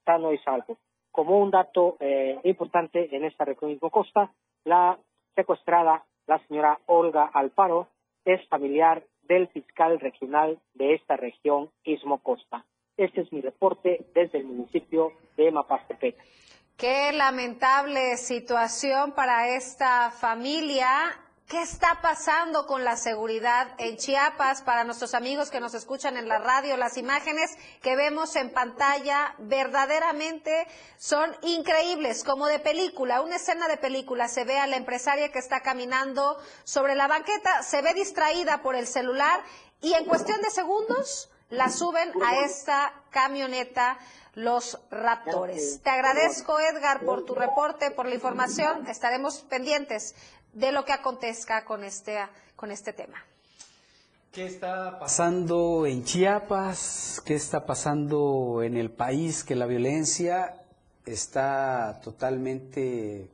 sano 0.05 0.33
y 0.33 0.39
salvo. 0.39 0.79
Como 1.13 1.39
un 1.39 1.51
dato 1.51 1.97
eh, 2.01 2.39
importante 2.45 3.15
en 3.15 3.25
esta 3.25 3.45
región 3.45 3.79
de 3.79 3.91
Costa, 3.91 4.33
la 4.65 4.99
secuestrada, 5.35 6.05
la 6.27 6.39
señora 6.47 6.79
Olga 6.87 7.25
Alfaro, 7.25 7.89
es 8.25 8.41
familiar 8.49 9.05
del 9.25 9.49
fiscal 9.49 10.01
regional 10.01 10.59
de 10.73 10.95
esta 10.95 11.17
región, 11.17 11.69
Istmo 11.85 12.19
Costa. 12.23 12.65
Este 12.97 13.21
es 13.21 13.33
mi 13.33 13.43
reporte 13.43 14.07
desde 14.15 14.39
el 14.39 14.45
municipio 14.45 15.13
de 15.37 15.51
Mapastepec. 15.51 16.17
Qué 16.77 17.13
lamentable 17.13 18.17
situación 18.17 19.13
para 19.13 19.49
esta 19.49 20.11
familia. 20.11 20.89
¿Qué 21.47 21.63
está 21.63 22.01
pasando 22.03 22.67
con 22.67 22.83
la 22.83 22.97
seguridad 22.97 23.69
en 23.79 23.97
Chiapas 23.97 24.63
para 24.63 24.83
nuestros 24.83 25.15
amigos 25.15 25.51
que 25.53 25.61
nos 25.61 25.75
escuchan 25.75 26.17
en 26.17 26.27
la 26.27 26.41
radio? 26.41 26.77
Las 26.77 26.97
imágenes 26.97 27.57
que 27.81 27.95
vemos 27.95 28.35
en 28.35 28.53
pantalla 28.53 29.37
verdaderamente 29.39 30.67
son 30.97 31.37
increíbles, 31.43 32.25
como 32.25 32.47
de 32.47 32.59
película, 32.59 33.21
una 33.21 33.37
escena 33.37 33.69
de 33.69 33.77
película. 33.77 34.27
Se 34.27 34.43
ve 34.45 34.59
a 34.59 34.67
la 34.67 34.77
empresaria 34.77 35.31
que 35.31 35.39
está 35.39 35.61
caminando 35.61 36.39
sobre 36.65 36.97
la 36.97 37.07
banqueta, 37.07 37.63
se 37.63 37.83
ve 37.83 37.95
distraída 37.95 38.63
por 38.63 38.75
el 38.75 38.89
celular 38.89 39.45
y 39.81 39.93
en 39.93 40.07
cuestión 40.07 40.41
de 40.43 40.51
segundos 40.51 41.31
la 41.51 41.71
suben 41.71 42.11
a 42.25 42.45
esta 42.45 42.93
camioneta 43.11 43.99
los 44.35 44.79
raptores. 44.91 45.81
Te 45.83 45.91
agradezco, 45.91 46.59
Edgar, 46.59 47.05
por 47.05 47.25
tu 47.25 47.35
reporte, 47.35 47.91
por 47.91 48.07
la 48.07 48.15
información. 48.15 48.87
Estaremos 48.87 49.41
pendientes 49.43 50.15
de 50.53 50.73
lo 50.73 50.85
que 50.85 50.93
acontezca 50.93 51.65
con 51.65 51.85
este, 51.85 52.19
con 52.57 52.71
este 52.71 52.93
tema. 52.93 53.25
¿Qué 54.33 54.47
está 54.47 54.99
pasando 54.99 55.87
en 55.87 56.05
Chiapas? 56.05 57.23
¿Qué 57.25 57.35
está 57.35 57.67
pasando 57.67 58.63
en 58.65 58.77
el 58.77 58.91
país? 58.91 59.45
Que 59.45 59.55
la 59.55 59.67
violencia 59.67 60.61
está 61.07 62.01
totalmente 62.03 63.31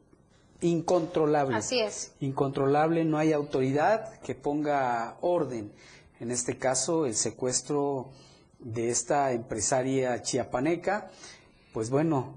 incontrolable. 0.61 1.57
Así 1.57 1.81
es. 1.81 2.13
Incontrolable, 2.21 3.05
no 3.07 3.17
hay 3.17 3.33
autoridad 3.33 4.21
que 4.21 4.35
ponga 4.35 5.17
orden. 5.23 5.73
En 6.21 6.31
este 6.31 6.59
caso, 6.59 7.07
el 7.07 7.15
secuestro 7.15 8.11
de 8.59 8.91
esta 8.91 9.33
empresaria 9.33 10.21
chiapaneca, 10.21 11.11
pues 11.73 11.89
bueno, 11.89 12.35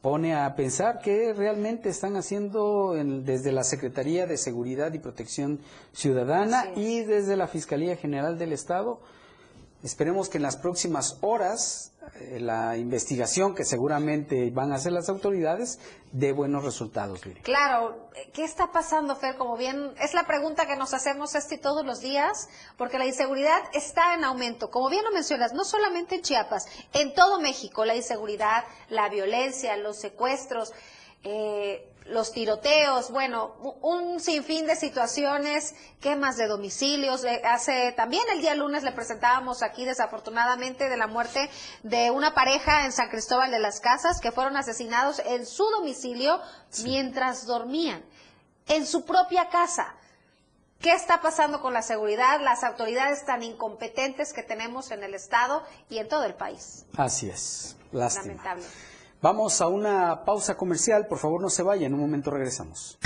pone 0.00 0.34
a 0.34 0.56
pensar 0.56 0.98
qué 0.98 1.32
realmente 1.32 1.88
están 1.88 2.16
haciendo 2.16 2.94
desde 2.94 3.52
la 3.52 3.62
Secretaría 3.62 4.26
de 4.26 4.36
Seguridad 4.36 4.92
y 4.92 4.98
Protección 4.98 5.60
Ciudadana 5.92 6.66
y 6.74 7.04
desde 7.04 7.36
la 7.36 7.46
Fiscalía 7.46 7.96
General 7.96 8.36
del 8.36 8.52
Estado. 8.52 9.00
Esperemos 9.82 10.28
que 10.28 10.38
en 10.38 10.44
las 10.44 10.56
próximas 10.56 11.18
horas 11.22 11.92
eh, 12.20 12.38
la 12.40 12.76
investigación 12.76 13.54
que 13.54 13.64
seguramente 13.64 14.50
van 14.50 14.70
a 14.70 14.76
hacer 14.76 14.92
las 14.92 15.08
autoridades 15.08 15.80
dé 16.12 16.32
buenos 16.32 16.64
resultados. 16.64 17.20
Claro, 17.42 18.08
¿qué 18.32 18.44
está 18.44 18.70
pasando, 18.70 19.16
Fer? 19.16 19.36
Como 19.36 19.56
bien, 19.56 19.92
es 20.00 20.14
la 20.14 20.24
pregunta 20.24 20.66
que 20.66 20.76
nos 20.76 20.94
hacemos 20.94 21.34
este 21.34 21.58
todos 21.58 21.84
los 21.84 22.00
días, 22.00 22.48
porque 22.76 22.98
la 22.98 23.06
inseguridad 23.06 23.60
está 23.72 24.14
en 24.14 24.24
aumento. 24.24 24.70
Como 24.70 24.88
bien 24.88 25.04
lo 25.04 25.10
mencionas, 25.10 25.52
no 25.52 25.64
solamente 25.64 26.16
en 26.16 26.22
Chiapas, 26.22 26.66
en 26.92 27.12
todo 27.14 27.40
México, 27.40 27.84
la 27.84 27.96
inseguridad, 27.96 28.64
la 28.88 29.08
violencia, 29.08 29.76
los 29.76 29.98
secuestros. 29.98 30.72
Eh, 31.24 31.91
los 32.06 32.32
tiroteos, 32.32 33.10
bueno, 33.10 33.54
un 33.80 34.20
sinfín 34.20 34.66
de 34.66 34.76
situaciones, 34.76 35.74
quemas 36.00 36.36
de 36.36 36.46
domicilios. 36.46 37.24
Hace 37.44 37.92
también 37.92 38.22
el 38.32 38.40
día 38.40 38.54
lunes 38.54 38.82
le 38.82 38.92
presentábamos 38.92 39.62
aquí 39.62 39.84
desafortunadamente 39.84 40.88
de 40.88 40.96
la 40.96 41.06
muerte 41.06 41.50
de 41.82 42.10
una 42.10 42.34
pareja 42.34 42.84
en 42.84 42.92
San 42.92 43.08
Cristóbal 43.08 43.50
de 43.50 43.60
las 43.60 43.80
Casas 43.80 44.20
que 44.20 44.32
fueron 44.32 44.56
asesinados 44.56 45.20
en 45.24 45.46
su 45.46 45.64
domicilio 45.70 46.40
mientras 46.84 47.46
dormían 47.46 48.04
en 48.68 48.86
su 48.86 49.04
propia 49.04 49.48
casa. 49.48 49.94
¿Qué 50.80 50.92
está 50.92 51.20
pasando 51.20 51.60
con 51.60 51.72
la 51.72 51.82
seguridad? 51.82 52.40
Las 52.40 52.64
autoridades 52.64 53.24
tan 53.24 53.42
incompetentes 53.44 54.32
que 54.32 54.42
tenemos 54.42 54.90
en 54.90 55.04
el 55.04 55.14
Estado 55.14 55.62
y 55.88 55.98
en 55.98 56.08
todo 56.08 56.24
el 56.24 56.34
país. 56.34 56.84
Así 56.96 57.30
es. 57.30 57.76
Lástima. 57.92 58.34
Lamentable. 58.34 58.91
Vamos 59.22 59.60
a 59.60 59.68
una 59.68 60.24
pausa 60.24 60.56
comercial, 60.56 61.06
por 61.08 61.16
favor 61.16 61.40
no 61.40 61.48
se 61.48 61.62
vaya, 61.62 61.86
en 61.86 61.94
un 61.94 62.00
momento 62.00 62.32
regresamos. 62.32 62.98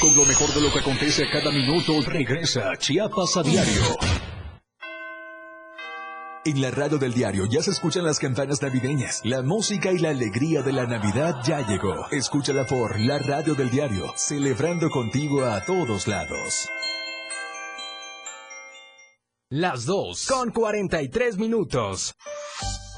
Con 0.00 0.14
lo 0.14 0.24
mejor 0.24 0.48
de 0.54 0.60
lo 0.60 0.72
que 0.72 0.78
acontece 0.78 1.28
cada 1.28 1.50
minuto, 1.50 1.92
regresa 2.08 2.70
Chiapas 2.78 3.36
a 3.36 3.42
diario. 3.42 3.82
En 6.44 6.62
la 6.62 6.70
radio 6.70 6.98
del 6.98 7.12
diario 7.12 7.46
ya 7.46 7.64
se 7.64 7.72
escuchan 7.72 8.04
las 8.04 8.20
campanas 8.20 8.62
navideñas. 8.62 9.22
La 9.24 9.42
música 9.42 9.90
y 9.90 9.98
la 9.98 10.10
alegría 10.10 10.62
de 10.62 10.72
la 10.72 10.86
Navidad 10.86 11.40
ya 11.44 11.66
llegó. 11.66 12.08
Escúchala 12.12 12.64
por 12.64 13.00
la 13.00 13.18
radio 13.18 13.56
del 13.56 13.68
diario, 13.68 14.12
celebrando 14.14 14.88
contigo 14.88 15.44
a 15.44 15.64
todos 15.64 16.06
lados. 16.06 16.68
Las 19.48 19.84
2 19.84 20.26
con 20.28 20.50
43 20.52 21.38
minutos. 21.38 22.14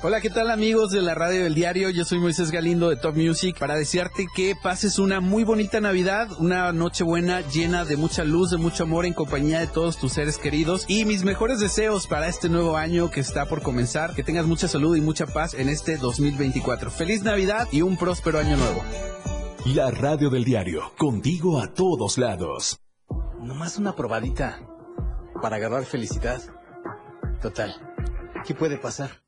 Hola, 0.01 0.21
¿qué 0.21 0.31
tal 0.31 0.49
amigos 0.53 0.93
de 0.93 1.03
la 1.03 1.17
radio 1.17 1.43
del 1.43 1.57
diario? 1.57 1.91
Yo 1.91 2.05
soy 2.05 2.21
Moisés 2.21 2.53
Galindo 2.53 2.89
de 2.89 2.95
Top 2.95 3.17
Music 3.17 3.59
para 3.59 3.75
desearte 3.75 4.29
que 4.33 4.55
pases 4.55 5.01
una 5.01 5.21
muy 5.21 5.43
bonita 5.43 5.81
Navidad, 5.81 6.29
una 6.39 6.73
noche 6.73 7.03
buena 7.03 7.41
llena 7.41 7.85
de 7.85 7.97
mucha 7.97 8.23
luz, 8.23 8.53
de 8.53 8.59
mucho 8.59 8.85
amor 8.85 9.07
en 9.07 9.13
compañía 9.13 9.59
de 9.59 9.67
todos 9.67 9.99
tus 9.99 10.13
seres 10.13 10.39
queridos 10.39 10.85
y 10.87 11.05
mis 11.05 11.25
mejores 11.25 11.59
deseos 11.59 12.07
para 12.07 12.29
este 12.29 12.49
nuevo 12.49 12.77
año 12.77 13.11
que 13.11 13.19
está 13.19 13.47
por 13.47 13.61
comenzar, 13.61 14.15
que 14.15 14.23
tengas 14.23 14.47
mucha 14.47 14.69
salud 14.69 14.97
y 14.97 15.01
mucha 15.01 15.27
paz 15.27 15.55
en 15.55 15.69
este 15.69 15.97
2024. 15.97 16.93
Feliz 16.93 17.25
Navidad 17.25 17.67
y 17.73 17.83
un 17.83 17.97
próspero 17.97 18.39
año 18.39 18.57
nuevo. 18.57 18.85
La 19.65 19.91
radio 19.91 20.31
del 20.31 20.45
diario, 20.45 20.93
contigo 20.97 21.61
a 21.61 21.75
todos 21.75 22.19
lados. 22.19 22.79
Nomás 23.41 23.79
una 23.79 23.97
probadita 23.97 24.61
para 25.43 25.57
agarrar 25.57 25.85
felicidad. 25.87 26.41
Total, 27.43 27.75
¿qué 28.47 28.55
puede 28.55 28.79
pasar? 28.79 29.28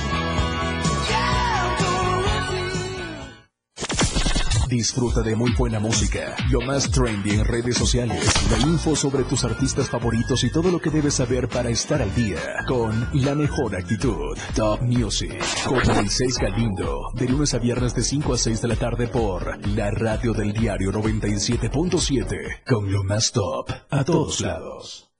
Disfruta 4.71 5.21
de 5.21 5.35
muy 5.35 5.51
buena 5.57 5.81
música, 5.81 6.33
lo 6.49 6.61
más 6.61 6.89
trendy 6.89 7.31
en 7.31 7.43
redes 7.43 7.75
sociales, 7.75 8.23
la 8.49 8.57
info 8.59 8.95
sobre 8.95 9.25
tus 9.25 9.43
artistas 9.43 9.89
favoritos 9.89 10.45
y 10.45 10.49
todo 10.49 10.71
lo 10.71 10.79
que 10.79 10.89
debes 10.89 11.15
saber 11.15 11.49
para 11.49 11.69
estar 11.69 12.01
al 12.01 12.15
día 12.15 12.39
con 12.69 13.05
la 13.11 13.35
mejor 13.35 13.75
actitud. 13.75 14.37
Top 14.55 14.79
Music 14.81 15.43
con 15.65 15.85
Moisés 15.93 16.37
Galindo, 16.37 17.11
de 17.15 17.27
lunes 17.27 17.53
a 17.53 17.59
viernes 17.59 17.93
de 17.93 18.01
5 18.01 18.33
a 18.33 18.37
6 18.37 18.61
de 18.61 18.67
la 18.69 18.77
tarde 18.77 19.09
por 19.09 19.67
la 19.67 19.91
radio 19.91 20.31
del 20.31 20.53
diario 20.53 20.93
97.7 20.93 22.63
con 22.65 22.89
lo 22.93 23.03
más 23.03 23.33
top 23.33 23.69
a 23.89 24.05
todos 24.05 24.39
lados. 24.39 25.11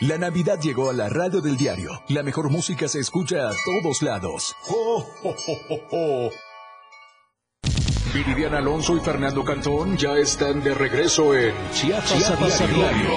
La 0.00 0.16
Navidad 0.16 0.58
llegó 0.58 0.88
a 0.88 0.94
la 0.94 1.10
radio 1.10 1.42
del 1.42 1.58
diario. 1.58 1.90
La 2.08 2.22
mejor 2.22 2.48
música 2.48 2.88
se 2.88 3.00
escucha 3.00 3.50
a 3.50 3.52
todos 3.62 4.00
lados. 4.00 4.54
¡Oh, 4.70 5.06
oh, 5.22 5.34
oh, 5.48 5.58
oh, 5.68 5.80
oh! 5.92 6.30
Viridiana 8.16 8.58
Alonso 8.58 8.96
y 8.96 9.00
Fernando 9.00 9.44
Cantón 9.44 9.98
ya 9.98 10.14
están 10.14 10.64
de 10.64 10.72
regreso 10.72 11.36
en 11.36 11.52
Chiapas, 11.70 12.62
a 12.62 12.66
Diario. 12.66 13.10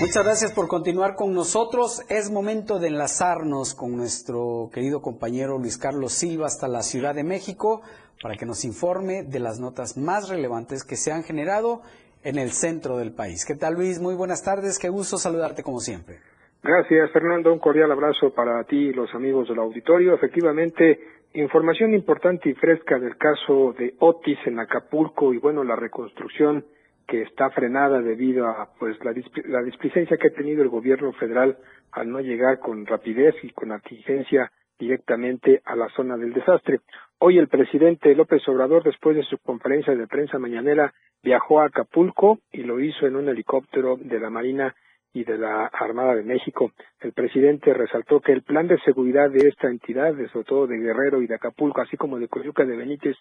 Muchas 0.00 0.24
gracias 0.24 0.52
por 0.52 0.66
continuar 0.66 1.14
con 1.14 1.34
nosotros. 1.34 2.02
Es 2.08 2.30
momento 2.30 2.78
de 2.78 2.88
enlazarnos 2.88 3.74
con 3.74 3.94
nuestro 3.94 4.70
querido 4.72 5.02
compañero 5.02 5.58
Luis 5.58 5.76
Carlos 5.76 6.14
Silva 6.14 6.46
hasta 6.46 6.68
la 6.68 6.80
Ciudad 6.80 7.14
de 7.14 7.22
México 7.22 7.82
para 8.22 8.36
que 8.36 8.46
nos 8.46 8.64
informe 8.64 9.24
de 9.24 9.40
las 9.40 9.60
notas 9.60 9.98
más 9.98 10.30
relevantes 10.30 10.82
que 10.82 10.96
se 10.96 11.12
han 11.12 11.22
generado 11.22 11.82
en 12.24 12.38
el 12.38 12.52
centro 12.52 12.96
del 12.96 13.12
país. 13.12 13.44
¿Qué 13.44 13.56
tal 13.56 13.74
Luis? 13.74 14.00
Muy 14.00 14.14
buenas 14.14 14.42
tardes. 14.42 14.78
Qué 14.78 14.88
gusto 14.88 15.18
saludarte 15.18 15.62
como 15.62 15.80
siempre. 15.80 16.20
Gracias 16.62 17.12
Fernando. 17.12 17.52
Un 17.52 17.58
cordial 17.58 17.92
abrazo 17.92 18.30
para 18.30 18.64
ti 18.64 18.88
y 18.88 18.92
los 18.94 19.14
amigos 19.14 19.48
del 19.48 19.58
auditorio. 19.58 20.14
Efectivamente, 20.14 20.98
Información 21.34 21.92
importante 21.94 22.48
y 22.48 22.54
fresca 22.54 22.98
del 22.98 23.16
caso 23.16 23.74
de 23.78 23.94
Otis 23.98 24.38
en 24.46 24.58
Acapulco 24.58 25.34
y 25.34 25.38
bueno, 25.38 25.64
la 25.64 25.76
reconstrucción 25.76 26.64
que 27.06 27.22
está 27.22 27.50
frenada 27.50 28.00
debido 28.00 28.46
a 28.46 28.70
pues 28.78 28.96
la, 29.04 29.12
la 29.46 29.62
displicencia 29.62 30.16
que 30.16 30.28
ha 30.28 30.34
tenido 30.34 30.62
el 30.62 30.68
gobierno 30.68 31.12
federal 31.12 31.56
al 31.92 32.10
no 32.10 32.20
llegar 32.20 32.58
con 32.58 32.84
rapidez 32.86 33.34
y 33.42 33.50
con 33.50 33.72
exigencia 33.72 34.50
directamente 34.78 35.62
a 35.64 35.76
la 35.76 35.88
zona 35.90 36.16
del 36.16 36.32
desastre. 36.32 36.80
Hoy 37.18 37.38
el 37.38 37.48
presidente 37.48 38.14
López 38.14 38.46
Obrador, 38.48 38.82
después 38.82 39.16
de 39.16 39.22
su 39.22 39.38
conferencia 39.38 39.94
de 39.94 40.06
prensa 40.06 40.38
mañanera, 40.38 40.92
viajó 41.22 41.60
a 41.60 41.66
Acapulco 41.66 42.40
y 42.52 42.62
lo 42.62 42.80
hizo 42.80 43.06
en 43.06 43.16
un 43.16 43.28
helicóptero 43.28 43.96
de 43.96 44.20
la 44.20 44.30
Marina 44.30 44.74
y 45.16 45.24
de 45.24 45.38
la 45.38 45.70
Armada 45.72 46.14
de 46.14 46.22
México. 46.22 46.72
El 47.00 47.14
presidente 47.14 47.72
resaltó 47.72 48.20
que 48.20 48.32
el 48.32 48.42
plan 48.42 48.68
de 48.68 48.78
seguridad 48.80 49.30
de 49.30 49.48
esta 49.48 49.68
entidad, 49.68 50.12
sobre 50.30 50.44
todo 50.44 50.66
de 50.66 50.76
Guerrero 50.76 51.22
y 51.22 51.26
de 51.26 51.36
Acapulco, 51.36 51.80
así 51.80 51.96
como 51.96 52.18
de 52.18 52.28
Coyuca 52.28 52.66
de 52.66 52.76
Benítez, 52.76 53.16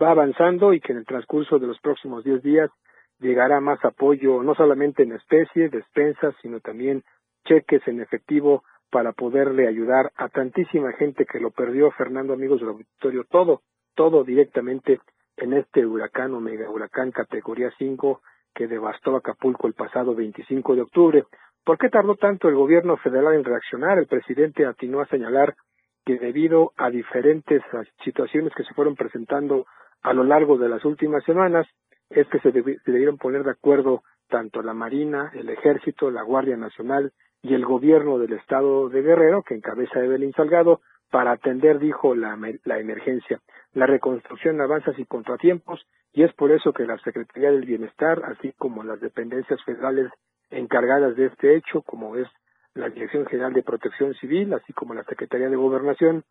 va 0.00 0.10
avanzando 0.10 0.74
y 0.74 0.80
que 0.80 0.92
en 0.92 0.98
el 0.98 1.06
transcurso 1.06 1.58
de 1.58 1.66
los 1.66 1.80
próximos 1.80 2.22
diez 2.22 2.42
días 2.42 2.70
llegará 3.18 3.60
más 3.60 3.82
apoyo, 3.82 4.42
no 4.42 4.54
solamente 4.54 5.04
en 5.04 5.12
especie, 5.12 5.70
despensas, 5.70 6.34
sino 6.42 6.60
también 6.60 7.02
cheques 7.46 7.80
en 7.88 8.02
efectivo 8.02 8.62
para 8.90 9.12
poderle 9.12 9.66
ayudar 9.66 10.12
a 10.16 10.28
tantísima 10.28 10.92
gente 10.92 11.24
que 11.24 11.40
lo 11.40 11.50
perdió, 11.50 11.90
Fernando, 11.92 12.34
amigos 12.34 12.60
del 12.60 12.68
auditorio, 12.68 13.24
todo, 13.24 13.62
todo 13.94 14.22
directamente 14.22 15.00
en 15.38 15.54
este 15.54 15.86
huracán 15.86 16.34
o 16.34 16.40
mega 16.40 16.68
huracán 16.68 17.10
categoría 17.10 17.72
5 17.78 18.20
que 18.58 18.66
devastó 18.66 19.14
Acapulco 19.14 19.68
el 19.68 19.74
pasado 19.74 20.16
25 20.16 20.74
de 20.74 20.82
octubre. 20.82 21.24
¿Por 21.64 21.78
qué 21.78 21.88
tardó 21.88 22.16
tanto 22.16 22.48
el 22.48 22.56
gobierno 22.56 22.96
federal 22.96 23.34
en 23.34 23.44
reaccionar? 23.44 23.98
El 23.98 24.08
presidente 24.08 24.66
atinó 24.66 25.00
a 25.00 25.06
señalar 25.06 25.54
que 26.04 26.18
debido 26.18 26.72
a 26.76 26.90
diferentes 26.90 27.62
situaciones 28.02 28.52
que 28.56 28.64
se 28.64 28.74
fueron 28.74 28.96
presentando 28.96 29.64
a 30.02 30.12
lo 30.12 30.24
largo 30.24 30.58
de 30.58 30.68
las 30.68 30.84
últimas 30.84 31.22
semanas, 31.22 31.68
es 32.10 32.26
que 32.26 32.40
se, 32.40 32.50
debieron 32.50 33.16
poner 33.16 33.44
de 33.44 33.52
acuerdo 33.52 34.02
tanto 34.28 34.60
la 34.60 34.74
Marina, 34.74 35.30
el 35.34 35.50
Ejército, 35.50 36.10
la 36.10 36.22
Guardia 36.22 36.56
Nacional 36.56 37.12
y 37.42 37.54
el 37.54 37.64
gobierno 37.64 38.18
del 38.18 38.32
estado 38.32 38.88
de 38.88 39.02
Guerrero, 39.02 39.44
que 39.44 39.54
encabeza 39.54 40.02
Evelyn 40.02 40.32
Salgado, 40.32 40.80
para 41.12 41.30
atender, 41.30 41.78
dijo, 41.78 42.16
la, 42.16 42.36
la 42.64 42.80
emergencia. 42.80 43.40
La 43.72 43.86
reconstrucción 43.86 44.60
avanza 44.60 44.92
sin 44.94 45.04
contratiempos 45.04 45.86
y 46.12 46.22
es 46.22 46.32
por 46.34 46.50
eso 46.52 46.72
que 46.72 46.86
la 46.86 46.98
Secretaría 46.98 47.50
del 47.50 47.66
Bienestar, 47.66 48.22
así 48.24 48.52
como 48.56 48.82
las 48.82 49.00
dependencias 49.00 49.62
federales 49.64 50.10
encargadas 50.50 51.16
de 51.16 51.26
este 51.26 51.56
hecho, 51.56 51.82
como 51.82 52.16
es 52.16 52.26
la 52.74 52.88
Dirección 52.88 53.26
General 53.26 53.52
de 53.52 53.62
Protección 53.62 54.14
Civil, 54.14 54.52
así 54.54 54.72
como 54.72 54.94
la 54.94 55.04
Secretaría 55.04 55.48
de 55.48 55.56
Gobernación, 55.56 56.24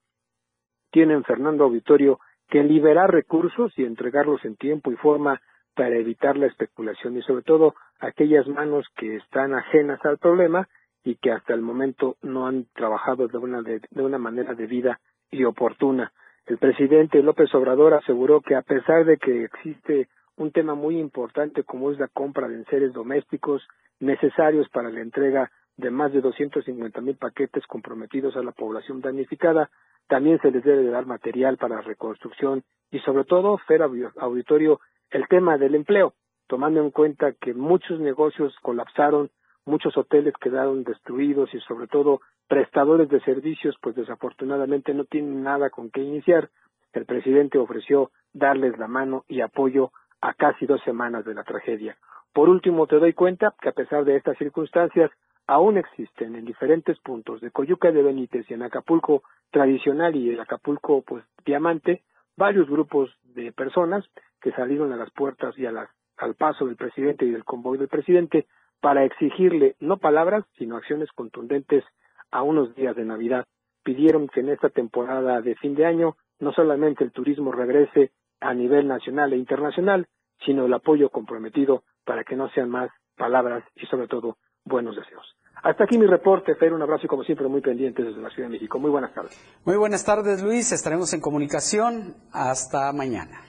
tienen, 0.91 1.23
Fernando 1.23 1.65
Auditorio, 1.65 2.19
que 2.49 2.63
liberar 2.63 3.11
recursos 3.11 3.77
y 3.77 3.83
entregarlos 3.83 4.43
en 4.45 4.55
tiempo 4.55 4.91
y 4.91 4.95
forma 4.95 5.41
para 5.75 5.95
evitar 5.95 6.37
la 6.37 6.47
especulación 6.47 7.17
y 7.17 7.21
sobre 7.21 7.43
todo 7.43 7.75
aquellas 7.99 8.47
manos 8.47 8.87
que 8.95 9.17
están 9.17 9.53
ajenas 9.53 10.03
al 10.05 10.17
problema 10.17 10.67
y 11.03 11.15
que 11.15 11.31
hasta 11.31 11.53
el 11.53 11.61
momento 11.61 12.17
no 12.21 12.47
han 12.47 12.65
trabajado 12.73 13.27
de 13.27 13.37
una, 13.37 13.61
de, 13.61 13.81
de 13.89 14.01
una 14.01 14.17
manera 14.17 14.53
debida 14.53 14.99
y 15.29 15.43
oportuna. 15.43 16.11
El 16.47 16.57
presidente 16.59 17.21
López 17.21 17.53
Obrador 17.53 17.93
aseguró 17.93 18.39
que 18.39 18.55
a 18.55 18.61
pesar 18.61 19.03
de 19.03 19.17
que 19.17 19.43
existe 19.43 20.07
un 20.37 20.51
tema 20.51 20.75
muy 20.75 20.97
importante 20.97 21.63
como 21.63 21.91
es 21.91 21.99
la 21.99 22.07
compra 22.07 22.47
de 22.47 22.55
enseres 22.55 22.93
domésticos 22.93 23.67
necesarios 23.99 24.69
para 24.69 24.89
la 24.89 25.01
entrega 25.01 25.51
de 25.75 25.91
más 25.91 26.13
de 26.13 26.21
250 26.21 27.01
mil 27.01 27.17
paquetes 27.17 27.67
comprometidos 27.67 28.37
a 28.37 28.43
la 28.43 28.53
población 28.53 29.01
damnificada, 29.01 29.69
también 30.07 30.39
se 30.41 30.49
les 30.51 30.63
debe 30.63 30.89
dar 30.89 31.05
material 31.05 31.57
para 31.57 31.75
la 31.75 31.81
reconstrucción 31.81 32.63
y 32.91 32.99
sobre 32.99 33.25
todo, 33.25 33.57
Fer 33.67 33.81
Auditorio, 33.81 34.79
el 35.09 35.27
tema 35.27 35.57
del 35.57 35.75
empleo, 35.75 36.13
tomando 36.47 36.81
en 36.81 36.91
cuenta 36.91 37.33
que 37.33 37.53
muchos 37.53 37.99
negocios 37.99 38.55
colapsaron, 38.61 39.31
muchos 39.67 39.95
hoteles 39.97 40.33
quedaron 40.39 40.83
destruidos 40.83 41.53
y 41.53 41.59
sobre 41.61 41.87
todo 41.87 42.21
prestadores 42.47 43.09
de 43.09 43.19
servicios, 43.21 43.75
pues 43.81 43.95
desafortunadamente 43.95 44.93
no 44.93 45.03
tienen 45.03 45.43
nada 45.43 45.69
con 45.69 45.89
qué 45.89 46.01
iniciar. 46.01 46.49
El 46.93 47.05
presidente 47.05 47.57
ofreció 47.57 48.11
darles 48.33 48.77
la 48.77 48.87
mano 48.87 49.25
y 49.27 49.41
apoyo 49.41 49.91
a 50.21 50.33
casi 50.33 50.65
dos 50.65 50.81
semanas 50.83 51.25
de 51.25 51.33
la 51.33 51.43
tragedia. 51.43 51.97
Por 52.33 52.49
último, 52.49 52.87
te 52.87 52.99
doy 52.99 53.13
cuenta 53.13 53.53
que 53.61 53.69
a 53.69 53.73
pesar 53.73 54.05
de 54.05 54.15
estas 54.15 54.37
circunstancias, 54.37 55.11
aún 55.47 55.77
existen 55.77 56.35
en 56.35 56.45
diferentes 56.45 56.99
puntos 56.99 57.41
de 57.41 57.51
Coyuca 57.51 57.91
de 57.91 58.03
Benítez 58.03 58.49
y 58.49 58.53
en 58.53 58.63
Acapulco 58.63 59.23
tradicional 59.51 60.15
y 60.15 60.29
el 60.29 60.39
Acapulco 60.39 61.01
pues 61.01 61.23
diamante, 61.45 62.03
varios 62.35 62.69
grupos 62.69 63.09
de 63.33 63.51
personas 63.51 64.05
que 64.41 64.51
salieron 64.51 64.91
a 64.93 64.97
las 64.97 65.09
puertas 65.11 65.57
y 65.57 65.65
a 65.65 65.71
las, 65.71 65.89
al 66.17 66.35
paso 66.35 66.65
del 66.65 66.75
presidente 66.75 67.25
y 67.25 67.31
del 67.31 67.45
convoy 67.45 67.77
del 67.77 67.87
presidente 67.87 68.47
para 68.81 69.03
exigirle 69.03 69.75
no 69.79 69.97
palabras, 69.97 70.45
sino 70.57 70.77
acciones 70.77 71.09
contundentes 71.13 71.83
a 72.31 72.41
unos 72.43 72.75
días 72.75 72.95
de 72.95 73.05
Navidad. 73.05 73.45
Pidieron 73.83 74.27
que 74.27 74.41
en 74.41 74.49
esta 74.49 74.69
temporada 74.69 75.41
de 75.41 75.55
fin 75.55 75.75
de 75.75 75.85
año 75.85 76.15
no 76.39 76.51
solamente 76.51 77.03
el 77.03 77.11
turismo 77.11 77.51
regrese 77.51 78.11
a 78.39 78.53
nivel 78.53 78.87
nacional 78.87 79.33
e 79.33 79.37
internacional, 79.37 80.07
sino 80.45 80.65
el 80.65 80.73
apoyo 80.73 81.09
comprometido 81.09 81.83
para 82.05 82.23
que 82.23 82.35
no 82.35 82.49
sean 82.49 82.69
más 82.69 82.91
palabras 83.15 83.63
y 83.75 83.85
sobre 83.87 84.07
todo 84.07 84.37
buenos 84.63 84.95
deseos. 84.95 85.25
Hasta 85.63 85.85
aquí 85.85 85.97
mi 85.97 86.05
reporte, 86.05 86.53
Fer, 86.55 86.71
un 86.71 86.81
abrazo 86.81 87.05
y 87.05 87.09
como 87.09 87.23
siempre 87.23 87.47
muy 87.47 87.61
pendientes 87.61 88.05
desde 88.05 88.21
la 88.21 88.29
Ciudad 88.29 88.47
de 88.47 88.53
México. 88.53 88.77
Muy 88.77 88.91
buenas 88.91 89.13
tardes. 89.13 89.35
Muy 89.65 89.75
buenas 89.75 90.05
tardes, 90.05 90.43
Luis. 90.43 90.71
Estaremos 90.71 91.13
en 91.13 91.21
comunicación. 91.21 92.15
Hasta 92.31 92.93
mañana. 92.93 93.41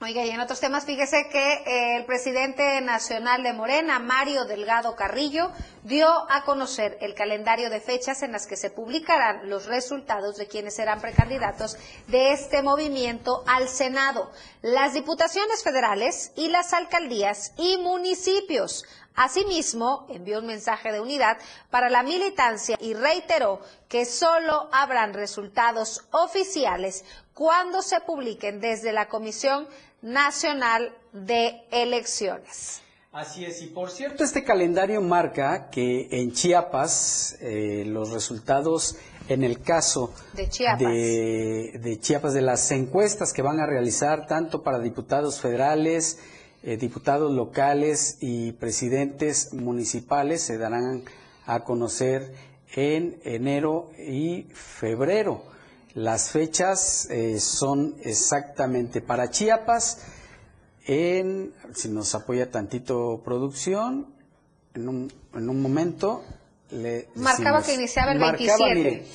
Oiga, 0.00 0.24
y 0.24 0.30
en 0.30 0.38
otros 0.38 0.60
temas, 0.60 0.84
fíjese 0.84 1.28
que 1.28 1.96
el 1.96 2.04
presidente 2.04 2.80
nacional 2.82 3.42
de 3.42 3.52
Morena, 3.52 3.98
Mario 3.98 4.44
Delgado 4.44 4.94
Carrillo, 4.94 5.50
dio 5.82 6.06
a 6.30 6.44
conocer 6.44 6.96
el 7.00 7.14
calendario 7.14 7.68
de 7.68 7.80
fechas 7.80 8.22
en 8.22 8.30
las 8.30 8.46
que 8.46 8.56
se 8.56 8.70
publicarán 8.70 9.50
los 9.50 9.66
resultados 9.66 10.36
de 10.36 10.46
quienes 10.46 10.76
serán 10.76 11.00
precandidatos 11.00 11.76
de 12.06 12.30
este 12.30 12.62
movimiento 12.62 13.42
al 13.48 13.68
Senado, 13.68 14.30
las 14.62 14.94
diputaciones 14.94 15.64
federales 15.64 16.30
y 16.36 16.48
las 16.48 16.74
alcaldías 16.74 17.52
y 17.56 17.76
municipios. 17.78 18.84
Asimismo, 19.16 20.06
envió 20.10 20.38
un 20.38 20.46
mensaje 20.46 20.92
de 20.92 21.00
unidad 21.00 21.38
para 21.70 21.90
la 21.90 22.04
militancia 22.04 22.76
y 22.80 22.94
reiteró 22.94 23.60
que 23.88 24.04
solo 24.04 24.68
habrán 24.70 25.12
resultados 25.12 26.04
oficiales 26.12 27.04
cuando 27.34 27.82
se 27.82 28.00
publiquen 28.00 28.60
desde 28.60 28.92
la 28.92 29.08
Comisión 29.08 29.66
Nacional 30.02 30.92
de 31.12 31.62
Elecciones. 31.70 32.82
Así 33.12 33.44
es, 33.44 33.62
y 33.62 33.66
por 33.66 33.90
cierto, 33.90 34.22
este 34.22 34.44
calendario 34.44 35.00
marca 35.00 35.70
que 35.70 36.08
en 36.10 36.32
Chiapas 36.32 37.36
eh, 37.40 37.84
los 37.86 38.10
resultados 38.10 38.96
en 39.28 39.42
el 39.42 39.60
caso 39.60 40.12
de 40.34 40.48
Chiapas. 40.48 40.80
De, 40.80 41.98
Chiapas, 42.00 42.34
de 42.34 42.42
las 42.42 42.70
encuestas 42.70 43.32
que 43.32 43.42
van 43.42 43.60
a 43.60 43.66
realizar 43.66 44.26
tanto 44.26 44.62
para 44.62 44.78
diputados 44.78 45.40
federales, 45.40 46.18
eh, 46.62 46.76
diputados 46.76 47.32
locales 47.32 48.18
y 48.20 48.52
presidentes 48.52 49.52
municipales, 49.52 50.42
se 50.42 50.58
darán 50.58 51.02
a 51.46 51.64
conocer 51.64 52.34
en 52.74 53.18
enero 53.24 53.90
y 53.98 54.46
febrero. 54.52 55.42
Las 55.94 56.30
fechas 56.30 57.08
eh, 57.10 57.40
son 57.40 57.96
exactamente 58.02 59.00
para 59.00 59.30
Chiapas, 59.30 59.98
en, 60.86 61.52
si 61.74 61.88
nos 61.88 62.14
apoya 62.14 62.50
tantito 62.50 63.20
producción, 63.24 64.06
en 64.74 64.88
un, 64.88 65.12
en 65.34 65.50
un 65.50 65.60
momento 65.60 66.22
le 66.70 67.08
Marcaba 67.14 67.62
que 67.62 67.74
iniciaba 67.74 68.12
el 68.12 68.18
27. 68.18 69.06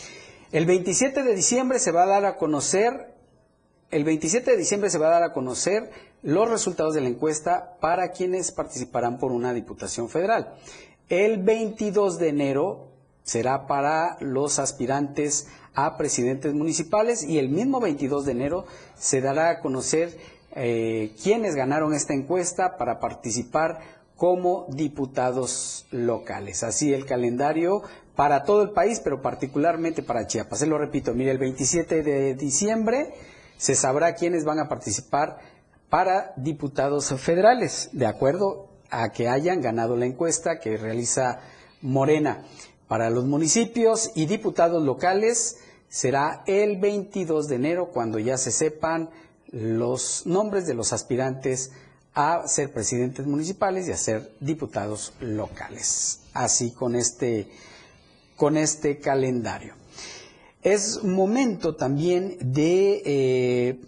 el 0.51 0.65
27 0.65 1.23
de 1.23 1.35
diciembre 1.35 1.79
se 1.79 1.91
va 1.91 2.03
a 2.03 2.07
dar 2.07 2.25
a 2.25 2.37
conocer, 2.37 3.13
el 3.91 4.03
27 4.03 4.51
de 4.51 4.57
diciembre 4.57 4.89
se 4.89 4.97
va 4.97 5.07
a 5.07 5.11
dar 5.11 5.23
a 5.23 5.33
conocer 5.33 5.89
los 6.21 6.49
resultados 6.49 6.93
de 6.95 7.01
la 7.01 7.09
encuesta 7.09 7.77
para 7.79 8.11
quienes 8.11 8.51
participarán 8.51 9.17
por 9.19 9.31
una 9.31 9.53
diputación 9.53 10.09
federal. 10.09 10.55
El 11.09 11.43
22 11.43 12.17
de 12.17 12.29
enero 12.29 12.87
será 13.23 13.67
para 13.67 14.17
los 14.19 14.59
aspirantes 14.59 15.47
a 15.75 15.97
presidentes 15.97 16.53
municipales 16.53 17.23
y 17.23 17.39
el 17.39 17.49
mismo 17.49 17.79
22 17.79 18.25
de 18.25 18.31
enero 18.31 18.65
se 18.95 19.21
dará 19.21 19.49
a 19.49 19.59
conocer 19.59 20.17
eh, 20.55 21.15
quienes 21.21 21.55
ganaron 21.55 21.93
esta 21.93 22.13
encuesta 22.13 22.77
para 22.77 22.99
participar 22.99 23.79
como 24.15 24.67
diputados 24.69 25.87
locales. 25.91 26.63
Así 26.63 26.93
el 26.93 27.05
calendario 27.05 27.81
para 28.15 28.43
todo 28.43 28.61
el 28.61 28.71
país, 28.71 28.99
pero 29.03 29.21
particularmente 29.21 30.03
para 30.03 30.27
Chiapas. 30.27 30.59
Se 30.59 30.67
lo 30.67 30.77
repito, 30.77 31.13
mire, 31.13 31.31
el 31.31 31.39
27 31.39 32.03
de 32.03 32.35
diciembre 32.35 33.13
se 33.57 33.75
sabrá 33.75 34.13
quiénes 34.13 34.45
van 34.45 34.59
a 34.59 34.69
participar 34.69 35.39
para 35.89 36.33
diputados 36.35 37.13
federales, 37.19 37.89
de 37.91 38.05
acuerdo 38.05 38.69
a 38.89 39.09
que 39.09 39.29
hayan 39.29 39.61
ganado 39.61 39.95
la 39.95 40.05
encuesta 40.05 40.59
que 40.59 40.77
realiza 40.77 41.39
Morena. 41.81 42.45
Para 42.87 43.09
los 43.09 43.25
municipios 43.25 44.11
y 44.15 44.25
diputados 44.25 44.83
locales 44.83 45.57
será 45.89 46.43
el 46.47 46.77
22 46.77 47.47
de 47.47 47.55
enero 47.55 47.89
cuando 47.93 48.19
ya 48.19 48.37
se 48.37 48.51
sepan 48.51 49.09
los 49.51 50.25
nombres 50.25 50.65
de 50.65 50.73
los 50.73 50.93
aspirantes 50.93 51.71
a 52.15 52.47
ser 52.47 52.71
presidentes 52.71 53.25
municipales 53.25 53.87
y 53.87 53.91
a 53.91 53.97
ser 53.97 54.33
diputados 54.39 55.13
locales. 55.19 56.21
Así 56.33 56.71
con 56.71 56.95
este, 56.95 57.47
con 58.35 58.57
este 58.57 58.99
calendario. 58.99 59.75
Es 60.61 61.03
momento 61.03 61.75
también 61.75 62.37
de 62.39 63.01
eh, 63.05 63.79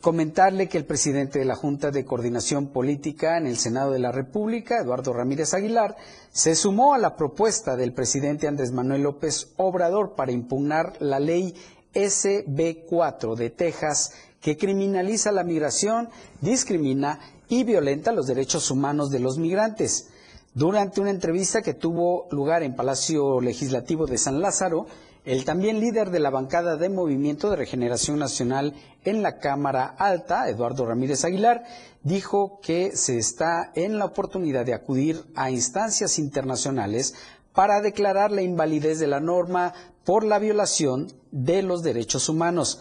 comentarle 0.00 0.68
que 0.68 0.78
el 0.78 0.84
presidente 0.84 1.38
de 1.38 1.44
la 1.44 1.56
Junta 1.56 1.90
de 1.90 2.04
Coordinación 2.04 2.68
Política 2.68 3.36
en 3.36 3.46
el 3.46 3.56
Senado 3.56 3.90
de 3.90 3.98
la 3.98 4.12
República, 4.12 4.80
Eduardo 4.80 5.12
Ramírez 5.12 5.54
Aguilar, 5.54 5.96
se 6.30 6.54
sumó 6.54 6.94
a 6.94 6.98
la 6.98 7.16
propuesta 7.16 7.76
del 7.76 7.92
presidente 7.92 8.46
Andrés 8.46 8.72
Manuel 8.72 9.02
López 9.02 9.48
Obrador 9.56 10.14
para 10.14 10.32
impugnar 10.32 10.94
la 11.00 11.18
ley 11.18 11.54
SB4 11.94 13.34
de 13.34 13.50
Texas 13.50 14.12
que 14.40 14.56
criminaliza 14.56 15.32
la 15.32 15.42
migración, 15.42 16.10
discrimina 16.40 17.18
y 17.48 17.64
violenta 17.64 18.12
los 18.12 18.26
derechos 18.26 18.70
humanos 18.70 19.10
de 19.10 19.18
los 19.18 19.38
migrantes. 19.38 20.10
Durante 20.54 21.00
una 21.00 21.10
entrevista 21.10 21.62
que 21.62 21.74
tuvo 21.74 22.26
lugar 22.30 22.62
en 22.62 22.76
Palacio 22.76 23.40
Legislativo 23.40 24.06
de 24.06 24.18
San 24.18 24.40
Lázaro, 24.40 24.86
el 25.28 25.44
también 25.44 25.78
líder 25.78 26.08
de 26.10 26.20
la 26.20 26.30
bancada 26.30 26.78
de 26.78 26.88
Movimiento 26.88 27.50
de 27.50 27.56
Regeneración 27.56 28.18
Nacional 28.18 28.72
en 29.04 29.22
la 29.22 29.36
Cámara 29.36 29.84
Alta, 29.98 30.48
Eduardo 30.48 30.86
Ramírez 30.86 31.22
Aguilar, 31.22 31.64
dijo 32.02 32.60
que 32.62 32.96
se 32.96 33.18
está 33.18 33.70
en 33.74 33.98
la 33.98 34.06
oportunidad 34.06 34.64
de 34.64 34.72
acudir 34.72 35.22
a 35.34 35.50
instancias 35.50 36.18
internacionales 36.18 37.14
para 37.52 37.82
declarar 37.82 38.32
la 38.32 38.40
invalidez 38.40 39.00
de 39.00 39.06
la 39.06 39.20
norma 39.20 39.74
por 40.02 40.24
la 40.24 40.38
violación 40.38 41.12
de 41.30 41.60
los 41.60 41.82
derechos 41.82 42.30
humanos. 42.30 42.80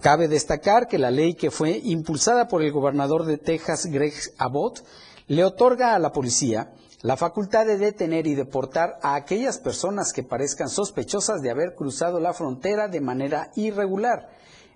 Cabe 0.00 0.28
destacar 0.28 0.86
que 0.86 0.98
la 0.98 1.10
ley 1.10 1.34
que 1.34 1.50
fue 1.50 1.80
impulsada 1.82 2.46
por 2.46 2.62
el 2.62 2.70
gobernador 2.70 3.24
de 3.24 3.36
Texas, 3.36 3.86
Greg 3.86 4.14
Abbott, 4.38 4.84
le 5.26 5.42
otorga 5.42 5.96
a 5.96 5.98
la 5.98 6.12
policía 6.12 6.70
la 7.00 7.16
facultad 7.16 7.64
de 7.64 7.78
detener 7.78 8.26
y 8.26 8.34
deportar 8.34 8.98
a 9.02 9.14
aquellas 9.14 9.58
personas 9.58 10.12
que 10.12 10.24
parezcan 10.24 10.68
sospechosas 10.68 11.42
de 11.42 11.50
haber 11.50 11.74
cruzado 11.74 12.18
la 12.18 12.34
frontera 12.34 12.88
de 12.88 13.00
manera 13.00 13.52
irregular. 13.54 14.30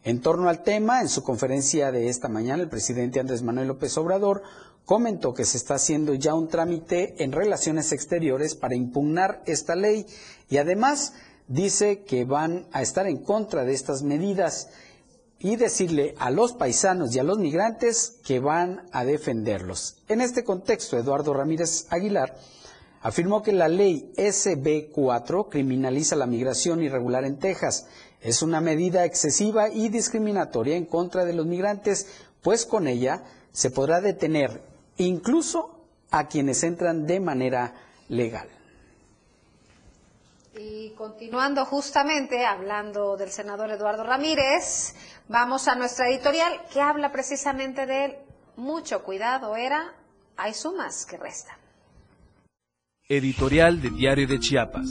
En 0.04 0.20
torno 0.20 0.48
al 0.48 0.62
tema, 0.62 1.00
en 1.00 1.08
su 1.08 1.22
conferencia 1.22 1.90
de 1.90 2.08
esta 2.08 2.28
mañana, 2.28 2.62
el 2.62 2.68
presidente 2.68 3.20
Andrés 3.20 3.42
Manuel 3.42 3.68
López 3.68 3.96
Obrador 3.98 4.42
comentó 4.84 5.34
que 5.34 5.44
se 5.44 5.56
está 5.56 5.74
haciendo 5.74 6.14
ya 6.14 6.34
un 6.34 6.48
trámite 6.48 7.22
en 7.22 7.32
relaciones 7.32 7.92
exteriores 7.92 8.54
para 8.54 8.74
impugnar 8.74 9.42
esta 9.46 9.74
ley 9.76 10.06
y 10.48 10.58
además 10.58 11.14
dice 11.48 12.02
que 12.02 12.24
van 12.24 12.66
a 12.72 12.82
estar 12.82 13.06
en 13.06 13.18
contra 13.18 13.64
de 13.64 13.74
estas 13.74 14.02
medidas 14.02 14.68
y 15.42 15.56
decirle 15.56 16.14
a 16.18 16.30
los 16.30 16.52
paisanos 16.52 17.14
y 17.14 17.18
a 17.18 17.24
los 17.24 17.38
migrantes 17.38 18.20
que 18.24 18.38
van 18.38 18.86
a 18.92 19.04
defenderlos. 19.04 19.96
En 20.08 20.20
este 20.20 20.44
contexto, 20.44 20.96
Eduardo 20.96 21.34
Ramírez 21.34 21.86
Aguilar 21.90 22.36
afirmó 23.00 23.42
que 23.42 23.52
la 23.52 23.66
ley 23.66 24.12
SB4 24.16 25.48
criminaliza 25.50 26.14
la 26.14 26.26
migración 26.26 26.80
irregular 26.80 27.24
en 27.24 27.40
Texas. 27.40 27.88
Es 28.20 28.42
una 28.42 28.60
medida 28.60 29.04
excesiva 29.04 29.68
y 29.68 29.88
discriminatoria 29.88 30.76
en 30.76 30.86
contra 30.86 31.24
de 31.24 31.32
los 31.32 31.46
migrantes, 31.46 32.06
pues 32.40 32.64
con 32.64 32.86
ella 32.86 33.24
se 33.50 33.72
podrá 33.72 34.00
detener 34.00 34.62
incluso 34.96 35.80
a 36.12 36.28
quienes 36.28 36.62
entran 36.62 37.04
de 37.04 37.18
manera 37.18 37.74
legal. 38.08 38.48
Y 40.54 40.90
continuando 40.90 41.64
justamente 41.64 42.44
hablando 42.44 43.16
del 43.16 43.30
senador 43.30 43.70
Eduardo 43.70 44.04
Ramírez, 44.04 44.94
vamos 45.28 45.66
a 45.66 45.74
nuestra 45.74 46.08
editorial 46.10 46.60
que 46.70 46.80
habla 46.80 47.10
precisamente 47.10 47.86
de 47.86 48.04
él. 48.04 48.16
Mucho 48.56 49.02
cuidado, 49.02 49.56
era, 49.56 49.94
hay 50.36 50.52
sumas 50.52 51.06
que 51.06 51.16
restan. 51.16 51.56
Editorial 53.08 53.80
de 53.80 53.90
Diario 53.90 54.26
de 54.28 54.38
Chiapas. 54.38 54.88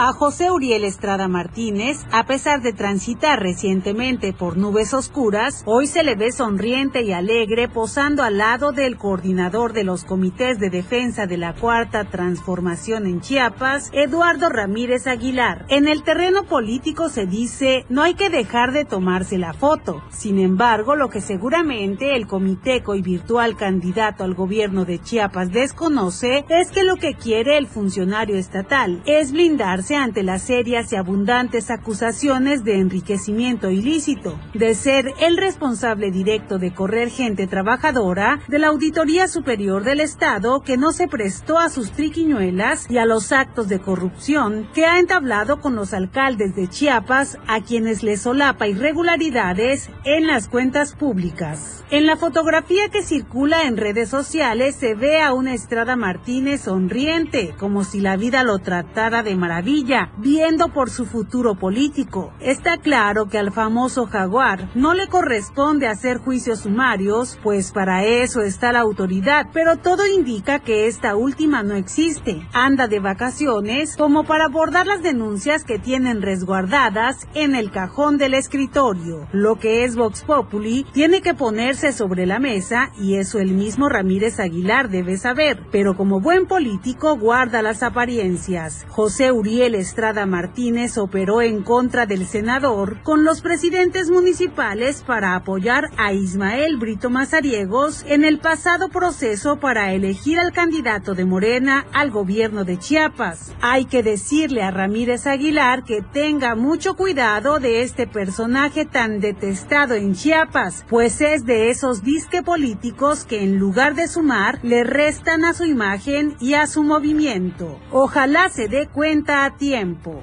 A 0.00 0.12
José 0.12 0.52
Uriel 0.52 0.84
Estrada 0.84 1.26
Martínez, 1.26 2.06
a 2.12 2.24
pesar 2.24 2.62
de 2.62 2.72
transitar 2.72 3.42
recientemente 3.42 4.32
por 4.32 4.56
nubes 4.56 4.94
oscuras, 4.94 5.64
hoy 5.66 5.88
se 5.88 6.04
le 6.04 6.14
ve 6.14 6.30
sonriente 6.30 7.02
y 7.02 7.10
alegre 7.10 7.68
posando 7.68 8.22
al 8.22 8.38
lado 8.38 8.70
del 8.70 8.96
coordinador 8.96 9.72
de 9.72 9.82
los 9.82 10.04
comités 10.04 10.60
de 10.60 10.70
defensa 10.70 11.26
de 11.26 11.36
la 11.36 11.52
Cuarta 11.52 12.04
Transformación 12.04 13.08
en 13.08 13.20
Chiapas, 13.20 13.90
Eduardo 13.92 14.48
Ramírez 14.48 15.08
Aguilar. 15.08 15.66
En 15.68 15.88
el 15.88 16.04
terreno 16.04 16.44
político 16.44 17.08
se 17.08 17.26
dice 17.26 17.84
no 17.88 18.02
hay 18.02 18.14
que 18.14 18.30
dejar 18.30 18.70
de 18.70 18.84
tomarse 18.84 19.36
la 19.36 19.52
foto. 19.52 20.04
Sin 20.10 20.38
embargo, 20.38 20.94
lo 20.94 21.10
que 21.10 21.20
seguramente 21.20 22.14
el 22.14 22.28
comiteco 22.28 22.94
y 22.94 23.02
virtual 23.02 23.56
candidato 23.56 24.22
al 24.22 24.34
gobierno 24.34 24.84
de 24.84 25.00
Chiapas 25.00 25.50
desconoce 25.50 26.44
es 26.48 26.70
que 26.70 26.84
lo 26.84 26.94
que 26.94 27.14
quiere 27.14 27.58
el 27.58 27.66
funcionario 27.66 28.36
estatal 28.36 29.02
es 29.04 29.32
blindarse 29.32 29.87
ante 29.96 30.22
las 30.22 30.42
serias 30.42 30.92
y 30.92 30.96
abundantes 30.96 31.70
acusaciones 31.70 32.64
de 32.64 32.78
enriquecimiento 32.78 33.70
ilícito, 33.70 34.38
de 34.54 34.74
ser 34.74 35.14
el 35.20 35.36
responsable 35.36 36.10
directo 36.10 36.58
de 36.58 36.74
correr 36.74 37.10
gente 37.10 37.46
trabajadora 37.46 38.40
de 38.48 38.58
la 38.58 38.68
Auditoría 38.68 39.28
Superior 39.28 39.84
del 39.84 40.00
Estado 40.00 40.60
que 40.60 40.76
no 40.76 40.92
se 40.92 41.08
prestó 41.08 41.58
a 41.58 41.68
sus 41.68 41.92
triquiñuelas 41.92 42.90
y 42.90 42.98
a 42.98 43.06
los 43.06 43.32
actos 43.32 43.68
de 43.68 43.80
corrupción 43.80 44.68
que 44.74 44.86
ha 44.86 44.98
entablado 44.98 45.60
con 45.60 45.74
los 45.74 45.94
alcaldes 45.94 46.54
de 46.54 46.68
Chiapas 46.68 47.38
a 47.46 47.60
quienes 47.60 48.02
le 48.02 48.16
solapa 48.16 48.68
irregularidades 48.68 49.90
en 50.04 50.26
las 50.26 50.48
cuentas 50.48 50.94
públicas. 50.94 51.84
En 51.90 52.06
la 52.06 52.16
fotografía 52.16 52.90
que 52.90 53.02
circula 53.02 53.62
en 53.62 53.76
redes 53.76 54.10
sociales 54.10 54.76
se 54.76 54.94
ve 54.94 55.22
a 55.22 55.32
una 55.32 55.54
Estrada 55.54 55.96
Martínez 55.96 56.62
sonriente, 56.62 57.54
como 57.58 57.84
si 57.84 58.00
la 58.00 58.16
vida 58.16 58.42
lo 58.42 58.58
tratara 58.58 59.22
de 59.22 59.34
maravilla 59.34 59.77
viendo 60.18 60.68
por 60.68 60.90
su 60.90 61.06
futuro 61.06 61.54
político. 61.54 62.32
Está 62.40 62.78
claro 62.78 63.26
que 63.26 63.38
al 63.38 63.52
famoso 63.52 64.06
jaguar 64.06 64.70
no 64.74 64.94
le 64.94 65.08
corresponde 65.08 65.86
hacer 65.86 66.18
juicios 66.18 66.60
sumarios, 66.60 67.38
pues 67.42 67.72
para 67.72 68.04
eso 68.04 68.40
está 68.40 68.72
la 68.72 68.80
autoridad, 68.80 69.46
pero 69.52 69.76
todo 69.76 70.06
indica 70.06 70.58
que 70.58 70.86
esta 70.86 71.16
última 71.16 71.62
no 71.62 71.74
existe. 71.74 72.46
Anda 72.52 72.88
de 72.88 73.00
vacaciones 73.00 73.96
como 73.96 74.24
para 74.24 74.46
abordar 74.46 74.86
las 74.86 75.02
denuncias 75.02 75.64
que 75.64 75.78
tienen 75.78 76.22
resguardadas 76.22 77.26
en 77.34 77.54
el 77.54 77.70
cajón 77.70 78.18
del 78.18 78.34
escritorio. 78.34 79.28
Lo 79.32 79.56
que 79.56 79.84
es 79.84 79.96
Vox 79.96 80.22
Populi 80.22 80.86
tiene 80.92 81.20
que 81.20 81.34
ponerse 81.34 81.92
sobre 81.92 82.26
la 82.26 82.38
mesa 82.38 82.90
y 82.98 83.14
eso 83.14 83.38
el 83.38 83.52
mismo 83.52 83.88
Ramírez 83.88 84.40
Aguilar 84.40 84.88
debe 84.88 85.16
saber, 85.16 85.66
pero 85.70 85.96
como 85.96 86.20
buen 86.20 86.46
político 86.46 87.16
guarda 87.16 87.62
las 87.62 87.82
apariencias. 87.82 88.86
José 88.88 89.32
Uriel 89.32 89.67
Estrada 89.74 90.26
Martínez 90.26 90.98
operó 90.98 91.42
en 91.42 91.62
contra 91.62 92.06
del 92.06 92.26
senador 92.26 93.02
con 93.02 93.24
los 93.24 93.40
presidentes 93.40 94.10
municipales 94.10 95.02
para 95.06 95.34
apoyar 95.34 95.90
a 95.96 96.12
Ismael 96.12 96.76
Brito 96.76 97.10
Mazariegos 97.10 98.04
en 98.06 98.24
el 98.24 98.38
pasado 98.38 98.88
proceso 98.88 99.58
para 99.58 99.92
elegir 99.92 100.38
al 100.38 100.52
candidato 100.52 101.14
de 101.14 101.24
Morena 101.24 101.86
al 101.92 102.10
gobierno 102.10 102.64
de 102.64 102.78
Chiapas. 102.78 103.52
Hay 103.60 103.86
que 103.86 104.02
decirle 104.02 104.62
a 104.62 104.70
Ramírez 104.70 105.26
Aguilar 105.26 105.84
que 105.84 106.02
tenga 106.02 106.54
mucho 106.54 106.94
cuidado 106.94 107.58
de 107.58 107.82
este 107.82 108.06
personaje 108.06 108.84
tan 108.84 109.20
detestado 109.20 109.94
en 109.94 110.14
Chiapas, 110.14 110.84
pues 110.88 111.20
es 111.20 111.44
de 111.44 111.70
esos 111.70 112.02
disque 112.02 112.42
políticos 112.42 113.24
que 113.24 113.42
en 113.42 113.58
lugar 113.58 113.94
de 113.94 114.08
sumar 114.08 114.58
le 114.62 114.84
restan 114.84 115.44
a 115.44 115.52
su 115.52 115.64
imagen 115.64 116.36
y 116.40 116.54
a 116.54 116.66
su 116.66 116.82
movimiento. 116.82 117.78
Ojalá 117.90 118.48
se 118.48 118.68
dé 118.68 118.88
cuenta 118.88 119.47
a 119.48 119.56
tiempo. 119.56 120.22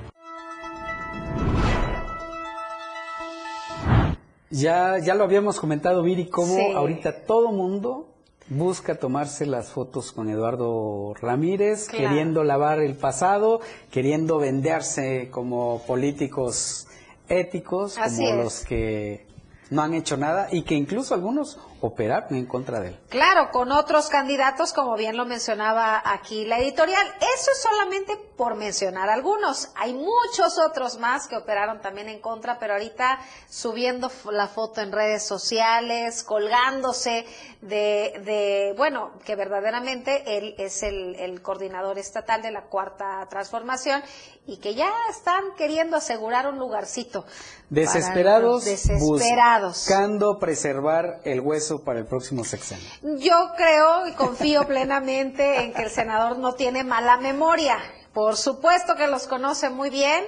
Ya, 4.50 5.00
ya 5.00 5.16
lo 5.16 5.24
habíamos 5.24 5.60
comentado, 5.60 6.04
Viri, 6.04 6.28
cómo 6.28 6.78
ahorita 6.78 7.26
todo 7.26 7.52
mundo 7.52 8.08
busca 8.48 8.96
tomarse 8.96 9.46
las 9.48 9.70
fotos 9.70 10.12
con 10.12 10.30
Eduardo 10.30 11.14
Ramírez, 11.20 11.90
queriendo 11.90 12.44
lavar 12.44 12.80
el 12.80 12.96
pasado, 12.96 13.60
queriendo 13.92 14.38
venderse 14.38 15.30
como 15.32 15.82
políticos 15.88 16.88
éticos, 17.28 17.98
como 17.98 18.44
los 18.44 18.64
que 18.64 19.26
no 19.72 19.82
han 19.82 19.96
hecho 19.96 20.16
nada 20.16 20.48
y 20.52 20.62
que 20.62 20.76
incluso 20.76 21.16
algunos 21.16 21.58
operaron 21.86 22.36
en 22.36 22.46
contra 22.46 22.80
de 22.80 22.90
él. 22.90 23.00
Claro, 23.10 23.50
con 23.52 23.72
otros 23.72 24.10
candidatos, 24.10 24.74
como 24.74 24.96
bien 24.96 25.18
lo 25.18 25.26
mencionaba 25.26 26.02
aquí 26.04 26.46
la 26.46 26.60
editorial. 26.60 27.06
Eso 27.18 27.52
es 27.52 27.62
solamente 27.62 28.18
por 28.36 28.56
mencionar 28.56 29.10
algunos. 29.10 29.70
Hay 29.76 29.94
muchos 29.94 30.58
otros 30.58 31.00
más 31.00 31.28
que 31.28 31.38
operaron 31.38 31.82
también 31.82 32.10
en 32.10 32.20
contra, 32.20 32.60
pero 32.60 32.74
ahorita 32.74 33.20
subiendo 33.50 34.12
la 34.32 34.48
foto 34.48 34.82
en 34.82 34.92
redes 34.92 35.24
sociales, 35.24 36.24
colgándose 36.24 37.26
de, 37.62 38.22
de 38.26 38.74
bueno, 38.78 39.12
que 39.24 39.36
verdaderamente 39.36 40.38
él 40.38 40.56
es 40.58 40.84
el, 40.84 41.16
el 41.16 41.42
coordinador 41.42 41.98
estatal 41.98 42.42
de 42.42 42.52
la 42.52 42.64
cuarta 42.64 43.26
transformación 43.30 44.04
y 44.48 44.58
que 44.58 44.76
ya 44.76 44.92
están 45.10 45.56
queriendo 45.58 45.98
asegurar 45.98 46.48
un 46.48 46.60
lugarcito. 46.60 47.26
Desesperados, 47.70 48.66
desesperados. 48.66 49.74
buscando 49.78 50.38
preservar 50.38 51.20
el 51.24 51.42
hueso 51.42 51.75
para 51.84 52.00
el 52.00 52.06
próximo 52.06 52.44
sexenio. 52.44 52.88
Yo 53.20 53.52
creo 53.56 54.08
y 54.08 54.14
confío 54.14 54.64
plenamente 54.68 55.64
en 55.64 55.74
que 55.74 55.84
el 55.84 55.90
senador 55.90 56.38
no 56.38 56.54
tiene 56.54 56.84
mala 56.84 57.18
memoria. 57.18 57.78
Por 58.14 58.38
supuesto 58.38 58.96
que 58.96 59.08
los 59.08 59.28
conoce 59.28 59.70
muy 59.70 59.90
bien 59.90 60.24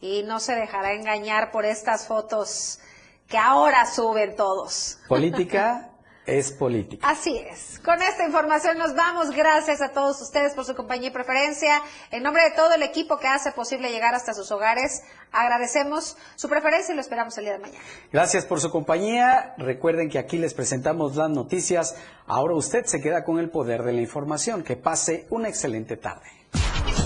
y 0.00 0.22
no 0.22 0.40
se 0.40 0.54
dejará 0.54 0.92
engañar 0.92 1.50
por 1.50 1.64
estas 1.64 2.06
fotos 2.06 2.80
que 3.28 3.38
ahora 3.38 3.86
suben 3.86 4.34
todos. 4.36 4.98
Política 5.08 5.89
es 6.26 6.52
política. 6.52 7.08
Así 7.08 7.36
es. 7.36 7.78
Con 7.80 8.00
esta 8.02 8.24
información 8.24 8.78
nos 8.78 8.94
vamos. 8.94 9.30
Gracias 9.30 9.80
a 9.80 9.90
todos 9.90 10.20
ustedes 10.20 10.54
por 10.54 10.64
su 10.64 10.74
compañía 10.74 11.08
y 11.08 11.12
preferencia. 11.12 11.82
En 12.10 12.22
nombre 12.22 12.42
de 12.44 12.50
todo 12.52 12.74
el 12.74 12.82
equipo 12.82 13.18
que 13.18 13.26
hace 13.26 13.52
posible 13.52 13.90
llegar 13.90 14.14
hasta 14.14 14.34
sus 14.34 14.50
hogares, 14.52 15.02
agradecemos 15.32 16.16
su 16.36 16.48
preferencia 16.48 16.92
y 16.92 16.96
lo 16.96 17.00
esperamos 17.00 17.36
el 17.38 17.44
día 17.44 17.54
de 17.54 17.58
mañana. 17.60 17.84
Gracias 18.12 18.44
por 18.44 18.60
su 18.60 18.70
compañía. 18.70 19.54
Recuerden 19.58 20.08
que 20.10 20.18
aquí 20.18 20.38
les 20.38 20.54
presentamos 20.54 21.16
las 21.16 21.30
noticias. 21.30 21.96
Ahora 22.26 22.54
usted 22.54 22.84
se 22.84 23.00
queda 23.00 23.24
con 23.24 23.38
el 23.38 23.50
poder 23.50 23.82
de 23.82 23.92
la 23.92 24.00
información. 24.00 24.62
Que 24.62 24.76
pase 24.76 25.26
una 25.30 25.48
excelente 25.48 25.96
tarde. 25.96 26.28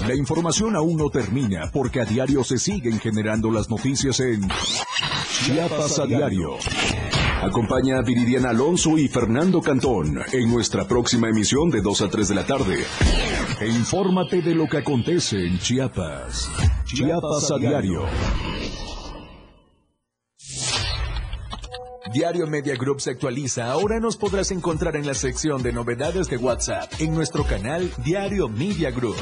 La 0.06 0.14
información 0.14 0.76
aún 0.76 0.96
no 0.96 1.08
termina 1.08 1.70
porque 1.72 2.00
a 2.00 2.04
diario 2.04 2.44
se 2.44 2.58
siguen 2.58 2.98
generando 2.98 3.50
las 3.50 3.70
noticias 3.70 4.20
en 4.20 4.48
Chiapas 5.44 5.98
a 5.98 6.06
diario. 6.06 6.56
Acompaña 7.44 7.98
a 7.98 8.02
Viridiana 8.02 8.50
Alonso 8.50 8.96
y 8.96 9.06
Fernando 9.06 9.60
Cantón 9.60 10.18
en 10.32 10.50
nuestra 10.50 10.88
próxima 10.88 11.28
emisión 11.28 11.68
de 11.68 11.82
2 11.82 12.00
a 12.00 12.08
3 12.08 12.28
de 12.28 12.34
la 12.34 12.46
tarde. 12.46 12.82
E 13.60 13.68
infórmate 13.68 14.40
de 14.40 14.54
lo 14.54 14.66
que 14.66 14.78
acontece 14.78 15.36
en 15.44 15.58
Chiapas. 15.58 16.50
Chiapas 16.86 17.50
a 17.50 17.58
diario. 17.58 18.06
Diario 22.14 22.46
Media 22.46 22.76
Group 22.76 23.02
se 23.02 23.10
actualiza. 23.10 23.70
Ahora 23.70 24.00
nos 24.00 24.16
podrás 24.16 24.50
encontrar 24.50 24.96
en 24.96 25.06
la 25.06 25.14
sección 25.14 25.62
de 25.62 25.72
novedades 25.72 26.28
de 26.30 26.38
WhatsApp 26.38 26.90
en 26.98 27.14
nuestro 27.14 27.44
canal 27.44 27.90
Diario 28.02 28.48
Media 28.48 28.90
Group. 28.90 29.16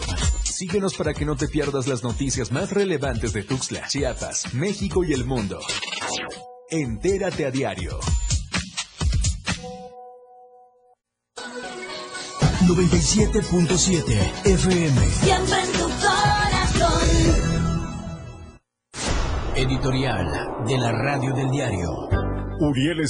Síguenos 0.44 0.94
para 0.94 1.12
que 1.12 1.24
no 1.24 1.34
te 1.34 1.48
pierdas 1.48 1.88
las 1.88 2.04
noticias 2.04 2.52
más 2.52 2.70
relevantes 2.70 3.32
de 3.32 3.42
Tuxtla, 3.42 3.88
Chiapas, 3.88 4.54
México 4.54 5.02
y 5.02 5.12
el 5.12 5.24
mundo. 5.24 5.58
Entérate 6.74 7.44
a 7.44 7.50
diario. 7.50 8.00
97.7 12.66 14.46
FM. 14.46 15.06
Siempre 15.10 15.60
en 15.60 15.72
tu 15.72 15.84
corazón. 16.00 17.08
Editorial 19.54 20.64
de 20.66 20.78
la 20.78 20.92
Radio 20.92 21.34
del 21.34 21.50
Diario. 21.50 21.90
Uriel 22.60 23.00